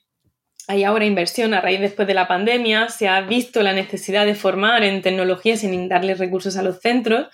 hay 0.70 0.84
ahora 0.84 1.04
inversión 1.04 1.52
a 1.52 1.60
raíz 1.60 1.80
después 1.80 2.06
de 2.06 2.14
la 2.14 2.28
pandemia, 2.28 2.88
se 2.90 3.08
ha 3.08 3.20
visto 3.22 3.60
la 3.60 3.72
necesidad 3.72 4.24
de 4.24 4.36
formar 4.36 4.84
en 4.84 5.02
tecnología 5.02 5.56
sin 5.56 5.88
darle 5.88 6.14
recursos 6.14 6.56
a 6.56 6.62
los 6.62 6.78
centros 6.78 7.26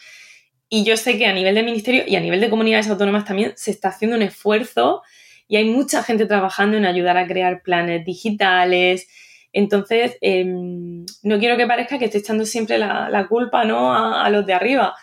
y 0.70 0.84
yo 0.84 0.96
sé 0.96 1.18
que 1.18 1.26
a 1.26 1.34
nivel 1.34 1.54
de 1.54 1.62
ministerio 1.62 2.04
y 2.06 2.16
a 2.16 2.20
nivel 2.20 2.40
de 2.40 2.48
comunidades 2.48 2.88
autónomas 2.88 3.26
también 3.26 3.52
se 3.54 3.72
está 3.72 3.90
haciendo 3.90 4.16
un 4.16 4.22
esfuerzo 4.22 5.02
y 5.48 5.56
hay 5.56 5.66
mucha 5.66 6.02
gente 6.02 6.24
trabajando 6.24 6.78
en 6.78 6.86
ayudar 6.86 7.18
a 7.18 7.26
crear 7.26 7.60
planes 7.60 8.06
digitales. 8.06 9.06
Entonces, 9.52 10.16
em, 10.22 11.04
no 11.22 11.38
quiero 11.38 11.58
que 11.58 11.66
parezca 11.66 11.98
que 11.98 12.06
estoy 12.06 12.22
echando 12.22 12.46
siempre 12.46 12.78
la, 12.78 13.26
culpa 13.28 13.66
¿no? 13.66 13.94
a 13.94 14.30
los 14.30 14.46
de 14.46 14.54
arriba, 14.54 14.94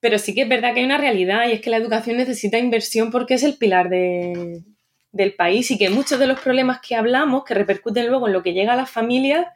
pero 0.00 0.18
sí 0.18 0.34
que 0.34 0.42
es 0.42 0.48
verdad 0.50 0.74
que 0.74 0.80
hay 0.80 0.86
una 0.86 0.98
realidad 0.98 1.48
y 1.48 1.52
es 1.52 1.62
que 1.62 1.70
la 1.70 1.78
educación 1.78 2.18
necesita 2.18 2.58
inversión 2.58 3.10
porque 3.10 3.34
es 3.34 3.42
el 3.42 3.56
pilar 3.56 3.88
de, 3.88 4.64
del 5.12 5.34
país 5.34 5.70
y 5.70 5.78
que 5.78 5.90
muchos 5.90 6.18
de 6.18 6.26
los 6.26 6.40
problemas 6.40 6.80
que 6.80 6.96
hablamos, 6.96 7.44
que 7.44 7.54
repercuten 7.54 8.06
luego 8.08 8.26
en 8.26 8.32
lo 8.32 8.42
que 8.42 8.52
llega 8.52 8.74
a 8.74 8.76
las 8.76 8.90
familias, 8.90 9.46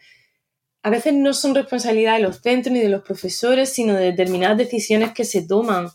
a 0.82 0.90
veces 0.90 1.14
no 1.14 1.32
son 1.32 1.54
responsabilidad 1.54 2.16
de 2.16 2.22
los 2.22 2.40
centros 2.40 2.72
ni 2.72 2.80
de 2.80 2.88
los 2.88 3.02
profesores, 3.02 3.72
sino 3.72 3.94
de 3.94 4.06
determinadas 4.06 4.58
decisiones 4.58 5.12
que 5.12 5.24
se 5.24 5.46
toman. 5.46 5.88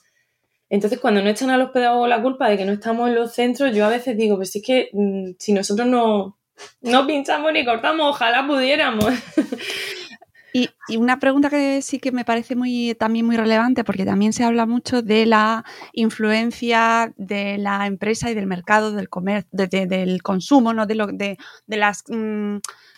Entonces, 0.69 0.99
cuando 0.99 1.21
no 1.21 1.29
echan 1.29 1.49
a 1.49 1.57
los 1.57 1.71
pedagogos 1.71 2.09
la 2.09 2.21
culpa 2.21 2.49
de 2.49 2.57
que 2.57 2.65
no 2.65 2.73
estamos 2.73 3.09
en 3.09 3.15
los 3.15 3.33
centros, 3.33 3.75
yo 3.75 3.85
a 3.85 3.89
veces 3.89 4.17
digo, 4.17 4.37
pues 4.37 4.55
es 4.55 4.63
que 4.63 4.89
mm, 4.93 5.31
si 5.39 5.53
nosotros 5.53 5.87
no, 5.87 6.37
no 6.81 7.07
pinchamos 7.07 7.51
ni 7.53 7.65
cortamos, 7.65 8.09
ojalá 8.09 8.45
pudiéramos. 8.47 9.05
Y, 10.59 10.97
una 10.97 11.19
pregunta 11.19 11.49
que 11.51 11.83
sí 11.83 11.99
que 11.99 12.11
me 12.11 12.25
parece 12.25 12.55
muy, 12.55 12.95
también 12.95 13.27
muy 13.27 13.37
relevante, 13.37 13.83
porque 13.83 14.05
también 14.05 14.33
se 14.33 14.43
habla 14.43 14.65
mucho 14.65 15.03
de 15.03 15.27
la 15.27 15.63
influencia 15.93 17.13
de 17.15 17.59
la 17.59 17.85
empresa 17.85 18.31
y 18.31 18.33
del 18.33 18.47
mercado, 18.47 18.91
del 18.91 19.07
comercio, 19.07 19.49
del 19.51 20.23
consumo, 20.23 20.73
¿no? 20.73 20.87
de, 20.87 20.95
lo, 20.95 21.07
de, 21.07 21.37
de 21.67 21.77
las 21.77 22.03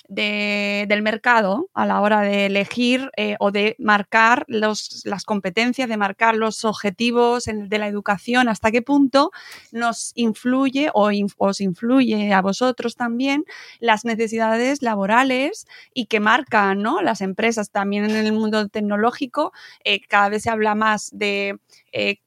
mm, 0.09 0.87
del 0.87 1.01
mercado 1.01 1.69
a 1.73 1.85
la 1.85 2.01
hora 2.01 2.21
de 2.21 2.47
elegir 2.47 3.11
eh, 3.15 3.35
o 3.39 3.51
de 3.51 3.75
marcar 3.79 4.45
los, 4.47 5.01
las 5.05 5.23
competencias, 5.23 5.87
de 5.87 5.97
marcar 5.97 6.35
los 6.35 6.65
objetivos 6.65 7.45
de 7.45 7.79
la 7.79 7.87
educación, 7.87 8.49
hasta 8.49 8.71
qué 8.71 8.81
punto 8.81 9.31
nos 9.71 10.11
influye 10.15 10.89
o 10.93 11.11
os 11.37 11.61
influye 11.61 12.33
a 12.33 12.41
vosotros 12.41 12.95
también 12.95 13.45
las 13.79 14.05
necesidades 14.05 14.81
laborales 14.81 15.67
y 15.93 16.05
que 16.05 16.19
marcan 16.19 16.81
¿no? 16.81 17.01
las 17.01 17.21
empresas 17.21 17.71
también 17.71 18.05
en 18.05 18.25
el 18.25 18.33
mundo 18.33 18.67
tecnológico. 18.67 19.53
Eh, 19.83 20.01
cada 20.07 20.29
vez 20.29 20.43
se 20.43 20.49
habla 20.49 20.75
más 20.75 21.09
de... 21.13 21.59
Eh, 21.91 22.17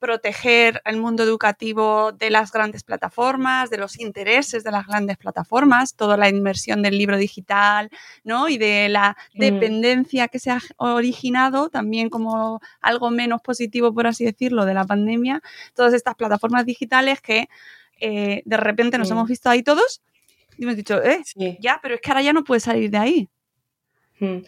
proteger 0.00 0.80
el 0.86 0.96
mundo 0.96 1.22
educativo 1.22 2.10
de 2.12 2.30
las 2.30 2.50
grandes 2.50 2.82
plataformas, 2.82 3.70
de 3.70 3.76
los 3.76 4.00
intereses 4.00 4.64
de 4.64 4.70
las 4.70 4.86
grandes 4.86 5.18
plataformas, 5.18 5.94
toda 5.94 6.16
la 6.16 6.28
inversión 6.28 6.82
del 6.82 6.98
libro 6.98 7.18
digital, 7.18 7.90
¿no? 8.24 8.48
Y 8.48 8.58
de 8.58 8.88
la 8.88 9.16
mm. 9.34 9.38
dependencia 9.38 10.28
que 10.28 10.38
se 10.38 10.50
ha 10.50 10.58
originado 10.78 11.68
también 11.68 12.08
como 12.08 12.60
algo 12.80 13.10
menos 13.10 13.42
positivo, 13.42 13.94
por 13.94 14.06
así 14.06 14.24
decirlo, 14.24 14.64
de 14.64 14.74
la 14.74 14.84
pandemia, 14.84 15.42
todas 15.74 15.92
estas 15.92 16.16
plataformas 16.16 16.64
digitales 16.64 17.20
que 17.20 17.48
eh, 18.00 18.42
de 18.44 18.56
repente 18.56 18.96
nos 18.96 19.10
hemos 19.10 19.28
visto 19.28 19.50
ahí 19.50 19.62
todos 19.62 20.00
y 20.56 20.64
hemos 20.64 20.76
dicho, 20.76 21.02
eh, 21.02 21.22
ya, 21.60 21.78
pero 21.82 21.94
es 21.94 22.00
que 22.00 22.10
ahora 22.10 22.22
ya 22.22 22.32
no 22.32 22.42
puedes 22.42 22.64
salir 22.64 22.90
de 22.90 22.98
ahí. 22.98 23.28
Mm. 24.18 24.38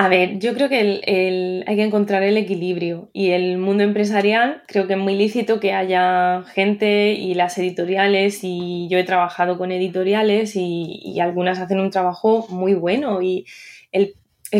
A 0.00 0.06
ver, 0.06 0.38
yo 0.38 0.54
creo 0.54 0.68
que 0.68 1.64
hay 1.66 1.76
que 1.76 1.82
encontrar 1.82 2.22
el 2.22 2.36
equilibrio 2.36 3.10
y 3.12 3.30
el 3.30 3.58
mundo 3.58 3.82
empresarial 3.82 4.62
creo 4.68 4.86
que 4.86 4.92
es 4.92 4.98
muy 4.98 5.16
lícito 5.16 5.58
que 5.58 5.72
haya 5.72 6.44
gente 6.54 7.14
y 7.14 7.34
las 7.34 7.58
editoriales 7.58 8.44
y 8.44 8.86
yo 8.88 8.96
he 8.96 9.02
trabajado 9.02 9.58
con 9.58 9.72
editoriales 9.72 10.54
y, 10.54 11.18
algunas 11.20 11.58
hacen 11.58 11.80
un 11.80 11.90
trabajo 11.90 12.46
muy 12.48 12.74
bueno 12.74 13.22
y 13.22 13.44
el, 13.90 14.14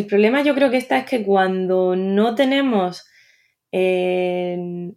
problema 0.09 0.43
yo 0.43 0.57
creo 0.57 0.73
que 0.73 0.77
está 0.77 0.99
es 0.99 1.05
que 1.05 1.23
cuando 1.23 1.95
no 1.95 2.35
tenemos 2.35 3.07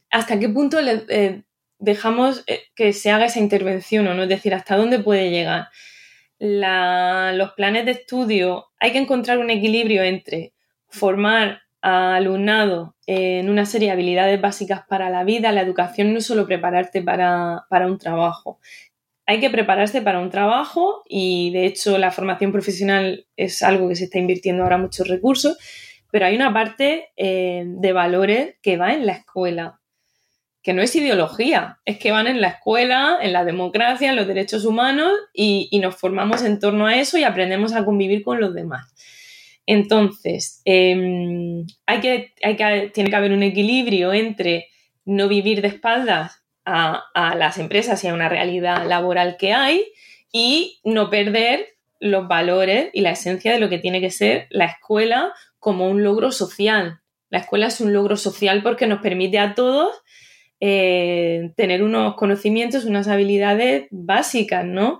hasta 0.10 0.40
qué 0.40 0.50
punto 0.50 0.82
le, 0.82 1.44
dejamos 1.78 2.44
que 2.74 2.94
se 2.94 3.12
haga 3.12 3.26
esa 3.26 3.40
intervención 3.40 4.08
o 4.08 4.16
no, 4.16 4.24
es 4.24 4.30
decir, 4.30 4.56
hasta 4.56 4.76
dónde 4.76 4.98
puede 4.98 5.30
llegar. 5.30 5.68
Los 6.42 7.52
planes 7.54 7.86
de 7.86 7.92
estudio, 7.92 8.68
hay 8.80 8.92
que 8.92 8.98
encontrar 8.98 9.38
un 9.38 9.52
equilibrio 9.52 10.02
entre 10.02 10.54
formar 10.88 11.62
alumnado 11.82 12.96
en 13.06 13.50
una 13.50 13.66
serie 13.66 13.88
de 13.88 13.94
habilidades 13.94 14.42
básicas 14.42 14.82
para 14.88 15.10
la 15.10 15.24
vida, 15.24 15.52
la 15.52 15.62
educación 15.62 16.14
no 16.14 16.20
es 16.20 16.26
solo 16.26 16.46
prepararte 16.46 17.02
para, 17.02 17.66
un 17.86 17.98
trabajo. 17.98 18.60
Hay 19.26 19.40
que 19.40 19.50
prepararse 19.50 20.02
para 20.02 20.20
un 20.20 20.30
trabajo 20.30 21.04
y 21.08 21.52
de 21.52 21.66
hecho 21.66 21.98
la 21.98 22.12
formación 22.12 22.52
profesional 22.52 23.28
es 23.38 23.62
algo 23.62 23.88
que 23.88 23.96
se 23.96 24.06
está 24.06 24.18
invirtiendo 24.18 24.64
ahora 24.64 24.78
muchos 24.78 25.08
recursos, 25.08 25.58
pero 26.12 26.26
hay 26.26 26.36
una 26.36 26.54
parte 26.54 27.10
eh, 27.18 27.64
de 27.66 27.94
valores 27.94 28.56
que 28.62 28.78
va 28.78 28.94
en 28.94 29.06
la 29.06 29.14
escuela, 29.14 29.81
que 30.64 30.74
no 30.74 30.82
es 30.82 30.96
ideología, 30.96 31.80
es 31.86 31.98
que 31.98 32.12
van 32.12 32.28
en 32.28 32.40
la 32.40 32.50
escuela, 32.50 33.18
en 33.22 33.34
la 33.34 33.44
democracia, 33.44 34.10
en 34.10 34.16
los 34.16 34.28
derechos 34.28 34.66
humanos 34.66 35.12
y, 35.34 35.70
nos 35.82 35.96
formamos 35.96 36.44
en 36.44 36.60
torno 36.60 36.86
a 36.86 36.96
eso 36.96 37.18
y 37.18 37.24
aprendemos 37.24 37.74
a 37.74 37.84
convivir 37.84 38.24
con 38.24 38.40
los 38.40 38.54
demás. 38.54 38.94
Entonces, 39.66 40.62
em, 40.66 41.66
hay 41.88 42.00
que, 42.00 42.34
hay 42.44 42.56
que, 42.56 42.92
tiene 42.94 43.10
que 43.10 43.16
haber 43.16 43.32
un 43.32 43.44
equilibrio 43.44 44.14
entre 44.14 44.68
no 45.06 45.28
vivir 45.28 45.62
de 45.62 45.70
espaldas 45.70 46.44
a, 46.64 47.36
las 47.36 47.58
empresas 47.58 48.04
y 48.04 48.08
a 48.08 48.14
una 48.14 48.30
realidad 48.30 48.86
laboral 48.86 49.38
que 49.38 49.54
hay 49.54 49.86
y 50.32 50.80
no 50.84 51.10
perder 51.10 51.76
los 52.00 52.28
valores 52.28 52.90
y 52.94 53.02
la 53.02 53.12
esencia 53.12 53.52
de 53.52 53.60
lo 53.60 53.70
que 53.70 53.80
tiene 53.80 54.00
que 54.00 54.12
ser 54.12 54.48
la 54.50 54.66
escuela 54.66 55.34
como 55.60 55.88
un 55.88 56.04
logro 56.04 56.32
social. 56.32 57.02
La 57.30 57.40
escuela 57.40 57.68
es 57.68 57.82
un 57.82 57.94
logro 57.94 58.18
social 58.18 58.62
porque 58.62 58.88
nos 58.88 59.02
permite 59.02 59.40
a 59.40 59.56
todos 59.56 60.01
eh, 60.62 61.52
tener 61.58 61.82
unos 61.82 62.16
conocimientos, 62.16 62.86
unas 62.86 63.08
habilidades 63.08 63.88
básicas, 63.90 64.64
¿no? 64.64 65.00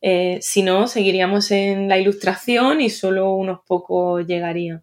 Eh, 0.00 0.38
si 0.40 0.62
no, 0.62 0.86
seguiríamos 0.86 1.50
en 1.50 1.88
la 1.88 1.98
ilustración 1.98 2.80
y 2.80 2.90
solo 2.90 3.34
unos 3.34 3.60
pocos 3.66 4.24
llegarían. 4.26 4.82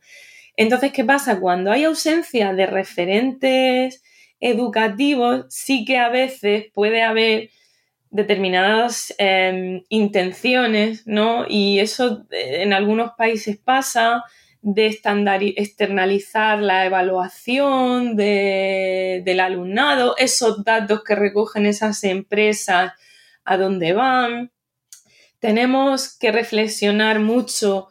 Entonces, 0.58 0.92
¿qué 0.92 1.06
pasa? 1.06 1.40
Cuando 1.40 1.72
hay 1.72 1.86
ausencia 1.86 2.54
de 2.54 2.66
referentes 2.66 4.04
educativos, 4.42 5.46
sí 5.50 5.86
que 5.86 5.98
a 5.98 6.10
veces 6.10 6.66
puede 6.74 7.04
haber 7.04 7.50
determinadas 8.10 9.16
em, 9.18 9.84
intenciones, 9.90 11.08
¿no? 11.08 11.46
Y 11.48 11.80
eso 11.80 12.26
eh, 12.32 12.64
en 12.64 12.74
algunos 12.74 13.12
países 13.18 13.58
pasa 13.58 14.24
de 14.62 14.88
externalizar 14.88 16.60
la 16.60 16.86
evaluación 16.86 18.16
del 18.16 19.40
alumnado, 19.40 20.16
esos 20.18 20.64
datos 20.64 21.04
que 21.04 21.16
recogen 21.16 21.66
esas 21.66 22.04
empresas, 22.04 22.94
a 23.48 23.58
dónde 23.58 23.94
van. 23.94 24.52
Tenemos 25.40 26.16
que 26.18 26.32
reflexionar 26.32 27.20
mucho 27.20 27.88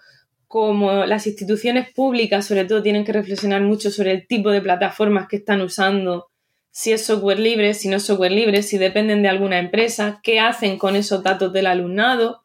como 0.46 1.06
las 1.06 1.26
instituciones 1.26 1.92
públicas, 1.92 2.46
sobre 2.46 2.64
todo, 2.64 2.82
tienen 2.82 3.04
que 3.04 3.12
reflexionar 3.12 3.62
mucho 3.62 3.90
sobre 3.90 4.12
el 4.12 4.26
tipo 4.26 4.50
de 4.50 4.60
plataformas 4.60 5.26
que 5.28 5.36
están 5.36 5.60
usando, 5.60 6.28
si 6.70 6.92
es 6.92 7.04
software 7.04 7.40
libre, 7.40 7.74
si 7.74 7.88
no 7.88 7.96
es 7.96 8.04
software 8.04 8.32
libre, 8.32 8.62
si 8.62 8.78
dependen 8.78 9.22
de 9.22 9.28
alguna 9.28 9.58
empresa, 9.58 10.20
qué 10.22 10.40
hacen 10.40 10.78
con 10.78 10.94
esos 10.94 11.22
datos 11.22 11.52
del 11.52 11.66
alumnado. 11.66 12.44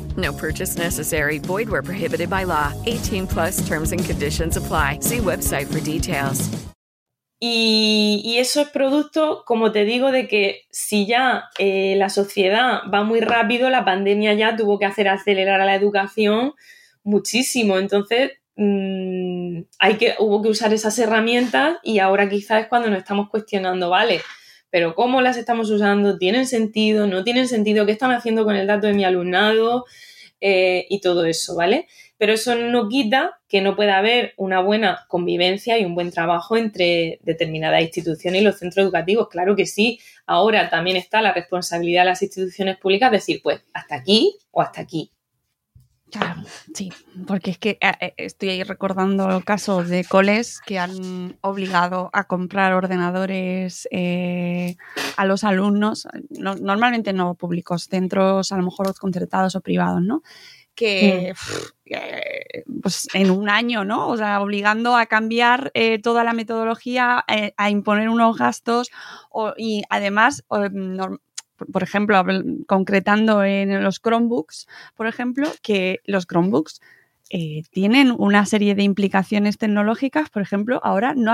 No 0.17 0.33
purchase 0.33 0.77
necessary. 0.77 1.37
Void 1.37 1.69
where 1.69 1.83
prohibited 1.83 2.29
by 2.29 2.43
law. 2.43 2.73
18 2.85 3.27
plus 3.27 3.65
terms 3.67 3.91
and 3.91 4.03
conditions 4.03 4.57
apply. 4.57 4.99
See 5.01 5.19
website 5.19 5.71
for 5.71 5.79
details. 5.79 6.49
Y, 7.43 8.21
y 8.23 8.37
eso 8.37 8.61
es 8.61 8.69
producto, 8.69 9.43
como 9.47 9.71
te 9.71 9.83
digo, 9.83 10.11
de 10.11 10.27
que 10.27 10.67
si 10.69 11.07
ya 11.07 11.45
eh, 11.57 11.95
la 11.97 12.09
sociedad 12.09 12.81
va 12.93 13.03
muy 13.03 13.19
rápido, 13.19 13.71
la 13.71 13.83
pandemia 13.83 14.35
ya 14.35 14.55
tuvo 14.55 14.77
que 14.77 14.85
hacer 14.85 15.07
acelerar 15.07 15.59
a 15.59 15.65
la 15.65 15.73
educación 15.73 16.53
muchísimo. 17.03 17.79
Entonces, 17.79 18.33
mmm, 18.57 19.61
hay 19.79 19.95
que, 19.95 20.13
hubo 20.19 20.43
que 20.43 20.49
usar 20.49 20.71
esas 20.71 20.99
herramientas 20.99 21.77
y 21.81 21.97
ahora 21.97 22.29
quizás 22.29 22.61
es 22.61 22.67
cuando 22.67 22.89
nos 22.91 22.99
estamos 22.99 23.27
cuestionando, 23.27 23.89
vale, 23.89 24.21
pero 24.71 24.95
cómo 24.95 25.21
las 25.21 25.37
estamos 25.37 25.69
usando, 25.69 26.17
tienen 26.17 26.47
sentido, 26.47 27.05
no 27.05 27.23
tienen 27.23 27.47
sentido, 27.47 27.85
qué 27.85 27.91
están 27.91 28.11
haciendo 28.11 28.45
con 28.45 28.55
el 28.55 28.65
dato 28.65 28.87
de 28.87 28.93
mi 28.93 29.03
alumnado 29.03 29.85
eh, 30.39 30.87
y 30.89 31.01
todo 31.01 31.25
eso, 31.25 31.55
¿vale? 31.55 31.87
Pero 32.17 32.33
eso 32.33 32.55
no 32.55 32.87
quita 32.87 33.39
que 33.47 33.61
no 33.61 33.75
pueda 33.75 33.97
haber 33.97 34.33
una 34.37 34.61
buena 34.61 35.05
convivencia 35.07 35.77
y 35.77 35.85
un 35.85 35.93
buen 35.93 36.11
trabajo 36.11 36.55
entre 36.55 37.19
determinadas 37.23 37.81
instituciones 37.81 38.41
y 38.41 38.43
los 38.45 38.57
centros 38.59 38.83
educativos. 38.83 39.27
Claro 39.27 39.55
que 39.55 39.65
sí. 39.65 39.99
Ahora 40.25 40.69
también 40.69 40.97
está 40.97 41.21
la 41.21 41.33
responsabilidad 41.33 42.01
de 42.01 42.09
las 42.09 42.21
instituciones 42.21 42.77
públicas 42.77 43.11
decir, 43.11 43.41
pues, 43.43 43.61
hasta 43.73 43.95
aquí 43.95 44.37
o 44.51 44.61
hasta 44.61 44.81
aquí. 44.81 45.11
Claro, 46.11 46.41
sí, 46.73 46.91
porque 47.25 47.51
es 47.51 47.57
que 47.57 47.77
eh, 47.79 47.93
eh, 48.01 48.13
estoy 48.17 48.49
ahí 48.49 48.63
recordando 48.63 49.41
casos 49.45 49.87
de 49.87 50.03
coles 50.03 50.59
que 50.65 50.77
han 50.77 51.37
obligado 51.39 52.09
a 52.11 52.25
comprar 52.25 52.73
ordenadores 52.73 53.87
eh, 53.91 54.75
a 55.15 55.25
los 55.25 55.45
alumnos, 55.45 56.07
normalmente 56.29 57.13
no 57.13 57.35
públicos, 57.35 57.87
centros 57.89 58.51
a 58.51 58.57
lo 58.57 58.63
mejor 58.63 58.93
concertados 58.99 59.55
o 59.55 59.61
privados, 59.61 60.01
¿no? 60.01 60.21
Que 60.75 61.33
mm. 61.85 62.81
pues 62.81 63.07
en 63.13 63.31
un 63.31 63.49
año, 63.49 63.85
¿no? 63.85 64.09
O 64.09 64.17
sea, 64.17 64.41
obligando 64.41 64.97
a 64.97 65.05
cambiar 65.05 65.71
toda 66.03 66.25
la 66.25 66.33
metodología, 66.33 67.23
a 67.57 67.69
imponer 67.69 68.09
unos 68.09 68.37
gastos 68.37 68.89
y 69.57 69.83
además 69.89 70.43
por 71.71 71.83
ejemplo, 71.83 72.23
concretando 72.67 73.43
en 73.43 73.83
los 73.83 73.99
Chromebooks, 74.01 74.67
por 74.95 75.07
ejemplo, 75.07 75.47
que 75.61 75.99
los 76.05 76.25
Chromebooks 76.25 76.81
eh, 77.33 77.63
tienen 77.71 78.13
una 78.17 78.45
serie 78.45 78.75
de 78.75 78.83
implicaciones 78.83 79.57
tecnológicas, 79.57 80.29
por 80.29 80.41
ejemplo, 80.41 80.81
ahora 80.83 81.13
no 81.15 81.33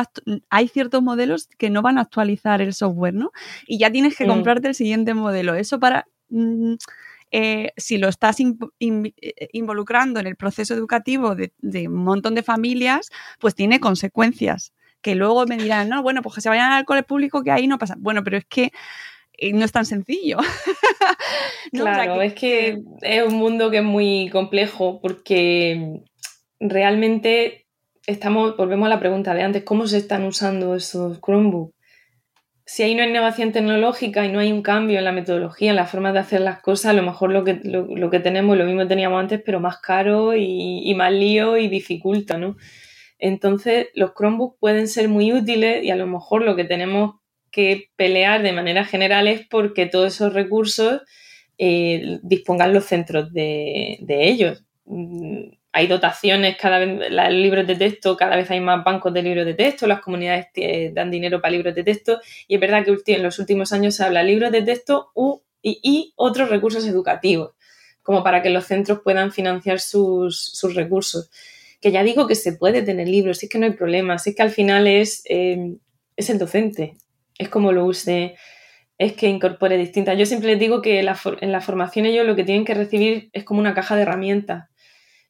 hay 0.51 0.67
ciertos 0.67 1.01
modelos 1.01 1.47
que 1.57 1.71
no 1.71 1.81
van 1.81 1.97
a 1.97 2.01
actualizar 2.01 2.61
el 2.61 2.75
software, 2.75 3.15
¿no? 3.15 3.31
Y 3.65 3.79
ya 3.79 3.91
tienes 3.91 4.15
que 4.15 4.27
comprarte 4.27 4.67
el 4.67 4.75
siguiente 4.75 5.13
modelo. 5.15 5.55
Eso 5.55 5.79
para... 5.79 6.07
Mm, 6.29 6.75
eh, 7.31 7.73
si 7.75 7.97
lo 7.97 8.07
estás 8.07 8.37
involucrando 8.79 10.21
en 10.21 10.27
el 10.27 10.37
proceso 10.37 10.73
educativo 10.73 11.35
de, 11.35 11.51
de, 11.57 11.89
un 11.89 12.03
montón 12.05 12.35
de 12.35 12.43
familias, 12.43 13.09
pues 13.39 13.53
tiene 13.53 13.81
consecuencias. 13.81 14.73
Que 15.01 15.15
luego 15.15 15.45
me 15.45 15.57
dirán, 15.57 15.89
no, 15.89 16.03
bueno, 16.03 16.21
pues 16.21 16.35
que 16.35 16.41
se 16.41 16.49
vayan 16.49 16.71
al 16.71 16.85
cole 16.85 17.03
público, 17.03 17.43
que 17.43 17.51
ahí 17.51 17.67
no 17.67 17.79
pasa. 17.79 17.95
Bueno, 17.97 18.23
pero 18.23 18.37
es 18.37 18.45
que 18.45 18.71
y 19.37 19.53
no 19.53 19.63
es 19.63 19.71
tan 19.71 19.85
sencillo. 19.85 20.37
claro, 21.71 22.21
es 22.21 22.33
que 22.33 22.79
es 23.01 23.23
un 23.23 23.35
mundo 23.35 23.69
que 23.69 23.77
es 23.77 23.83
muy 23.83 24.29
complejo 24.31 24.99
porque 24.99 26.01
realmente 26.59 27.67
estamos, 28.07 28.57
volvemos 28.57 28.87
a 28.87 28.89
la 28.89 28.99
pregunta 28.99 29.33
de 29.33 29.43
antes, 29.43 29.63
¿cómo 29.63 29.85
se 29.87 29.97
están 29.97 30.23
usando 30.23 30.75
esos 30.75 31.19
Chromebooks? 31.21 31.75
Si 32.65 32.83
hay 32.83 32.93
una 32.93 33.07
innovación 33.07 33.53
tecnológica 33.53 34.25
y 34.25 34.31
no 34.31 34.39
hay 34.39 34.51
un 34.51 34.61
cambio 34.61 34.97
en 34.97 35.05
la 35.05 35.13
metodología, 35.13 35.69
en 35.69 35.77
la 35.77 35.85
forma 35.85 36.11
de 36.11 36.19
hacer 36.19 36.41
las 36.41 36.61
cosas, 36.61 36.87
a 36.87 36.93
lo 36.93 37.03
mejor 37.03 37.31
lo 37.31 37.45
que, 37.45 37.61
lo, 37.63 38.09
que 38.09 38.19
tenemos, 38.19 38.57
lo 38.57 38.65
mismo 38.65 38.87
teníamos 38.87 39.21
antes, 39.21 39.41
pero 39.45 39.61
más 39.61 39.77
caro 39.79 40.35
y, 40.35 40.81
y 40.83 40.93
más 40.93 41.13
lío 41.13 41.55
y 41.57 41.69
dificulta, 41.69 42.37
¿no? 42.37 42.57
Entonces, 43.19 43.87
los 43.93 44.11
Chromebooks 44.13 44.57
pueden 44.59 44.89
ser 44.89 45.07
muy 45.07 45.31
útiles 45.31 45.81
y 45.83 45.91
a 45.91 45.95
lo 45.95 46.07
mejor 46.07 46.43
lo 46.43 46.57
que 46.57 46.65
tenemos 46.65 47.15
que 47.51 47.89
pelear 47.95 48.41
de 48.41 48.53
manera 48.53 48.85
general 48.85 49.27
es 49.27 49.45
porque 49.47 49.85
todos 49.85 50.15
esos 50.15 50.33
recursos 50.33 51.01
eh, 51.57 52.19
dispongan 52.21 52.73
los 52.73 52.85
centros 52.85 53.33
de, 53.33 53.97
ellos. 54.07 54.63
Mm, 54.85 55.49
hay 55.71 55.87
dotaciones, 55.87 56.57
cada 56.57 56.79
vez, 56.79 57.11
libros 57.31 57.67
de 57.67 57.75
texto, 57.75 58.17
cada 58.17 58.35
vez 58.35 58.49
hay 58.49 58.59
más 58.59 58.83
bancos 58.83 59.13
de 59.13 59.21
libros 59.21 59.45
de 59.45 59.53
texto, 59.53 59.85
las 59.85 60.01
comunidades 60.01 60.47
dan 60.93 61.11
dinero 61.11 61.39
para 61.39 61.51
libros 61.51 61.75
de 61.75 61.83
texto 61.83 62.19
y 62.47 62.55
es 62.55 62.61
verdad 62.61 62.83
que 63.05 63.13
en 63.13 63.23
los 63.23 63.37
últimos 63.37 63.71
años 63.73 63.95
se 63.95 64.03
habla 64.03 64.21
de 64.21 64.25
libros 64.25 64.51
de 64.51 64.63
texto 64.63 65.11
y, 65.61 66.13
otros 66.15 66.49
recursos 66.49 66.85
educativos, 66.87 67.51
como 68.01 68.23
para 68.23 68.41
que 68.41 68.49
los 68.49 68.65
centros 68.65 69.01
puedan 69.03 69.31
financiar 69.31 69.79
sus, 69.79 70.59
recursos. 70.73 71.29
Que 71.79 71.91
ya 71.91 72.03
digo 72.03 72.25
que 72.25 72.35
se 72.35 72.53
puede 72.53 72.81
tener 72.81 73.07
libros, 73.07 73.43
es 73.43 73.49
que 73.49 73.59
no 73.59 73.65
hay 73.65 73.73
problema, 73.73 74.15
es 74.15 74.33
que 74.35 74.41
al 74.41 74.51
final 74.51 74.87
es, 74.87 75.21
eh, 75.29 75.75
es 76.15 76.29
el 76.29 76.39
docente, 76.39 76.97
es 77.37 77.49
como 77.49 77.71
lo 77.71 77.85
use, 77.85 78.35
es 78.97 79.13
que 79.13 79.27
incorpore 79.27 79.77
distintas. 79.77 80.17
Yo 80.17 80.25
siempre 80.25 80.49
les 80.49 80.59
digo 80.59 80.81
que 80.81 80.99
en 80.99 81.51
la 81.51 81.61
formación 81.61 82.05
ellos 82.05 82.25
lo 82.25 82.35
que 82.35 82.43
tienen 82.43 82.65
que 82.65 82.73
recibir 82.73 83.29
es 83.33 83.43
como 83.43 83.59
una 83.59 83.73
caja 83.73 83.95
de 83.95 84.03
herramientas 84.03 84.69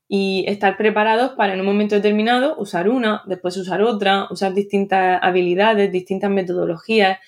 y 0.08 0.46
estar 0.48 0.78
preparados 0.78 1.32
para 1.32 1.54
en 1.54 1.60
un 1.60 1.66
momento 1.66 1.96
determinado 1.96 2.56
usar 2.58 2.88
una, 2.88 3.24
después 3.26 3.58
usar 3.58 3.82
otra, 3.82 4.28
usar 4.30 4.54
distintas 4.54 5.20
habilidades, 5.22 5.92
distintas 5.92 6.32
metodologías 6.32 7.20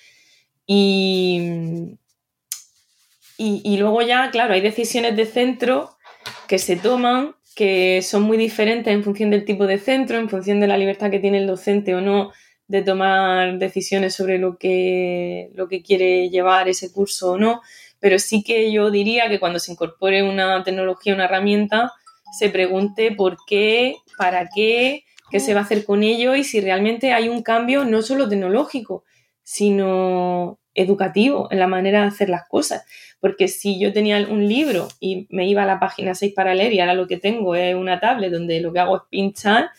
y, 0.66 1.98
y, 3.36 3.76
luego 3.78 4.02
ya, 4.02 4.30
claro, 4.30 4.54
hay 4.54 4.60
decisiones 4.60 5.16
de 5.16 5.26
centro 5.26 5.96
que 6.46 6.58
se 6.58 6.76
toman 6.76 7.34
que 7.56 8.00
son 8.02 8.22
muy 8.22 8.36
diferentes 8.36 8.92
en 8.92 9.02
función 9.02 9.30
del 9.30 9.44
tipo 9.44 9.66
de 9.66 9.78
centro, 9.78 10.18
en 10.18 10.28
función 10.28 10.60
de 10.60 10.68
la 10.68 10.78
libertad 10.78 11.10
que 11.10 11.18
tiene 11.18 11.38
el 11.38 11.46
docente 11.46 11.94
o 11.94 12.00
no 12.00 12.30
de 12.70 12.82
tomar 12.82 13.58
decisiones 13.58 14.14
sobre 14.14 14.38
lo 14.38 14.56
que, 14.56 15.50
lo 15.54 15.66
que 15.66 15.82
quiere 15.82 16.30
llevar 16.30 16.68
ese 16.68 16.92
curso 16.92 17.32
o 17.32 17.36
no, 17.36 17.62
pero 17.98 18.20
sí 18.20 18.44
que 18.44 18.70
yo 18.70 18.92
diría 18.92 19.28
que 19.28 19.40
cuando 19.40 19.58
se 19.58 19.72
incorpore 19.72 20.22
una 20.22 20.62
tecnología, 20.62 21.12
una 21.12 21.24
herramienta, 21.24 21.92
se 22.38 22.48
pregunte 22.48 23.10
por 23.10 23.38
qué, 23.44 23.96
para 24.16 24.48
qué, 24.54 25.02
qué 25.32 25.40
se 25.40 25.52
va 25.52 25.60
a 25.60 25.62
hacer 25.64 25.84
con 25.84 26.04
ello 26.04 26.36
y 26.36 26.44
si 26.44 26.60
realmente 26.60 27.12
hay 27.12 27.28
un 27.28 27.42
cambio 27.42 27.84
no 27.84 28.02
solo 28.02 28.28
tecnológico, 28.28 29.02
sino 29.42 30.60
educativo 30.72 31.48
en 31.50 31.58
la 31.58 31.66
manera 31.66 32.02
de 32.02 32.06
hacer 32.06 32.28
las 32.28 32.46
cosas. 32.48 32.84
Porque 33.18 33.48
si 33.48 33.80
yo 33.80 33.92
tenía 33.92 34.24
un 34.30 34.46
libro 34.46 34.86
y 35.00 35.26
me 35.30 35.48
iba 35.48 35.64
a 35.64 35.66
la 35.66 35.80
página 35.80 36.14
6 36.14 36.34
para 36.36 36.54
leer 36.54 36.72
y 36.72 36.78
ahora 36.78 36.94
lo 36.94 37.08
que 37.08 37.16
tengo 37.16 37.56
es 37.56 37.74
una 37.74 37.98
tablet 37.98 38.30
donde 38.30 38.60
lo 38.60 38.72
que 38.72 38.78
hago 38.78 38.96
es 38.96 39.02
pinchar, 39.10 39.70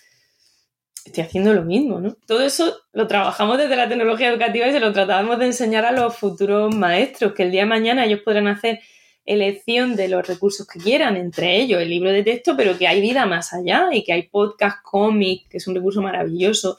estoy 1.05 1.23
haciendo 1.23 1.53
lo 1.53 1.63
mismo, 1.63 1.99
¿no? 1.99 2.15
Todo 2.25 2.43
eso 2.43 2.75
lo 2.93 3.07
trabajamos 3.07 3.57
desde 3.57 3.75
la 3.75 3.89
tecnología 3.89 4.29
educativa 4.29 4.67
y 4.67 4.71
se 4.71 4.79
lo 4.79 4.93
tratamos 4.93 5.39
de 5.39 5.47
enseñar 5.47 5.85
a 5.85 5.91
los 5.91 6.15
futuros 6.15 6.73
maestros, 6.75 7.33
que 7.33 7.43
el 7.43 7.51
día 7.51 7.61
de 7.61 7.67
mañana 7.67 8.05
ellos 8.05 8.21
podrán 8.23 8.47
hacer 8.47 8.79
elección 9.25 9.95
de 9.95 10.07
los 10.07 10.27
recursos 10.27 10.67
que 10.67 10.79
quieran, 10.79 11.15
entre 11.15 11.57
ellos 11.57 11.81
el 11.81 11.89
libro 11.89 12.11
de 12.11 12.23
texto, 12.23 12.55
pero 12.57 12.77
que 12.77 12.87
hay 12.87 13.01
vida 13.01 13.25
más 13.25 13.53
allá 13.53 13.89
y 13.91 14.03
que 14.03 14.13
hay 14.13 14.23
podcast, 14.23 14.81
cómic, 14.83 15.47
que 15.49 15.57
es 15.57 15.67
un 15.67 15.75
recurso 15.75 16.01
maravilloso, 16.01 16.77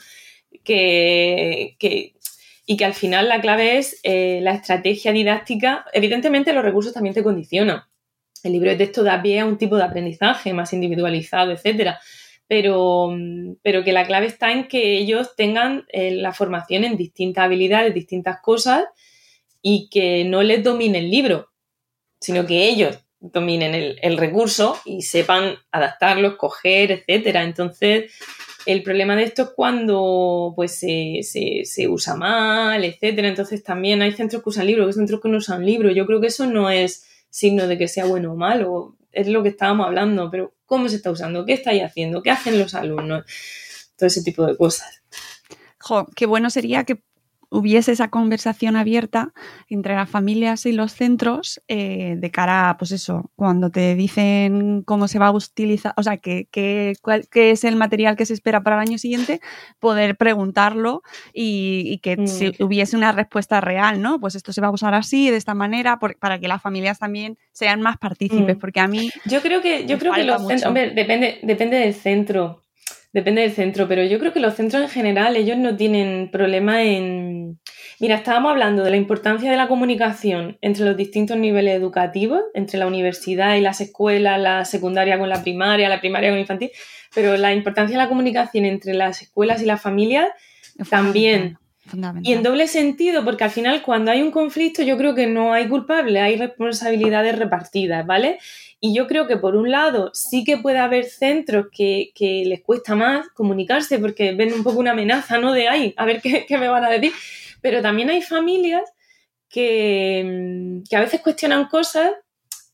que, 0.65 1.77
y 2.67 2.77
que 2.77 2.85
al 2.85 2.95
final 2.95 3.29
la 3.29 3.41
clave 3.41 3.79
es 3.79 3.99
eh, 4.03 4.41
la 4.43 4.53
estrategia 4.53 5.13
didáctica. 5.13 5.85
Evidentemente 5.93 6.53
los 6.53 6.65
recursos 6.65 6.93
también 6.93 7.15
te 7.15 7.23
condicionan. 7.23 7.83
El 8.43 8.53
libro 8.53 8.71
de 8.71 8.77
texto 8.77 9.03
da 9.03 9.23
pie 9.23 9.41
a 9.41 9.47
un 9.47 9.57
tipo 9.57 9.77
de 9.77 9.85
aprendizaje 9.85 10.53
más 10.53 10.73
individualizado, 10.73 11.53
etcétera 11.53 12.01
pero, 12.53 13.17
pero 13.63 13.83
que 13.83 13.95
la 13.95 14.07
clave 14.07 14.27
está 14.27 14.53
en 14.53 14.69
que 14.69 14.99
ellos 14.99 15.35
tengan 15.37 15.87
eh, 15.89 16.11
la 16.11 16.35
formación 16.35 16.85
en 16.85 16.99
distintas 16.99 17.47
habilidades, 17.47 17.95
distintas 17.95 18.43
cosas 18.43 18.85
y 19.63 19.89
que 19.89 20.27
no 20.27 20.43
les 20.43 20.63
domine 20.63 20.99
el 20.99 21.11
libro, 21.11 21.49
sino 22.21 22.45
que 22.45 22.69
ellos 22.69 22.99
dominen 23.21 23.97
el, 24.03 24.19
recurso 24.19 24.79
y 24.85 25.01
sepan 25.01 25.55
adaptarlo, 25.71 26.29
escoger, 26.29 26.91
etcétera. 26.91 27.43
Entonces, 27.43 28.13
el 28.67 28.83
problema 28.83 29.17
de 29.17 29.23
esto 29.23 29.45
es 29.45 29.49
cuando 29.57 30.53
pues, 30.55 30.79
se, 30.79 31.21
se, 31.23 31.89
usa 31.89 32.17
mal, 32.17 32.85
etcétera. 32.85 33.29
Entonces, 33.29 33.65
también 33.65 34.03
hay 34.03 34.13
centros 34.13 34.43
que 34.43 34.51
usan 34.51 34.67
libros, 34.67 34.89
hay 34.89 34.93
centros 34.93 35.23
que 35.23 35.31
no 35.31 35.39
usan 35.39 35.65
libros. 35.65 35.95
Yo 35.95 36.05
creo 36.05 36.21
que 36.21 36.27
eso 36.27 36.45
no 36.45 36.69
es 36.69 37.07
signo 37.31 37.67
de 37.67 37.79
que 37.79 37.89
sea 37.89 38.05
bueno 38.05 38.35
o 38.35 38.37
malo 38.37 38.99
es 39.13 39.29
lo 39.29 39.43
que 39.43 39.51
estábamos 39.51 39.87
hablando, 39.87 40.31
pero 40.31 40.53
¿cómo 40.73 40.89
se 40.89 40.97
está 40.97 41.11
usando? 41.11 41.45
¿Qué 41.45 41.53
estáis 41.53 41.83
haciendo? 41.83 42.23
¿Qué 42.23 42.31
hacen 42.31 42.59
los 42.59 42.75
alumnos? 42.75 43.27
Todo 43.95 44.07
ese 44.07 44.23
tipo 44.23 44.47
de 44.47 44.57
cosas. 44.57 45.03
Jo, 45.79 46.07
qué 46.17 46.25
bueno 46.25 46.49
sería 46.49 46.85
que 46.85 47.03
hubiese 47.53 47.93
esa 47.93 48.09
conversación 48.09 48.77
abierta 48.77 49.33
entre 49.69 49.95
las 49.95 50.09
familias 50.09 50.65
y 50.65 50.73
los 50.73 50.93
centros 50.93 51.61
eh, 51.69 52.17
de 52.17 52.31
cara 52.31 52.71
a, 52.71 52.79
pues 52.79 52.93
eso, 52.93 53.31
cuando 53.37 53.71
te 53.71 53.95
dicen 53.95 54.83
cómo 54.85 55.07
se 55.07 55.19
va 55.19 55.27
a 55.27 55.33
utilizar, 55.33 55.93
o 55.99 56.03
sea, 56.03 56.17
qué, 56.17 56.49
qué, 56.51 56.95
es 57.35 57.65
el 57.65 57.77
material 57.77 58.17
que 58.17 58.25
se 58.25 58.33
espera 58.33 58.63
para 58.63 58.77
el 58.77 58.89
año 58.89 58.97
siguiente, 58.97 59.41
poder 59.81 60.17
preguntarlo 60.17 61.03
y, 61.35 61.99
que 61.99 62.17
mm. 62.17 62.65
hubiese 62.65 62.97
una 62.97 63.13
respuesta 63.13 63.61
real, 63.61 64.01
¿no? 64.01 64.19
Pues 64.19 64.35
esto 64.35 64.55
se 64.55 64.63
va 64.63 64.69
a 64.69 64.73
usar 64.73 64.95
así, 64.95 65.31
de 65.31 65.37
esta 65.37 65.53
manera, 65.53 65.99
para 65.99 66.39
que 66.41 66.49
las 66.49 66.63
familias 66.63 66.99
también 66.99 67.37
sean 67.53 67.83
más 67.83 67.99
partícipes, 67.99 68.57
mm. 68.57 68.61
porque 68.61 68.81
a 68.81 68.89
mí... 68.89 69.11
Yo 69.27 69.43
creo 69.43 69.61
que, 69.61 69.85
yo 69.85 69.99
creo 69.99 70.15
que 70.15 70.25
los 70.25 70.39
centros, 70.47 70.65
hombre, 70.67 70.91
depende, 70.91 71.39
depende 71.43 71.77
del 71.77 71.93
centro. 71.93 72.62
Depende 73.13 73.43
del 73.43 73.53
centro, 73.53 73.87
pero 73.89 74.03
yo 74.05 74.19
creo 74.19 74.33
que 74.33 74.41
los 74.41 74.55
centros 74.55 74.83
en 74.83 74.89
general, 74.89 75.37
ellos 75.37 75.59
no 75.59 75.77
tienen 75.77 76.31
problema 76.31 76.83
en... 76.83 77.61
Mira, 78.01 78.17
estábamos 78.17 78.53
hablando 78.53 78.83
de 78.83 78.91
la 78.91 78.97
importancia 78.97 79.51
de 79.51 79.57
la 79.57 79.69
comunicación 79.69 80.57
entre 80.63 80.87
los 80.87 80.97
distintos 80.97 81.37
niveles 81.37 81.77
educativos, 81.77 82.41
entre 82.55 82.79
la 82.79 82.87
universidad 82.87 83.57
y 83.57 83.61
las 83.61 83.83
escuelas, 83.83 84.41
la 84.41 84.65
secundaria 84.65 85.19
con 85.19 85.29
la 85.29 85.43
primaria, 85.43 85.91
la 85.91 86.01
primaria 86.01 86.31
con 86.31 86.37
la 86.37 86.41
infantil, 86.41 86.71
pero 87.15 87.37
la 87.37 87.53
importancia 87.53 87.99
de 87.99 88.03
la 88.03 88.09
comunicación 88.09 88.65
entre 88.65 88.95
las 88.95 89.21
escuelas 89.21 89.61
y 89.61 89.67
las 89.67 89.83
familias 89.83 90.29
también. 90.89 91.59
Y 92.23 92.33
en 92.33 92.43
doble 92.43 92.69
sentido, 92.69 93.25
porque 93.25 93.45
al 93.45 93.51
final 93.51 93.83
cuando 93.83 94.11
hay 94.11 94.23
un 94.23 94.31
conflicto 94.31 94.83
yo 94.83 94.97
creo 94.97 95.15
que 95.15 95.27
no 95.27 95.53
hay 95.53 95.69
culpable, 95.69 96.21
hay 96.21 96.37
responsabilidades 96.37 97.39
repartidas, 97.39 98.07
¿vale? 98.07 98.39
Y 98.85 98.93
yo 98.93 99.07
creo 99.07 99.29
que 99.29 99.37
por 99.37 99.55
un 99.55 99.71
lado 99.71 100.11
sí 100.13 100.43
que 100.43 100.59
puede 100.59 100.81
haber 100.81 101.05
centros 101.05 101.67
que, 101.71 102.11
les 102.19 102.63
cuesta 102.65 102.97
más 102.97 103.29
comunicarse 103.29 104.01
porque 104.01 104.35
ven 104.35 104.53
un 104.53 104.65
poco 104.65 104.81
una 104.81 104.91
amenaza, 104.91 105.39
¿no? 105.39 105.53
De 105.53 105.69
ahí, 105.69 105.95
a 105.97 106.05
ver 106.05 106.21
qué, 106.21 106.45
me 106.59 106.67
van 106.67 106.85
a 106.85 106.91
decir. 106.91 107.13
Pero 107.61 107.81
también 107.81 108.11
hay 108.11 108.23
familias 108.23 108.83
que, 109.49 110.83
a 110.91 110.99
veces 110.99 111.21
cuestionan 111.21 111.69
cosas 111.69 112.11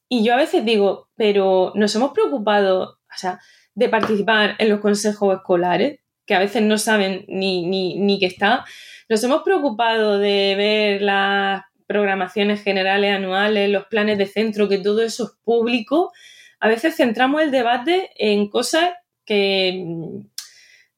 y 0.08 0.24
yo 0.24 0.32
a 0.32 0.38
veces 0.38 0.64
digo, 0.64 1.10
pero 1.14 1.72
nos 1.74 1.94
hemos 1.94 2.12
preocupado, 2.12 2.84
o 2.84 3.18
sea, 3.18 3.38
de 3.74 3.90
participar 3.90 4.56
en 4.58 4.70
los 4.70 4.80
consejos 4.80 5.36
escolares, 5.36 6.00
que 6.24 6.34
a 6.34 6.38
veces 6.38 6.62
no 6.62 6.78
saben 6.78 7.26
ni, 7.28 7.66
ni, 7.66 7.98
ni 7.98 8.18
que 8.18 8.26
está. 8.26 8.64
Nos 9.10 9.22
hemos 9.24 9.42
preocupado 9.42 10.18
de 10.18 10.54
ver 10.56 11.02
las 11.02 11.64
programaciones 11.88 12.62
generales 12.62 13.16
anuales, 13.16 13.70
los 13.70 13.86
planes 13.86 14.18
de 14.18 14.26
centro, 14.26 14.68
que 14.68 14.78
todo 14.78 15.02
eso 15.02 15.24
es 15.24 15.30
público, 15.42 16.12
a 16.60 16.68
veces 16.68 16.94
centramos 16.94 17.42
el 17.42 17.50
debate 17.50 18.10
en 18.16 18.48
cosas 18.48 18.90
que, 19.24 19.84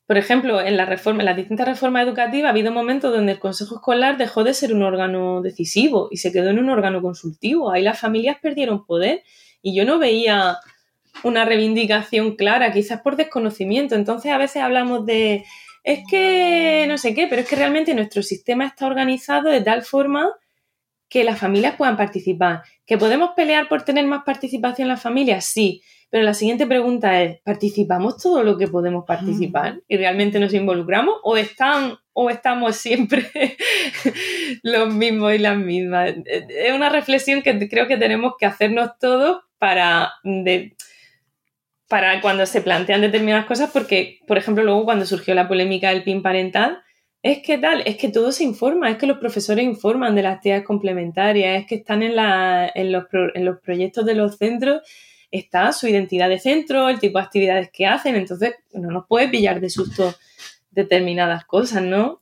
por 0.06 0.18
ejemplo, 0.18 0.60
en 0.60 0.76
la 0.76 0.86
reforma, 0.86 1.20
en 1.20 1.26
las 1.26 1.36
distintas 1.36 1.68
reformas 1.68 2.04
educativas 2.04 2.48
ha 2.48 2.50
habido 2.50 2.72
momentos 2.72 3.14
donde 3.14 3.32
el 3.32 3.38
Consejo 3.38 3.76
Escolar 3.76 4.18
dejó 4.18 4.42
de 4.42 4.52
ser 4.52 4.74
un 4.74 4.82
órgano 4.82 5.42
decisivo 5.42 6.08
y 6.10 6.16
se 6.16 6.32
quedó 6.32 6.50
en 6.50 6.58
un 6.58 6.70
órgano 6.70 7.00
consultivo. 7.00 7.70
Ahí 7.70 7.82
las 7.82 8.00
familias 8.00 8.38
perdieron 8.42 8.84
poder 8.84 9.22
y 9.62 9.74
yo 9.76 9.84
no 9.84 9.98
veía 9.98 10.56
una 11.22 11.44
reivindicación 11.44 12.34
clara, 12.36 12.72
quizás 12.72 13.00
por 13.02 13.16
desconocimiento. 13.16 13.94
Entonces 13.94 14.32
a 14.32 14.38
veces 14.38 14.62
hablamos 14.62 15.06
de 15.06 15.44
es 15.84 16.00
que 16.10 16.84
no 16.88 16.98
sé 16.98 17.14
qué, 17.14 17.26
pero 17.26 17.42
es 17.42 17.48
que 17.48 17.56
realmente 17.56 17.94
nuestro 17.94 18.22
sistema 18.22 18.66
está 18.66 18.86
organizado 18.86 19.50
de 19.50 19.60
tal 19.60 19.82
forma 19.82 20.28
que 21.10 21.24
las 21.24 21.38
familias 21.38 21.74
puedan 21.76 21.96
participar. 21.96 22.62
¿Que 22.86 22.96
podemos 22.96 23.30
pelear 23.36 23.68
por 23.68 23.82
tener 23.82 24.06
más 24.06 24.22
participación 24.24 24.86
en 24.86 24.90
las 24.90 25.02
familias? 25.02 25.44
Sí. 25.44 25.82
Pero 26.08 26.24
la 26.24 26.34
siguiente 26.34 26.66
pregunta 26.66 27.22
es, 27.22 27.40
¿participamos 27.42 28.16
todo 28.16 28.42
lo 28.42 28.56
que 28.56 28.68
podemos 28.68 29.04
participar? 29.04 29.80
¿Y 29.86 29.96
realmente 29.96 30.40
nos 30.40 30.54
involucramos? 30.54 31.16
¿O, 31.22 31.36
están, 31.36 31.98
o 32.12 32.30
estamos 32.30 32.76
siempre 32.76 33.28
los 34.62 34.92
mismos 34.92 35.34
y 35.34 35.38
las 35.38 35.56
mismas? 35.56 36.14
Es 36.24 36.72
una 36.72 36.88
reflexión 36.88 37.42
que 37.42 37.68
creo 37.68 37.86
que 37.86 37.96
tenemos 37.96 38.34
que 38.38 38.46
hacernos 38.46 38.98
todos 38.98 39.42
para, 39.58 40.12
para 41.88 42.20
cuando 42.20 42.46
se 42.46 42.60
plantean 42.60 43.02
determinadas 43.02 43.46
cosas, 43.46 43.70
porque, 43.72 44.18
por 44.26 44.38
ejemplo, 44.38 44.64
luego 44.64 44.84
cuando 44.84 45.06
surgió 45.06 45.34
la 45.34 45.48
polémica 45.48 45.90
del 45.90 46.02
PIN 46.02 46.22
parental, 46.22 46.82
es 47.22 47.42
que 47.42 47.58
tal, 47.58 47.82
es 47.84 47.96
que 47.96 48.08
todo 48.08 48.32
se 48.32 48.44
informa, 48.44 48.90
es 48.90 48.96
que 48.96 49.06
los 49.06 49.18
profesores 49.18 49.64
informan 49.64 50.14
de 50.14 50.22
las 50.22 50.36
actividades 50.36 50.64
complementarias, 50.64 51.60
es 51.60 51.66
que 51.66 51.76
están 51.76 52.02
en, 52.02 52.12
en, 52.18 52.92
los, 52.92 53.04
en 53.34 53.44
los 53.44 53.60
proyectos 53.60 54.06
de 54.06 54.14
los 54.14 54.36
centros, 54.36 54.80
está 55.30 55.72
su 55.72 55.86
identidad 55.86 56.28
de 56.28 56.38
centro, 56.38 56.88
el 56.88 56.98
tipo 56.98 57.18
de 57.18 57.24
actividades 57.24 57.70
que 57.72 57.86
hacen, 57.86 58.16
entonces 58.16 58.54
no 58.72 58.90
nos 58.90 59.06
puede 59.06 59.28
pillar 59.28 59.60
de 59.60 59.70
susto 59.70 60.14
determinadas 60.70 61.44
cosas, 61.44 61.82
¿no? 61.82 62.20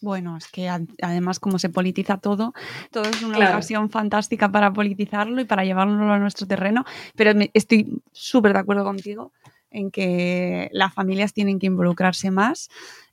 Bueno, 0.00 0.36
es 0.36 0.46
que 0.46 0.68
además 1.02 1.40
como 1.40 1.58
se 1.58 1.68
politiza 1.68 2.18
todo, 2.18 2.52
todo 2.92 3.04
es 3.04 3.22
una 3.22 3.38
ocasión 3.38 3.90
fantástica 3.90 4.52
para 4.52 4.72
politizarlo 4.72 5.40
y 5.40 5.44
para 5.44 5.64
llevarlo 5.64 6.12
a 6.12 6.18
nuestro 6.18 6.46
terreno, 6.46 6.84
pero 7.16 7.32
estoy 7.54 8.00
súper 8.12 8.52
de 8.52 8.60
acuerdo 8.60 8.84
contigo 8.84 9.32
en 9.70 9.90
que 9.90 10.68
las 10.72 10.94
familias 10.94 11.32
tienen 11.32 11.58
que 11.58 11.66
involucrarse 11.66 12.30
más 12.30 12.68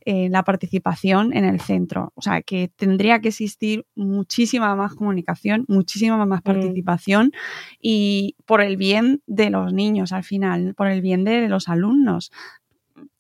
en 0.06 0.32
la 0.32 0.44
participación 0.44 1.36
en 1.36 1.46
el 1.46 1.60
centro. 1.60 2.12
O 2.16 2.22
sea, 2.22 2.42
que 2.42 2.70
tendría 2.76 3.20
que 3.20 3.30
existir 3.30 3.86
muchísima 3.96 4.76
más 4.76 4.96
comunicación, 4.96 5.66
muchísima 5.68 6.26
más 6.26 6.42
mm. 6.42 6.44
participación 6.44 7.32
y 7.80 8.36
por 8.46 8.62
el 8.62 8.78
bien 8.78 9.22
de 9.28 9.50
los 9.50 9.74
niños 9.74 10.12
al 10.12 10.24
final, 10.24 10.74
por 10.76 10.88
el 10.88 11.02
bien 11.02 11.24
de 11.24 11.48
los 11.48 11.70
alumnos. 11.70 12.32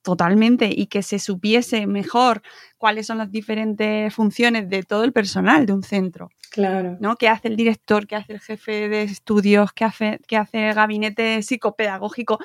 Totalmente, 0.01 0.69
y 0.75 0.87
que 0.87 1.01
se 1.01 1.17
supiese 1.17 1.87
mejor 1.87 2.41
cuáles 2.77 3.07
son 3.07 3.19
las 3.19 3.31
diferentes 3.31 4.13
funciones 4.13 4.67
de 4.67 4.83
todo 4.83 5.05
el 5.05 5.13
personal 5.13 5.65
de 5.65 5.71
un 5.71 5.81
centro. 5.81 6.29
Claro. 6.51 6.97
¿no? 6.99 7.15
¿Qué 7.15 7.29
hace 7.29 7.47
el 7.47 7.55
director? 7.55 8.05
¿Qué 8.05 8.17
hace 8.17 8.33
el 8.33 8.41
jefe 8.41 8.89
de 8.89 9.03
estudios? 9.03 9.71
¿Qué 9.71 9.85
hace, 9.85 10.19
qué 10.27 10.35
hace 10.35 10.67
el 10.67 10.75
gabinete 10.75 11.41
psicopedagógico? 11.41 12.37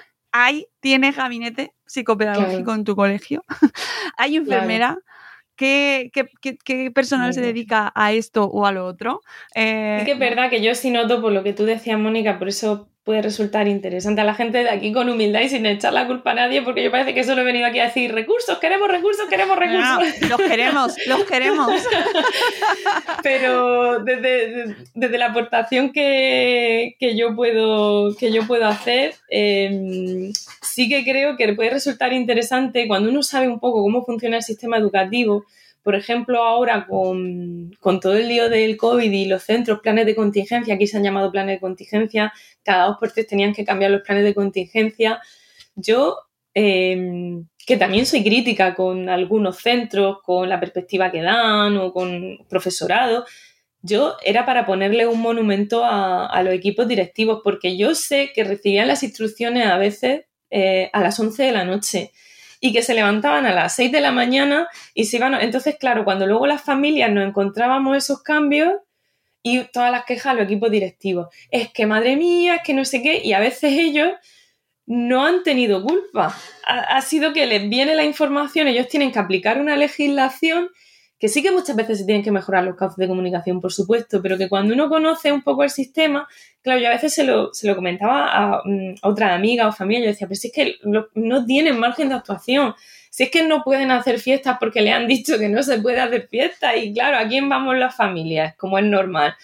Hay, 0.44 0.66
tienes 0.80 1.16
gabinete 1.16 1.72
psicopedagógico 1.86 2.74
en 2.74 2.84
tu 2.84 2.96
colegio, 2.96 3.44
hay 4.16 4.36
enfermera. 4.36 4.98
¿Qué, 5.56 6.12
personal 6.94 7.34
se 7.34 7.40
dedica 7.40 7.90
a 7.96 8.12
esto 8.12 8.44
o 8.44 8.64
a 8.64 8.70
lo 8.70 8.86
otro? 8.86 9.22
es 9.54 10.04
que 10.04 10.12
es 10.12 10.16
eh, 10.16 10.20
verdad 10.20 10.50
que 10.50 10.62
yo 10.62 10.72
sí 10.76 10.90
noto 10.90 11.20
por 11.20 11.32
lo 11.32 11.42
que 11.42 11.52
tú 11.52 11.64
decías, 11.64 11.98
Mónica, 11.98 12.38
por 12.38 12.46
eso 12.46 12.88
puede 13.08 13.22
resultar 13.22 13.66
interesante 13.68 14.20
a 14.20 14.24
la 14.24 14.34
gente 14.34 14.58
de 14.58 14.68
aquí 14.68 14.92
con 14.92 15.08
humildad 15.08 15.40
y 15.40 15.48
sin 15.48 15.64
echar 15.64 15.94
la 15.94 16.06
culpa 16.06 16.32
a 16.32 16.34
nadie, 16.34 16.60
porque 16.60 16.84
yo 16.84 16.90
parece 16.90 17.14
que 17.14 17.24
solo 17.24 17.40
he 17.40 17.44
venido 17.44 17.64
aquí 17.64 17.78
a 17.78 17.84
decir 17.84 18.12
recursos, 18.12 18.58
queremos 18.58 18.86
recursos, 18.86 19.26
queremos 19.30 19.58
recursos. 19.58 20.28
los 20.28 20.38
queremos, 20.38 20.94
los 21.06 21.24
queremos. 21.24 21.72
Pero 23.22 24.00
desde, 24.00 24.76
desde 24.94 25.16
la 25.16 25.28
aportación 25.28 25.90
que, 25.90 26.96
que, 27.00 27.16
yo 27.16 27.34
puedo, 27.34 28.14
que 28.14 28.30
yo 28.30 28.46
puedo 28.46 28.66
hacer, 28.66 29.14
em, 29.30 30.30
sí 30.60 30.90
que 30.90 31.02
creo 31.02 31.38
que 31.38 31.54
puede 31.54 31.70
resultar 31.70 32.12
interesante 32.12 32.86
cuando 32.86 33.08
uno 33.08 33.22
sabe 33.22 33.48
un 33.48 33.58
poco 33.58 33.80
cómo 33.80 34.04
funciona 34.04 34.36
el 34.36 34.42
sistema 34.42 34.76
educativo 34.76 35.46
por 35.82 35.94
ejemplo, 35.94 36.42
ahora 36.42 36.86
con, 36.86 37.70
todo 38.00 38.16
el 38.16 38.28
lío 38.28 38.48
del 38.50 38.76
COVID 38.76 39.10
y 39.10 39.24
los 39.26 39.42
centros, 39.42 39.80
planes 39.80 40.06
de 40.06 40.14
contingencia, 40.14 40.74
aquí 40.74 40.86
se 40.86 40.96
han 40.96 41.04
llamado 41.04 41.32
planes 41.32 41.56
de 41.56 41.60
contingencia, 41.60 42.32
cada 42.62 42.86
dos 42.86 42.96
por 42.98 43.12
tres 43.12 43.26
tenían 43.26 43.54
que 43.54 43.64
cambiar 43.64 43.90
los 43.90 44.02
planes 44.02 44.24
de 44.24 44.34
contingencia. 44.34 45.20
Yo, 45.76 46.18
em, 46.54 47.46
que 47.66 47.76
también 47.76 48.06
soy 48.06 48.22
crítica 48.22 48.74
con 48.74 49.08
algunos 49.08 49.58
centros, 49.58 50.18
con 50.22 50.48
la 50.48 50.60
perspectiva 50.60 51.10
que 51.10 51.22
dan 51.22 51.76
o 51.76 51.92
con 51.92 52.38
profesorado, 52.48 53.24
yo 53.82 54.16
era 54.24 54.44
para 54.44 54.66
ponerle 54.66 55.06
un 55.06 55.20
monumento 55.20 55.84
a, 55.84 56.42
los 56.42 56.52
equipos 56.52 56.88
directivos, 56.88 57.40
porque 57.44 57.76
yo 57.76 57.94
sé 57.94 58.32
que 58.34 58.44
recibían 58.44 58.88
las 58.88 59.02
instrucciones 59.02 59.66
a 59.66 59.78
veces 59.78 60.24
eh, 60.50 60.90
a 60.92 61.00
las 61.00 61.18
11 61.20 61.44
de 61.44 61.52
la 61.52 61.64
noche 61.64 62.12
y 62.60 62.72
que 62.72 62.82
se 62.82 62.94
levantaban 62.94 63.46
a 63.46 63.54
las 63.54 63.74
6 63.76 63.92
de 63.92 64.00
la 64.00 64.12
mañana 64.12 64.68
y 64.94 65.04
se 65.04 65.16
iban. 65.16 65.34
Entonces, 65.34 65.76
claro, 65.78 66.04
cuando 66.04 66.26
luego 66.26 66.46
las 66.46 66.62
familias 66.62 67.10
nos 67.10 67.26
encontrábamos 67.26 67.96
esos 67.96 68.22
cambios 68.22 68.72
y 69.42 69.64
todas 69.64 69.92
las 69.92 70.04
quejas 70.04 70.26
a 70.26 70.34
los 70.34 70.44
equipos 70.44 70.70
directivos, 70.70 71.28
es 71.50 71.70
que 71.70 71.86
madre 71.86 72.16
mía, 72.16 72.56
es 72.56 72.62
que 72.62 72.74
no 72.74 72.84
sé 72.84 73.02
qué, 73.02 73.20
y 73.24 73.32
a 73.32 73.40
veces 73.40 73.72
ellos 73.72 74.12
no 74.86 75.24
han 75.24 75.42
tenido 75.42 75.82
culpa. 75.82 76.34
Ha, 76.66 76.96
ha 76.96 77.02
sido 77.02 77.32
que 77.32 77.46
les 77.46 77.68
viene 77.68 77.94
la 77.94 78.04
información, 78.04 78.66
ellos 78.66 78.88
tienen 78.88 79.12
que 79.12 79.18
aplicar 79.18 79.60
una 79.60 79.76
legislación 79.76 80.70
que 81.18 81.28
sí 81.28 81.42
que 81.42 81.50
muchas 81.50 81.74
veces 81.74 81.98
se 81.98 82.04
tienen 82.04 82.22
que 82.22 82.30
mejorar 82.30 82.64
los 82.64 82.76
cauces 82.76 82.96
de 82.96 83.08
comunicación, 83.08 83.60
por 83.60 83.72
supuesto, 83.72 84.22
pero 84.22 84.38
que 84.38 84.48
cuando 84.48 84.74
uno 84.74 84.88
conoce 84.88 85.32
un 85.32 85.42
poco 85.42 85.64
el 85.64 85.70
sistema, 85.70 86.28
claro, 86.62 86.80
yo 86.80 86.88
a 86.88 86.92
veces 86.92 87.12
se 87.12 87.24
lo, 87.24 87.52
se 87.52 87.66
lo 87.66 87.74
comentaba 87.74 88.28
a, 88.30 88.62
mm, 88.64 88.96
otra 89.02 89.34
amiga 89.34 89.68
o 89.68 89.72
familia, 89.72 90.04
yo 90.04 90.12
decía, 90.12 90.28
pero 90.28 90.36
si 90.36 90.48
es 90.48 90.54
que 90.54 90.76
no 91.14 91.44
tienen 91.44 91.78
margen 91.78 92.08
de 92.08 92.14
actuación, 92.14 92.74
si 93.10 93.24
es 93.24 93.30
que 93.30 93.42
no 93.42 93.64
pueden 93.64 93.90
hacer 93.90 94.20
fiestas 94.20 94.58
porque 94.60 94.80
le 94.80 94.92
han 94.92 95.08
dicho 95.08 95.38
que 95.38 95.48
no 95.48 95.62
se 95.62 95.80
puede 95.80 96.00
hacer 96.00 96.28
fiestas, 96.28 96.74
y 96.76 96.92
claro, 96.92 97.18
¿a 97.18 97.26
quién 97.26 97.48
vamos 97.48 97.76
las 97.76 97.96
familias? 97.96 98.54
Como 98.56 98.78
es 98.78 98.84
normal 98.84 99.34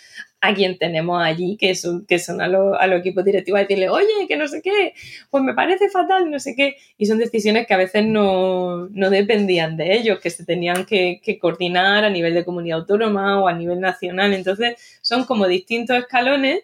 a 0.44 0.54
quien 0.54 0.76
tenemos 0.76 1.22
allí, 1.22 1.56
que 1.56 1.74
son, 1.74 2.04
que 2.04 2.18
son 2.18 2.42
a, 2.42 2.48
los 2.48 3.00
equipos 3.00 3.24
directivos, 3.24 3.58
a 3.58 3.62
decirle, 3.62 3.88
oye, 3.88 4.26
que 4.28 4.36
no 4.36 4.46
sé 4.46 4.60
qué, 4.60 4.92
pues 5.30 5.42
me 5.42 5.54
parece 5.54 5.88
fatal, 5.88 6.30
no 6.30 6.38
sé 6.38 6.54
qué. 6.54 6.76
Y 6.98 7.06
son 7.06 7.16
decisiones 7.16 7.66
que 7.66 7.72
a 7.72 7.78
veces 7.78 8.04
no, 8.04 8.88
dependían 8.90 9.78
de 9.78 9.94
ellos, 9.94 10.20
que 10.20 10.28
se 10.28 10.44
tenían 10.44 10.84
que, 10.84 11.20
coordinar 11.40 12.04
a 12.04 12.10
nivel 12.10 12.34
de 12.34 12.44
comunidad 12.44 12.80
autónoma 12.80 13.40
o 13.40 13.48
a 13.48 13.54
nivel 13.54 13.80
nacional. 13.80 14.34
Entonces, 14.34 14.98
son 15.00 15.24
como 15.24 15.48
distintos 15.48 15.96
escalones 15.96 16.60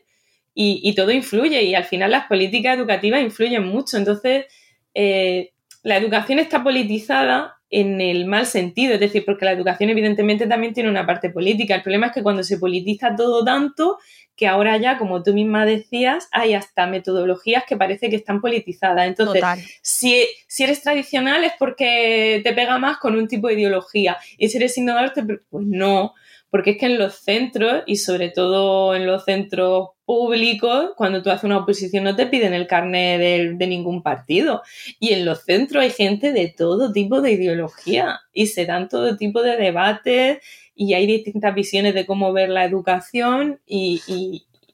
y, 0.55 0.95
todo 0.95 1.11
influye. 1.11 1.63
Y 1.63 1.75
al 1.75 1.85
final 1.85 2.11
las 2.11 2.27
políticas 2.27 2.77
educativas 2.77 3.23
influyen 3.23 3.65
mucho. 3.65 3.97
Entonces, 3.97 4.45
eh, 4.93 5.53
la 5.83 5.97
educación 5.97 6.39
está 6.39 6.63
politizada 6.63 7.57
en 7.71 8.01
el 8.01 8.27
mal 8.27 8.47
sentido, 8.47 8.95
es 8.95 9.01
decir, 9.01 9.25
porque 9.25 9.45
la 9.45 9.53
educación 9.53 9.91
evidentemente 9.91 10.47
también 10.47 10.75
tiene 10.75 10.91
una 10.91 11.07
parte 11.07 11.31
política. 11.31 11.77
El 11.77 11.83
problema 11.83 12.07
es 12.07 12.13
que 12.13 12.23
cuando 12.23 12.43
se 12.43 12.59
politiza 12.59 13.15
todo 13.15 13.45
tanto, 13.45 13.99
que 14.35 14.49
ahora 14.49 14.77
ya, 14.77 14.99
como 14.99 15.23
tú 15.23 15.33
misma 15.33 15.65
decías, 15.65 16.29
hay 16.33 16.55
hasta 16.55 16.89
metodologías 16.89 17.65
que 17.65 17.77
parece 17.77 18.11
que 18.11 18.17
están 18.17 18.41
politizadas. 18.41 19.07
Entonces, 19.07 19.45
si, 19.83 20.27
si, 20.49 20.65
eres 20.65 20.83
tradicional 20.83 21.45
es 21.45 21.53
porque 21.59 22.41
te 22.43 22.53
pega 22.53 22.79
más 22.79 22.99
con 22.99 23.17
un 23.17 23.29
tipo 23.29 23.47
de 23.47 23.55
ideología. 23.55 24.17
Y 24.37 24.49
si 24.49 24.57
eres 24.57 24.77
innovador, 24.77 25.13
pues 25.15 25.67
no, 25.67 26.15
porque 26.51 26.71
es 26.71 26.79
que 26.79 26.87
en 26.87 26.99
los 26.99 27.15
centros, 27.15 27.85
y 27.87 27.97
sobre 27.97 28.31
todo 28.31 28.97
en 28.97 29.07
los 29.07 29.25
centros 29.25 29.91
públicos, 30.11 30.91
cuando 30.97 31.23
tú 31.23 31.31
haces 31.31 31.45
una 31.45 31.59
oposición 31.59 32.03
no 32.03 32.17
te 32.17 32.27
piden 32.27 32.53
el 32.53 32.67
carnet 32.67 33.21
de, 33.57 33.67
ningún 33.69 34.03
partido. 34.03 34.61
Y 34.99 35.13
en 35.13 35.25
los 35.25 35.45
centros 35.45 35.85
hay 35.85 35.91
gente 35.91 36.33
de 36.33 36.49
todo 36.49 36.91
tipo 36.91 37.21
de 37.21 37.31
ideología 37.31 38.19
y 38.33 38.49
se 38.49 38.67
dan 38.67 38.89
todo 38.89 39.17
tipo 39.17 39.41
de 39.41 39.57
debates 39.57 40.39
y 40.75 40.95
hay 40.95 41.07
distintas 41.07 41.55
visiones 41.55 41.95
de 41.95 42.07
cómo 42.07 42.33
ver 42.33 42.49
la 42.49 42.65
educación 42.65 43.61
y, 43.69 44.03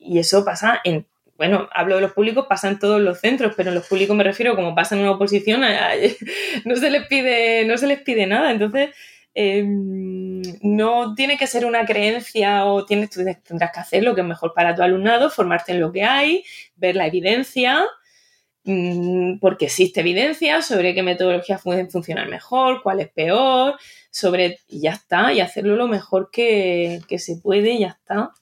y 0.00 0.18
eso 0.18 0.42
pasa 0.42 0.80
en 0.84 1.06
bueno, 1.36 1.68
hablo 1.74 1.96
de 1.96 2.00
los 2.00 2.12
públicos, 2.12 2.46
pasa 2.48 2.68
en 2.68 2.78
todos 2.78 2.98
los 2.98 3.20
centros, 3.20 3.52
pero 3.54 3.68
en 3.68 3.74
los 3.74 3.86
públicos 3.86 4.16
me 4.16 4.24
refiero 4.24 4.56
como 4.56 4.74
pasa 4.74 4.94
en 4.94 5.02
una 5.02 5.10
oposición, 5.10 5.60
no 6.64 6.76
se 6.76 6.88
les 6.88 7.06
pide, 7.08 7.66
no 7.66 7.76
se 7.76 7.86
les 7.86 8.00
pide 8.00 8.26
nada. 8.26 8.50
Entonces, 8.50 8.88
Em, 9.38 10.40
no 10.62 11.14
tiene 11.14 11.36
que 11.36 11.46
ser 11.46 11.66
una 11.66 11.84
creencia 11.84 12.64
o 12.64 12.86
tienes, 12.86 13.10
tendrás 13.10 13.70
que 13.70 13.80
hacer 13.80 14.02
lo 14.02 14.14
que 14.14 14.22
es 14.22 14.26
mejor 14.26 14.54
para 14.54 14.74
tu 14.74 14.82
alumnado, 14.82 15.28
formarte 15.28 15.72
en 15.72 15.80
lo 15.80 15.92
que 15.92 16.04
hay, 16.04 16.42
ver 16.76 16.96
la 16.96 17.06
evidencia, 17.06 17.84
mm, 18.64 19.38
porque 19.40 19.66
existe 19.66 20.00
evidencia 20.00 20.62
sobre 20.62 20.94
qué 20.94 21.02
metodologías 21.02 21.62
pueden 21.62 21.90
funcionar 21.90 22.28
mejor, 22.30 22.82
cuál 22.82 23.00
es 23.00 23.10
peor, 23.10 23.78
sobre, 24.10 24.60
y 24.68 24.80
ya 24.80 24.92
está, 24.92 25.32
y 25.34 25.40
hacerlo 25.40 25.76
lo 25.76 25.86
mejor 25.88 26.30
que, 26.32 27.00
que 27.06 27.18
se 27.18 27.36
puede, 27.36 27.72
y 27.72 27.80
ya 27.80 27.88
está 27.88 28.32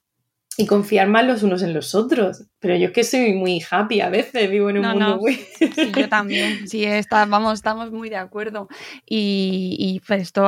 y 0.56 0.66
confiar 0.66 1.08
más 1.08 1.26
los 1.26 1.42
unos 1.42 1.62
en 1.62 1.74
los 1.74 1.94
otros. 1.94 2.44
Pero 2.60 2.76
yo 2.76 2.86
es 2.86 2.92
que 2.92 3.04
soy 3.04 3.32
muy 3.32 3.62
happy 3.68 4.00
a 4.00 4.08
veces, 4.08 4.50
vivo 4.50 4.70
en 4.70 4.78
un 4.78 4.86
mundo 4.86 5.18
muy... 5.18 5.34
Sí, 5.34 5.92
yo 5.96 6.08
también, 6.08 6.68
sí, 6.68 6.84
está, 6.84 7.26
vamos, 7.26 7.54
estamos 7.54 7.90
muy 7.90 8.08
de 8.08 8.16
acuerdo. 8.16 8.68
Y, 9.06 9.76
y 9.78 10.00
pues 10.06 10.22
esto 10.22 10.46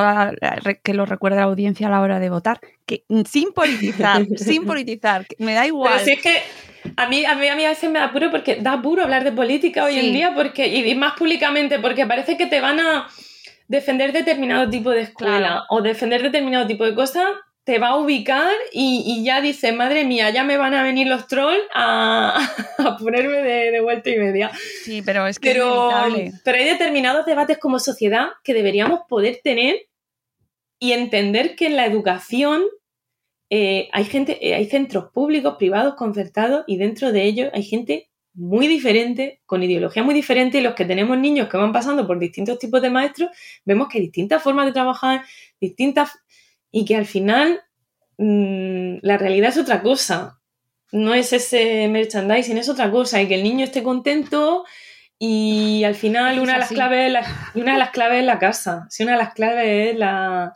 que 0.83 0.95
lo 0.95 1.07
recuerda 1.07 1.39
la 1.39 1.45
audiencia 1.45 1.89
a 1.89 1.91
la 1.91 2.01
hora 2.01 2.21
de 2.21 2.31
votar, 2.31 2.61
que 2.85 3.05
sin 3.29 3.53
politizar, 3.53 4.27
sin 4.37 4.65
politizar, 4.65 5.27
me 5.39 5.55
da 5.55 5.67
igual. 5.67 5.93
Pero 5.95 6.05
si 6.05 6.13
es 6.13 6.23
que 6.23 6.43
a 6.97 7.09
mí, 7.09 7.25
a 7.25 7.35
mí, 7.35 7.49
a 7.49 7.57
mí 7.57 7.65
a 7.65 7.71
veces 7.71 7.91
me 7.91 7.99
da 7.99 8.13
puro 8.13 8.31
porque 8.31 8.57
da 8.57 8.81
puro 8.81 9.03
hablar 9.03 9.25
de 9.25 9.33
política 9.33 9.85
hoy 9.85 9.99
en 9.99 10.13
día 10.13 10.33
porque 10.35 10.69
y, 10.69 10.95
más 10.95 11.15
públicamente 11.15 11.79
porque 11.81 12.07
parece 12.07 12.37
que 12.37 12.47
te 12.47 12.61
van 12.61 12.79
a 12.79 13.09
defender 13.69 14.13
determinado 14.13 14.71
tipo 14.71 14.91
de 14.91 15.01
escuela 15.01 15.65
o 15.69 15.83
defender 15.83 16.23
determinado 16.23 16.67
tipo 16.67 16.85
de 16.85 16.95
cosas 16.95 17.25
te 17.67 17.81
va 17.81 17.89
a 17.89 17.97
ubicar 17.99 18.55
y, 18.73 19.25
ya 19.25 19.41
dice, 19.41 19.73
madre 19.73 20.05
mía, 20.05 20.31
ya 20.31 20.45
me 20.45 20.57
van 20.57 20.73
a 20.73 20.85
venir 20.85 21.09
los 21.09 21.27
trolls 21.27 21.65
a, 21.75 22.39
ponerme 23.01 23.43
de, 23.43 23.81
vuelta 23.81 24.09
y 24.09 24.19
media. 24.19 24.53
Sí, 24.85 25.03
pero 25.03 25.27
es 25.27 25.41
que 25.41 25.51
pero, 25.51 25.91
pero 26.45 26.59
hay 26.59 26.65
determinados 26.65 27.27
debates 27.27 27.59
como 27.59 27.81
sociedad 27.81 28.29
que 28.45 28.55
deberíamos 28.55 29.01
poder 29.09 29.41
tener 29.43 29.89
y 30.79 30.93
entender 30.93 31.57
que 31.57 31.67
en 31.67 31.75
la 31.75 31.87
educación 31.87 32.63
eh, 33.51 33.89
hay 33.93 34.05
gente, 34.05 34.39
eh, 34.47 34.55
hay 34.55 34.67
centros 34.67 35.11
públicos, 35.11 35.57
privados, 35.59 35.97
concertados, 35.97 36.63
y 36.69 36.77
dentro 36.77 37.11
de 37.11 37.25
ellos 37.25 37.51
hay 37.53 37.65
gente 37.65 38.11
muy 38.33 38.69
diferente, 38.69 39.41
con 39.45 39.63
ideología 39.65 40.05
muy 40.05 40.15
diferente, 40.15 40.59
y 40.59 40.61
los 40.61 40.75
que 40.75 40.85
tenemos 40.85 41.19
niños 41.19 41.49
que 41.49 41.57
van 41.57 41.73
pasando 41.73 42.07
por 42.07 42.21
distintos 42.21 42.61
tipos 42.61 42.81
de 42.81 42.91
maestros, 42.91 43.31
vemos 43.65 43.89
que 43.89 43.99
hay 43.99 44.05
distintas 44.05 44.41
formas 44.41 44.67
de 44.67 44.73
trabajar, 44.73 45.25
distintas 45.61 46.13
y 46.77 46.85
que 46.85 46.95
al 46.95 47.07
final 47.07 47.63
mm, 48.19 48.99
la 49.01 49.17
realidad 49.17 49.49
es 49.49 49.57
otra 49.57 49.81
cosa. 49.81 50.39
No 50.93 51.15
es 51.15 51.33
ese 51.33 51.89
merchandising, 51.89 52.59
es 52.59 52.69
otra 52.69 52.91
cosa. 52.91 53.23
Y 53.23 53.29
que 53.29 53.37
el 53.37 53.43
niño 53.43 53.65
esté 53.65 53.83
contento 53.83 54.67
y 55.19 55.85
al 55.85 55.95
final 55.95 56.39
una 56.39 56.53
de, 56.53 56.59
las 56.59 56.69
claves, 56.69 57.11
la, 57.11 57.53
una 57.55 57.73
de 57.73 57.79
las 57.79 57.91
claves 57.93 58.21
es 58.21 58.27
la 58.27 58.39
casa. 58.39 58.87
Si 58.91 59.05
una 59.05 59.13
de 59.13 59.19
las 59.19 59.33
claves 59.33 59.95
es 59.95 59.99
la, 59.99 60.55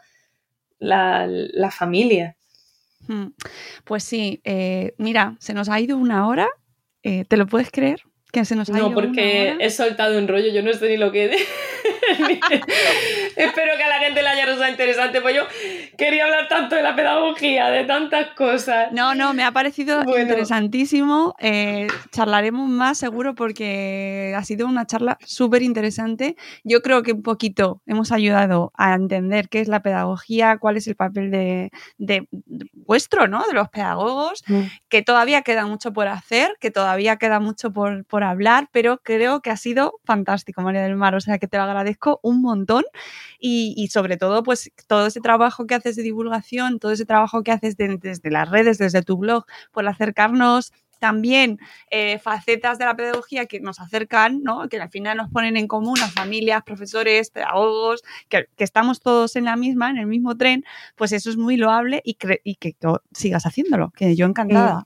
la, 0.79 1.71
familia. 1.71 2.37
Hmm. 3.09 3.29
Pues 3.85 4.05
sí, 4.05 4.43
eh, 4.45 4.93
mira, 4.99 5.37
se 5.41 5.55
nos 5.55 5.71
ha 5.71 5.81
ido 5.81 5.97
una 5.97 6.29
hora. 6.29 6.49
Eh, 7.03 7.25
¿Te 7.25 7.39
lo 7.39 7.47
puedes 7.47 7.71
creer? 7.71 8.03
Que 8.33 8.45
se 8.45 8.55
nos 8.55 8.71
ha 8.71 8.73
no, 8.73 8.93
porque 8.93 9.57
he 9.59 9.71
soltado 9.71 10.19
un 10.19 10.29
rollo, 10.29 10.53
yo 10.53 10.63
no 10.63 10.73
sé 10.73 10.89
ni 10.89 10.97
lo 10.97 11.11
que... 11.11 11.31
Espero 13.37 13.77
que 13.77 13.85
a 13.85 13.89
la 13.89 13.99
gente 13.99 14.23
le 14.23 14.29
haya 14.29 14.47
resultado 14.47 14.71
interesante, 14.71 15.21
pues 15.21 15.35
yo 15.35 15.43
quería 15.97 16.25
hablar 16.25 16.49
tanto 16.49 16.77
de 16.77 16.83
la 16.83 16.95
pedagogía, 16.95 17.71
de 17.71 17.85
tantas 17.85 18.35
cosas. 18.35 18.93
No, 18.93 19.15
no, 19.15 19.35
me 19.35 19.45
ha 19.45 19.53
parecido 19.53 20.03
interesantísimo. 20.19 21.35
Eh, 21.39 21.89
charlaremos 22.11 22.69
más 22.69 22.99
seguro 22.99 23.35
porque 23.35 24.35
ha 24.37 24.45
sido 24.45 24.67
una 24.67 24.87
charla 24.87 25.19
súper 25.25 25.63
interesante. 25.63 26.37
Yo 26.65 26.83
creo 26.83 27.03
que 27.03 27.13
un 27.13 27.23
poquito 27.23 27.81
hemos 27.87 28.13
ayudado 28.13 28.73
a 28.77 28.95
entender 28.95 29.49
qué 29.49 29.61
es 29.61 29.69
la 29.69 29.83
pedagogía, 29.83 30.59
cuál 30.59 30.77
es 30.77 30.87
el 30.87 30.97
papel 30.97 31.31
de, 31.31 31.71
vuestro, 32.75 33.29
¿no? 33.29 33.45
De 33.47 33.55
los 33.55 33.69
pedagogos, 33.69 34.43
mm. 34.47 34.63
que 34.89 35.03
todavía 35.03 35.43
queda 35.43 35.67
mucho 35.67 35.93
por 35.93 36.09
hacer, 36.09 36.57
que 36.61 36.71
todavía 36.71 37.17
queda 37.17 37.41
mucho 37.41 37.73
por, 37.73 38.05
por 38.05 38.20
hablar, 38.23 38.69
pero 38.73 38.99
creo 39.03 39.41
que 39.41 39.51
ha 39.51 39.57
sido 39.57 39.95
fantástico, 40.05 40.63
María 40.63 40.83
del 40.83 40.97
Mar. 40.97 41.15
O 41.15 41.21
sea, 41.21 41.39
que 41.39 41.49
te 41.49 41.57
lo 41.57 41.65
agradezco 41.65 42.21
un 42.23 42.41
montón 42.43 42.85
y, 43.39 43.89
sobre 43.93 44.17
todo, 44.17 44.43
pues 44.43 44.71
todo 44.87 45.07
ese 45.07 45.21
trabajo 45.21 45.67
que 45.67 45.75
haces 45.75 45.97
de 45.97 46.03
divulgación, 46.03 46.79
todo 46.79 46.93
ese 46.93 47.07
trabajo 47.07 47.43
que 47.43 47.53
haces 47.53 47.77
desde 47.77 48.31
las 48.31 48.49
redes, 48.51 48.79
desde 48.79 49.03
tu 49.03 49.17
blog, 49.19 49.45
por 49.73 49.87
acercarnos 49.89 50.73
también 51.01 51.59
eh, 51.91 52.19
facetas 52.19 52.79
de 52.79 52.85
la 52.85 52.95
pedagogía 52.95 53.47
que 53.47 53.59
nos 53.59 53.81
acercan, 53.81 54.43
¿no? 54.45 54.69
que 54.69 54.81
al 54.81 54.91
final 54.91 55.17
nos 55.17 55.31
ponen 55.31 55.57
en 55.57 55.67
común 55.67 55.99
a 56.01 56.09
familias, 56.09 56.63
profesores, 56.63 57.31
pedagogos, 57.31 58.03
que, 58.29 58.47
estamos 58.59 59.01
todos 59.01 59.35
en 59.35 59.45
la 59.47 59.57
misma, 59.57 59.91
en 59.91 59.97
el 59.97 60.07
mismo 60.07 60.37
tren, 60.37 60.65
pues 60.95 61.13
eso 61.13 61.31
es 61.31 61.37
muy 61.37 61.57
loable 61.57 62.03
y, 62.05 62.15
que 62.15 62.77
sigas 63.13 63.47
haciéndolo, 63.47 63.91
que 63.97 64.15
yo 64.15 64.27
encantada. 64.27 64.85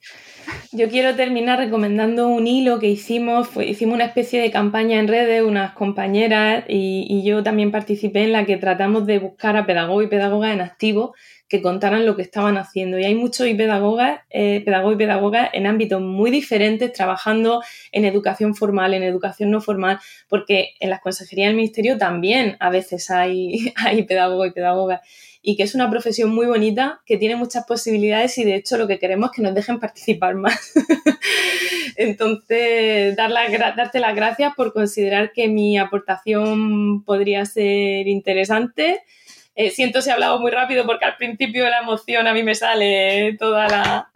Yo 0.73 0.89
quiero 0.89 1.17
terminar 1.17 1.59
recomendando 1.59 2.29
un 2.29 2.47
hilo 2.47 2.79
que 2.79 2.89
hicimos, 2.89 3.49
hicimos 3.57 3.97
una 3.97 4.05
especie 4.05 4.41
de 4.41 4.51
campaña 4.51 5.01
en 5.01 5.09
redes, 5.09 5.43
unas 5.43 5.73
compañeras 5.73 6.65
y, 6.69 7.07
y 7.09 7.25
yo 7.25 7.43
también 7.43 7.73
participé 7.73 8.23
en 8.23 8.33
la 8.33 8.47
que 8.47 8.57
tratamos 8.57 9.07
de 9.07 9.19
buscar 9.19 9.57
a 9.57 9.67
pedagogos 9.67 10.05
y 10.05 10.09
pedagogas 10.09 10.55
en 10.55 10.61
activo 10.61 11.15
que 11.49 11.61
contaran 11.61 12.07
lo 12.07 12.17
que 12.17 12.23
estaban 12.23 12.57
haciendo. 12.57 12.99
Y 12.99 13.05
hay 13.05 13.15
muchos 13.15 13.47
pedagogas, 13.47 14.21
eh, 14.31 14.63
pedagogos 14.65 14.95
y 14.95 14.99
pedagogas 14.99 15.51
en 15.53 15.67
ámbitos 15.67 16.01
muy 16.01 16.31
diferentes, 16.31 16.93
trabajando 16.93 17.63
en 17.93 18.05
educación 18.05 18.55
formal, 18.55 18.95
en 18.95 19.03
educación 19.03 19.51
no 19.51 19.61
formal, 19.61 19.99
porque 20.29 20.75
en 20.81 20.91
las 20.91 21.01
consejerías 21.01 21.49
del 21.49 21.57
ministerio 21.57 21.99
también 21.99 22.57
a 22.61 22.71
veces 22.71 23.11
hay, 23.11 23.73
hay 23.77 24.03
pedagogos 24.05 24.49
y 24.49 24.53
pedagogas. 24.53 25.01
Y 25.47 25.57
que 25.57 25.65
es 25.65 25.75
una 25.75 25.91
profesión 25.91 26.35
muy 26.35 26.47
bonita, 26.47 27.03
que 27.05 27.19
tiene 27.19 27.37
muchas 27.37 27.67
posibilidades 27.67 28.39
y 28.39 28.45
de 28.45 28.55
hecho 28.55 28.79
lo 28.79 28.89
que 28.89 28.99
queremos 28.99 29.31
es 29.31 29.37
que 29.37 29.43
nos 29.43 29.55
dejen 29.55 29.79
participar 29.79 30.35
más. 30.37 30.73
Entonces, 31.97 33.15
dar 33.15 33.31
darte 33.31 34.01
las 34.01 34.17
gracias 34.17 34.55
por 34.57 34.73
considerar 34.73 35.33
que 35.33 35.49
mi 35.49 35.79
aportación 35.79 37.05
podría 37.05 37.45
ser 37.45 38.09
interesante 38.09 39.03
eh, 39.57 39.71
siento 39.71 40.03
si 40.03 40.11
he 40.11 40.13
hablado 40.13 40.41
muy 40.41 40.51
rápido 40.51 40.85
porque 40.85 41.05
al 41.05 41.17
principio 41.17 41.65
de 41.65 41.71
la 41.71 41.79
emoción 41.79 42.27
a 42.27 42.35
mí 42.35 42.43
me 42.43 42.55
sale 42.55 43.37
toda 43.39 43.69
la, 43.69 44.09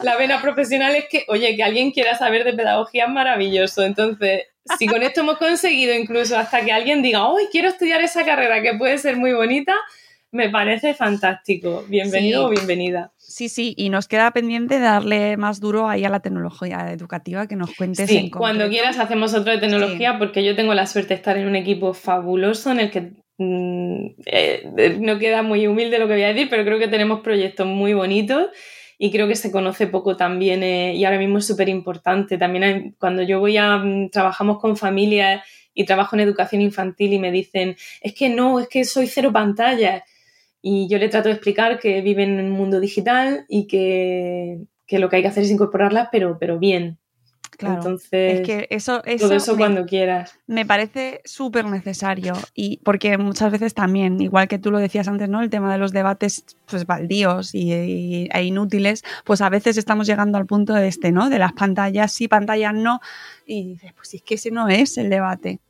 la 0.00 0.16
vena 0.16 0.40
profesional. 0.42 0.94
Es 0.94 1.06
que, 1.08 1.24
oye, 1.28 1.56
que 1.56 1.62
alguien 1.62 1.92
quiera 1.92 2.16
saber 2.16 2.44
de 2.44 2.52
pedagogía 2.52 3.04
es 3.04 3.10
maravilloso. 3.10 3.82
Entonces, 3.84 4.42
si 4.78 4.86
con 4.86 5.02
esto 5.02 5.22
hemos 5.22 5.38
conseguido 5.38 5.94
incluso 5.94 6.36
hasta 6.36 6.64
que 6.64 6.72
alguien 6.72 7.02
diga, 7.02 7.26
hoy 7.26 7.44
quiero 7.50 7.68
estudiar 7.68 8.02
esa 8.02 8.24
carrera 8.24 8.62
que 8.62 8.74
puede 8.74 8.98
ser 8.98 9.16
muy 9.16 9.32
bonita, 9.32 9.74
me 10.30 10.50
parece 10.50 10.94
fantástico. 10.94 11.84
Bienvenido 11.88 12.46
o 12.46 12.50
bienvenida. 12.50 13.12
Sí, 13.16 13.48
sí, 13.48 13.74
y 13.78 13.88
nos 13.88 14.08
queda 14.08 14.30
pendiente 14.32 14.78
darle 14.78 15.38
más 15.38 15.58
duro 15.58 15.88
ahí 15.88 16.04
a 16.04 16.10
la 16.10 16.20
tecnología 16.20 16.90
educativa, 16.92 17.46
que 17.46 17.56
nos 17.56 17.74
cuentes. 17.74 18.08
Sí, 18.08 18.30
cuando 18.30 18.68
quieras 18.68 18.98
hacemos 18.98 19.32
otro 19.32 19.52
de 19.52 19.58
tecnología, 19.58 20.18
porque 20.18 20.44
yo 20.44 20.54
tengo 20.54 20.74
la 20.74 20.86
suerte 20.86 21.10
de 21.10 21.14
estar 21.14 21.38
en 21.38 21.46
un 21.48 21.56
equipo 21.56 21.94
fabuloso 21.94 22.70
en 22.72 22.80
el 22.80 22.90
que 22.90 23.12
eh, 24.26 24.98
no 25.00 25.18
queda 25.18 25.42
muy 25.42 25.66
humilde 25.66 25.98
lo 25.98 26.06
que 26.06 26.14
voy 26.14 26.22
a 26.22 26.28
decir, 26.28 26.48
pero 26.50 26.64
creo 26.64 26.78
que 26.78 26.88
tenemos 26.88 27.20
proyectos 27.20 27.66
muy 27.66 27.94
bonitos 27.94 28.48
y 28.98 29.10
creo 29.10 29.26
que 29.26 29.34
se 29.34 29.50
conoce 29.50 29.88
poco 29.88 30.16
también 30.16 30.62
eh, 30.62 30.94
y 30.94 31.04
ahora 31.04 31.18
mismo 31.18 31.38
es 31.38 31.46
súper 31.46 31.68
importante. 31.68 32.38
También 32.38 32.94
cuando 32.98 33.22
yo 33.22 33.40
voy 33.40 33.56
a, 33.56 33.78
mm, 33.78 34.10
trabajamos 34.10 34.60
con 34.60 34.76
familias 34.76 35.44
y 35.74 35.84
trabajo 35.86 36.16
en 36.16 36.20
educación 36.20 36.62
infantil 36.62 37.12
y 37.12 37.18
me 37.18 37.32
dicen, 37.32 37.76
es 38.00 38.14
que 38.14 38.28
no, 38.28 38.60
es 38.60 38.68
que 38.68 38.84
soy 38.84 39.08
cero 39.08 39.32
pantalla. 39.32 40.04
Y 40.60 40.88
yo 40.88 40.98
le 40.98 41.08
trato 41.08 41.28
de 41.28 41.34
explicar 41.34 41.80
que 41.80 42.00
viven 42.02 42.38
en 42.38 42.46
un 42.46 42.52
mundo 42.52 42.78
digital 42.78 43.44
y 43.48 43.66
que, 43.66 44.58
que 44.86 44.98
lo 45.00 45.08
que 45.08 45.16
hay 45.16 45.22
que 45.22 45.28
hacer 45.28 45.42
es 45.44 45.50
incorporarlas, 45.50 46.08
pero, 46.12 46.38
pero 46.38 46.58
bien, 46.60 46.98
Claro, 47.56 47.76
Entonces, 47.76 48.40
es 48.40 48.46
que 48.46 48.66
eso, 48.70 49.02
todo 49.20 49.34
eso 49.34 49.56
cuando 49.56 49.84
quieras. 49.84 50.38
Me 50.46 50.64
parece 50.64 51.20
súper 51.24 51.66
necesario 51.66 52.34
y 52.54 52.78
porque 52.78 53.18
muchas 53.18 53.52
veces 53.52 53.74
también, 53.74 54.20
igual 54.20 54.48
que 54.48 54.58
tú 54.58 54.70
lo 54.70 54.78
decías 54.78 55.06
antes, 55.06 55.28
¿no? 55.28 55.42
El 55.42 55.50
tema 55.50 55.72
de 55.72 55.78
los 55.78 55.92
debates 55.92 56.44
pues 56.66 56.86
baldíos 56.86 57.54
y, 57.54 58.28
e 58.32 58.42
inútiles, 58.42 59.04
pues 59.24 59.40
a 59.42 59.48
veces 59.48 59.76
estamos 59.76 60.06
llegando 60.06 60.38
al 60.38 60.46
punto 60.46 60.72
de 60.72 60.88
este, 60.88 61.12
¿no? 61.12 61.28
De 61.28 61.38
las 61.38 61.52
pantallas 61.52 62.12
sí, 62.12 62.26
pantallas 62.26 62.74
no 62.74 63.00
y 63.46 63.64
dices, 63.74 63.92
pues 63.94 64.14
es 64.14 64.22
que 64.22 64.34
ese 64.34 64.50
no 64.50 64.68
es 64.68 64.96
el 64.96 65.10
debate. 65.10 65.60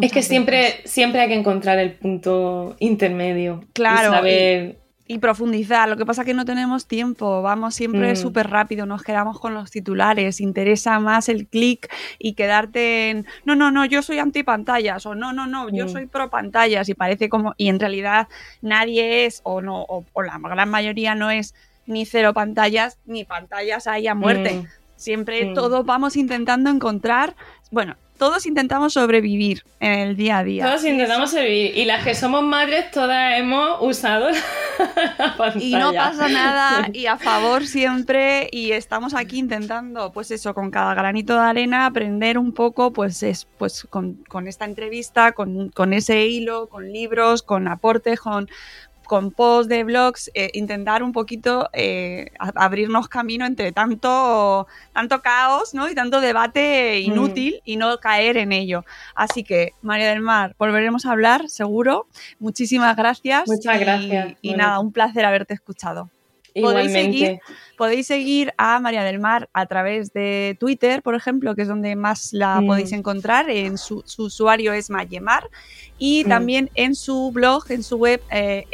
Es 0.00 0.12
que 0.12 0.22
siempre, 0.22 0.76
siempre 0.84 1.20
hay 1.20 1.28
que 1.28 1.34
encontrar 1.34 1.78
el 1.78 1.92
punto 1.92 2.76
intermedio. 2.78 3.64
Claro 3.74 4.26
y 4.26 4.81
profundizar. 5.18 5.88
Lo 5.88 5.96
que 5.96 6.06
pasa 6.06 6.22
es 6.22 6.26
que 6.26 6.34
no 6.34 6.44
tenemos 6.44 6.86
tiempo, 6.86 7.42
vamos 7.42 7.74
siempre 7.74 8.12
mm. 8.12 8.16
súper 8.16 8.50
rápido, 8.50 8.86
nos 8.86 9.02
quedamos 9.02 9.38
con 9.38 9.54
los 9.54 9.70
titulares, 9.70 10.40
interesa 10.40 10.98
más 11.00 11.28
el 11.28 11.46
clic 11.46 11.92
y 12.18 12.34
quedarte 12.34 13.10
en, 13.10 13.26
no, 13.44 13.54
no, 13.54 13.70
no, 13.70 13.84
yo 13.84 14.02
soy 14.02 14.18
anti 14.18 14.42
pantallas 14.42 15.06
o 15.06 15.14
no, 15.14 15.32
no, 15.32 15.46
no, 15.46 15.68
yo 15.68 15.86
mm. 15.86 15.88
soy 15.88 16.06
pro 16.06 16.30
pantallas 16.30 16.88
y 16.88 16.94
parece 16.94 17.28
como, 17.28 17.54
y 17.56 17.68
en 17.68 17.80
realidad 17.80 18.28
nadie 18.60 19.26
es 19.26 19.40
o 19.44 19.60
no, 19.60 19.82
o, 19.88 20.04
la 20.22 20.38
gran 20.38 20.70
mayoría 20.70 21.14
no 21.14 21.30
es 21.30 21.54
ni 21.86 22.06
cero 22.06 22.32
pantallas 22.32 22.98
ni 23.06 23.24
pantallas 23.24 23.86
ahí 23.86 24.06
a 24.06 24.14
muerte. 24.14 24.54
Mm. 24.54 24.66
Siempre 24.96 25.52
todos 25.52 25.84
vamos 25.84 26.16
intentando 26.16 26.70
encontrar, 26.70 27.34
bueno, 27.72 27.96
todos 28.22 28.46
intentamos 28.46 28.92
sobrevivir 28.92 29.64
en 29.80 29.98
el 29.98 30.14
día 30.14 30.38
a 30.38 30.44
día. 30.44 30.64
Todos 30.64 30.84
intentamos 30.84 31.32
sobrevivir. 31.32 31.76
Y 31.76 31.86
las 31.86 32.04
que 32.04 32.14
somos 32.14 32.44
madres, 32.44 32.88
todas 32.92 33.36
hemos 33.36 33.78
usado 33.80 34.28
la 34.30 35.34
pantalla. 35.36 35.64
Y 35.64 35.74
no 35.74 35.92
pasa 35.92 36.28
nada, 36.28 36.88
y 36.92 37.06
a 37.06 37.18
favor 37.18 37.66
siempre. 37.66 38.48
Y 38.52 38.70
estamos 38.70 39.12
aquí 39.14 39.40
intentando, 39.40 40.12
pues 40.12 40.30
eso, 40.30 40.54
con 40.54 40.70
cada 40.70 40.94
granito 40.94 41.34
de 41.34 41.40
arena, 41.40 41.84
aprender 41.84 42.38
un 42.38 42.52
poco, 42.52 42.92
pues 42.92 43.24
es, 43.24 43.48
pues 43.58 43.88
con, 43.90 44.22
con 44.28 44.46
esta 44.46 44.66
entrevista, 44.66 45.32
con, 45.32 45.70
con 45.70 45.92
ese 45.92 46.24
hilo, 46.24 46.68
con 46.68 46.92
libros, 46.92 47.42
con 47.42 47.66
aportes, 47.66 48.20
con, 48.20 48.48
con 49.12 49.30
posts 49.30 49.68
de 49.68 49.84
blogs, 49.84 50.30
eh, 50.32 50.48
intentar 50.54 51.02
un 51.02 51.12
poquito 51.12 51.68
eh, 51.74 52.30
abrirnos 52.38 53.08
camino 53.08 53.44
entre 53.44 53.70
tanto, 53.70 54.66
tanto 54.94 55.20
caos 55.20 55.74
¿no? 55.74 55.90
y 55.90 55.94
tanto 55.94 56.22
debate 56.22 56.98
inútil 57.00 57.56
mm. 57.56 57.62
y 57.66 57.76
no 57.76 57.98
caer 57.98 58.38
en 58.38 58.52
ello. 58.52 58.86
Así 59.14 59.44
que, 59.44 59.74
María 59.82 60.08
del 60.08 60.20
Mar, 60.20 60.56
volveremos 60.58 61.04
a 61.04 61.12
hablar, 61.12 61.50
seguro. 61.50 62.06
Muchísimas 62.38 62.96
gracias. 62.96 63.46
Muchas 63.48 63.78
gracias. 63.78 64.32
Y, 64.40 64.54
nada, 64.54 64.80
un 64.80 64.92
placer 64.92 65.26
haberte 65.26 65.52
escuchado. 65.52 66.08
Podéis 66.60 66.92
seguir, 66.92 67.38
podéis 67.78 68.06
seguir 68.06 68.52
a 68.58 68.78
María 68.80 69.02
del 69.04 69.18
Mar 69.18 69.48
a 69.52 69.66
través 69.66 70.12
de 70.12 70.56
Twitter, 70.60 71.02
por 71.02 71.14
ejemplo, 71.14 71.54
que 71.54 71.62
es 71.62 71.68
donde 71.68 71.96
más 71.96 72.32
la 72.32 72.60
Mm. 72.60 72.66
podéis 72.66 72.92
encontrar. 72.92 73.48
En 73.50 73.78
su, 73.78 74.02
su 74.06 74.24
usuario 74.24 74.72
es 74.72 74.90
Mayemar. 74.90 75.48
Y 75.98 76.24
Mm. 76.24 76.28
también 76.28 76.70
en 76.74 76.94
su 76.94 77.30
blog, 77.32 77.70
en 77.70 77.82
su 77.82 77.96
web, 77.96 78.20
eh, 78.30 78.66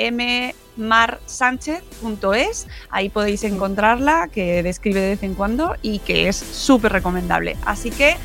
mmarsánchez.es. 0.79 2.67
Ahí 2.91 3.09
podéis 3.09 3.45
encontrarla, 3.45 4.29
que 4.33 4.63
describe 4.63 5.01
de 5.01 5.09
vez 5.11 5.23
en 5.23 5.35
cuando 5.35 5.75
y 5.83 5.99
que 6.01 6.29
es 6.29 6.37
súper 6.37 6.93
recomendable. 6.93 7.57
Así 7.65 7.91
que, 7.91 8.17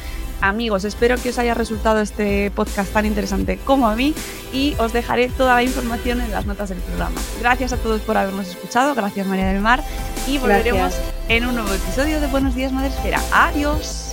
amigos, 0.44 0.84
espero 0.84 1.16
que 1.18 1.30
os 1.30 1.40
haya 1.40 1.54
resultado 1.54 2.02
este 2.02 2.52
podcast 2.52 2.92
tan 2.92 3.06
interesante 3.06 3.58
como 3.58 3.88
a 3.88 3.96
mí 3.96 4.14
y 4.52 4.76
os 4.78 4.92
dejaré 4.92 5.30
toda 5.30 5.56
la 5.56 5.64
información 5.64 6.22
en 6.22 6.32
las 6.32 6.46
notas 6.46 6.70
del 6.70 6.80
programa. 6.80 7.20
Gracias 7.40 7.74
a 7.74 7.78
todos 7.78 8.02
por 8.02 8.18
habernos 8.18 8.50
escuchado, 8.50 8.94
gracias 8.94 9.26
María 9.26 9.48
del 9.48 9.62
Mar 9.62 9.84
y 10.28 10.38
volveremos 10.38 10.94
Gracias. 10.94 11.14
en 11.30 11.46
un 11.46 11.56
nuevo 11.56 11.74
episodio 11.74 12.20
de 12.20 12.28
Buenos 12.28 12.56
Días 12.56 12.74
Madresfera. 12.74 13.22
Adiós. 13.32 14.13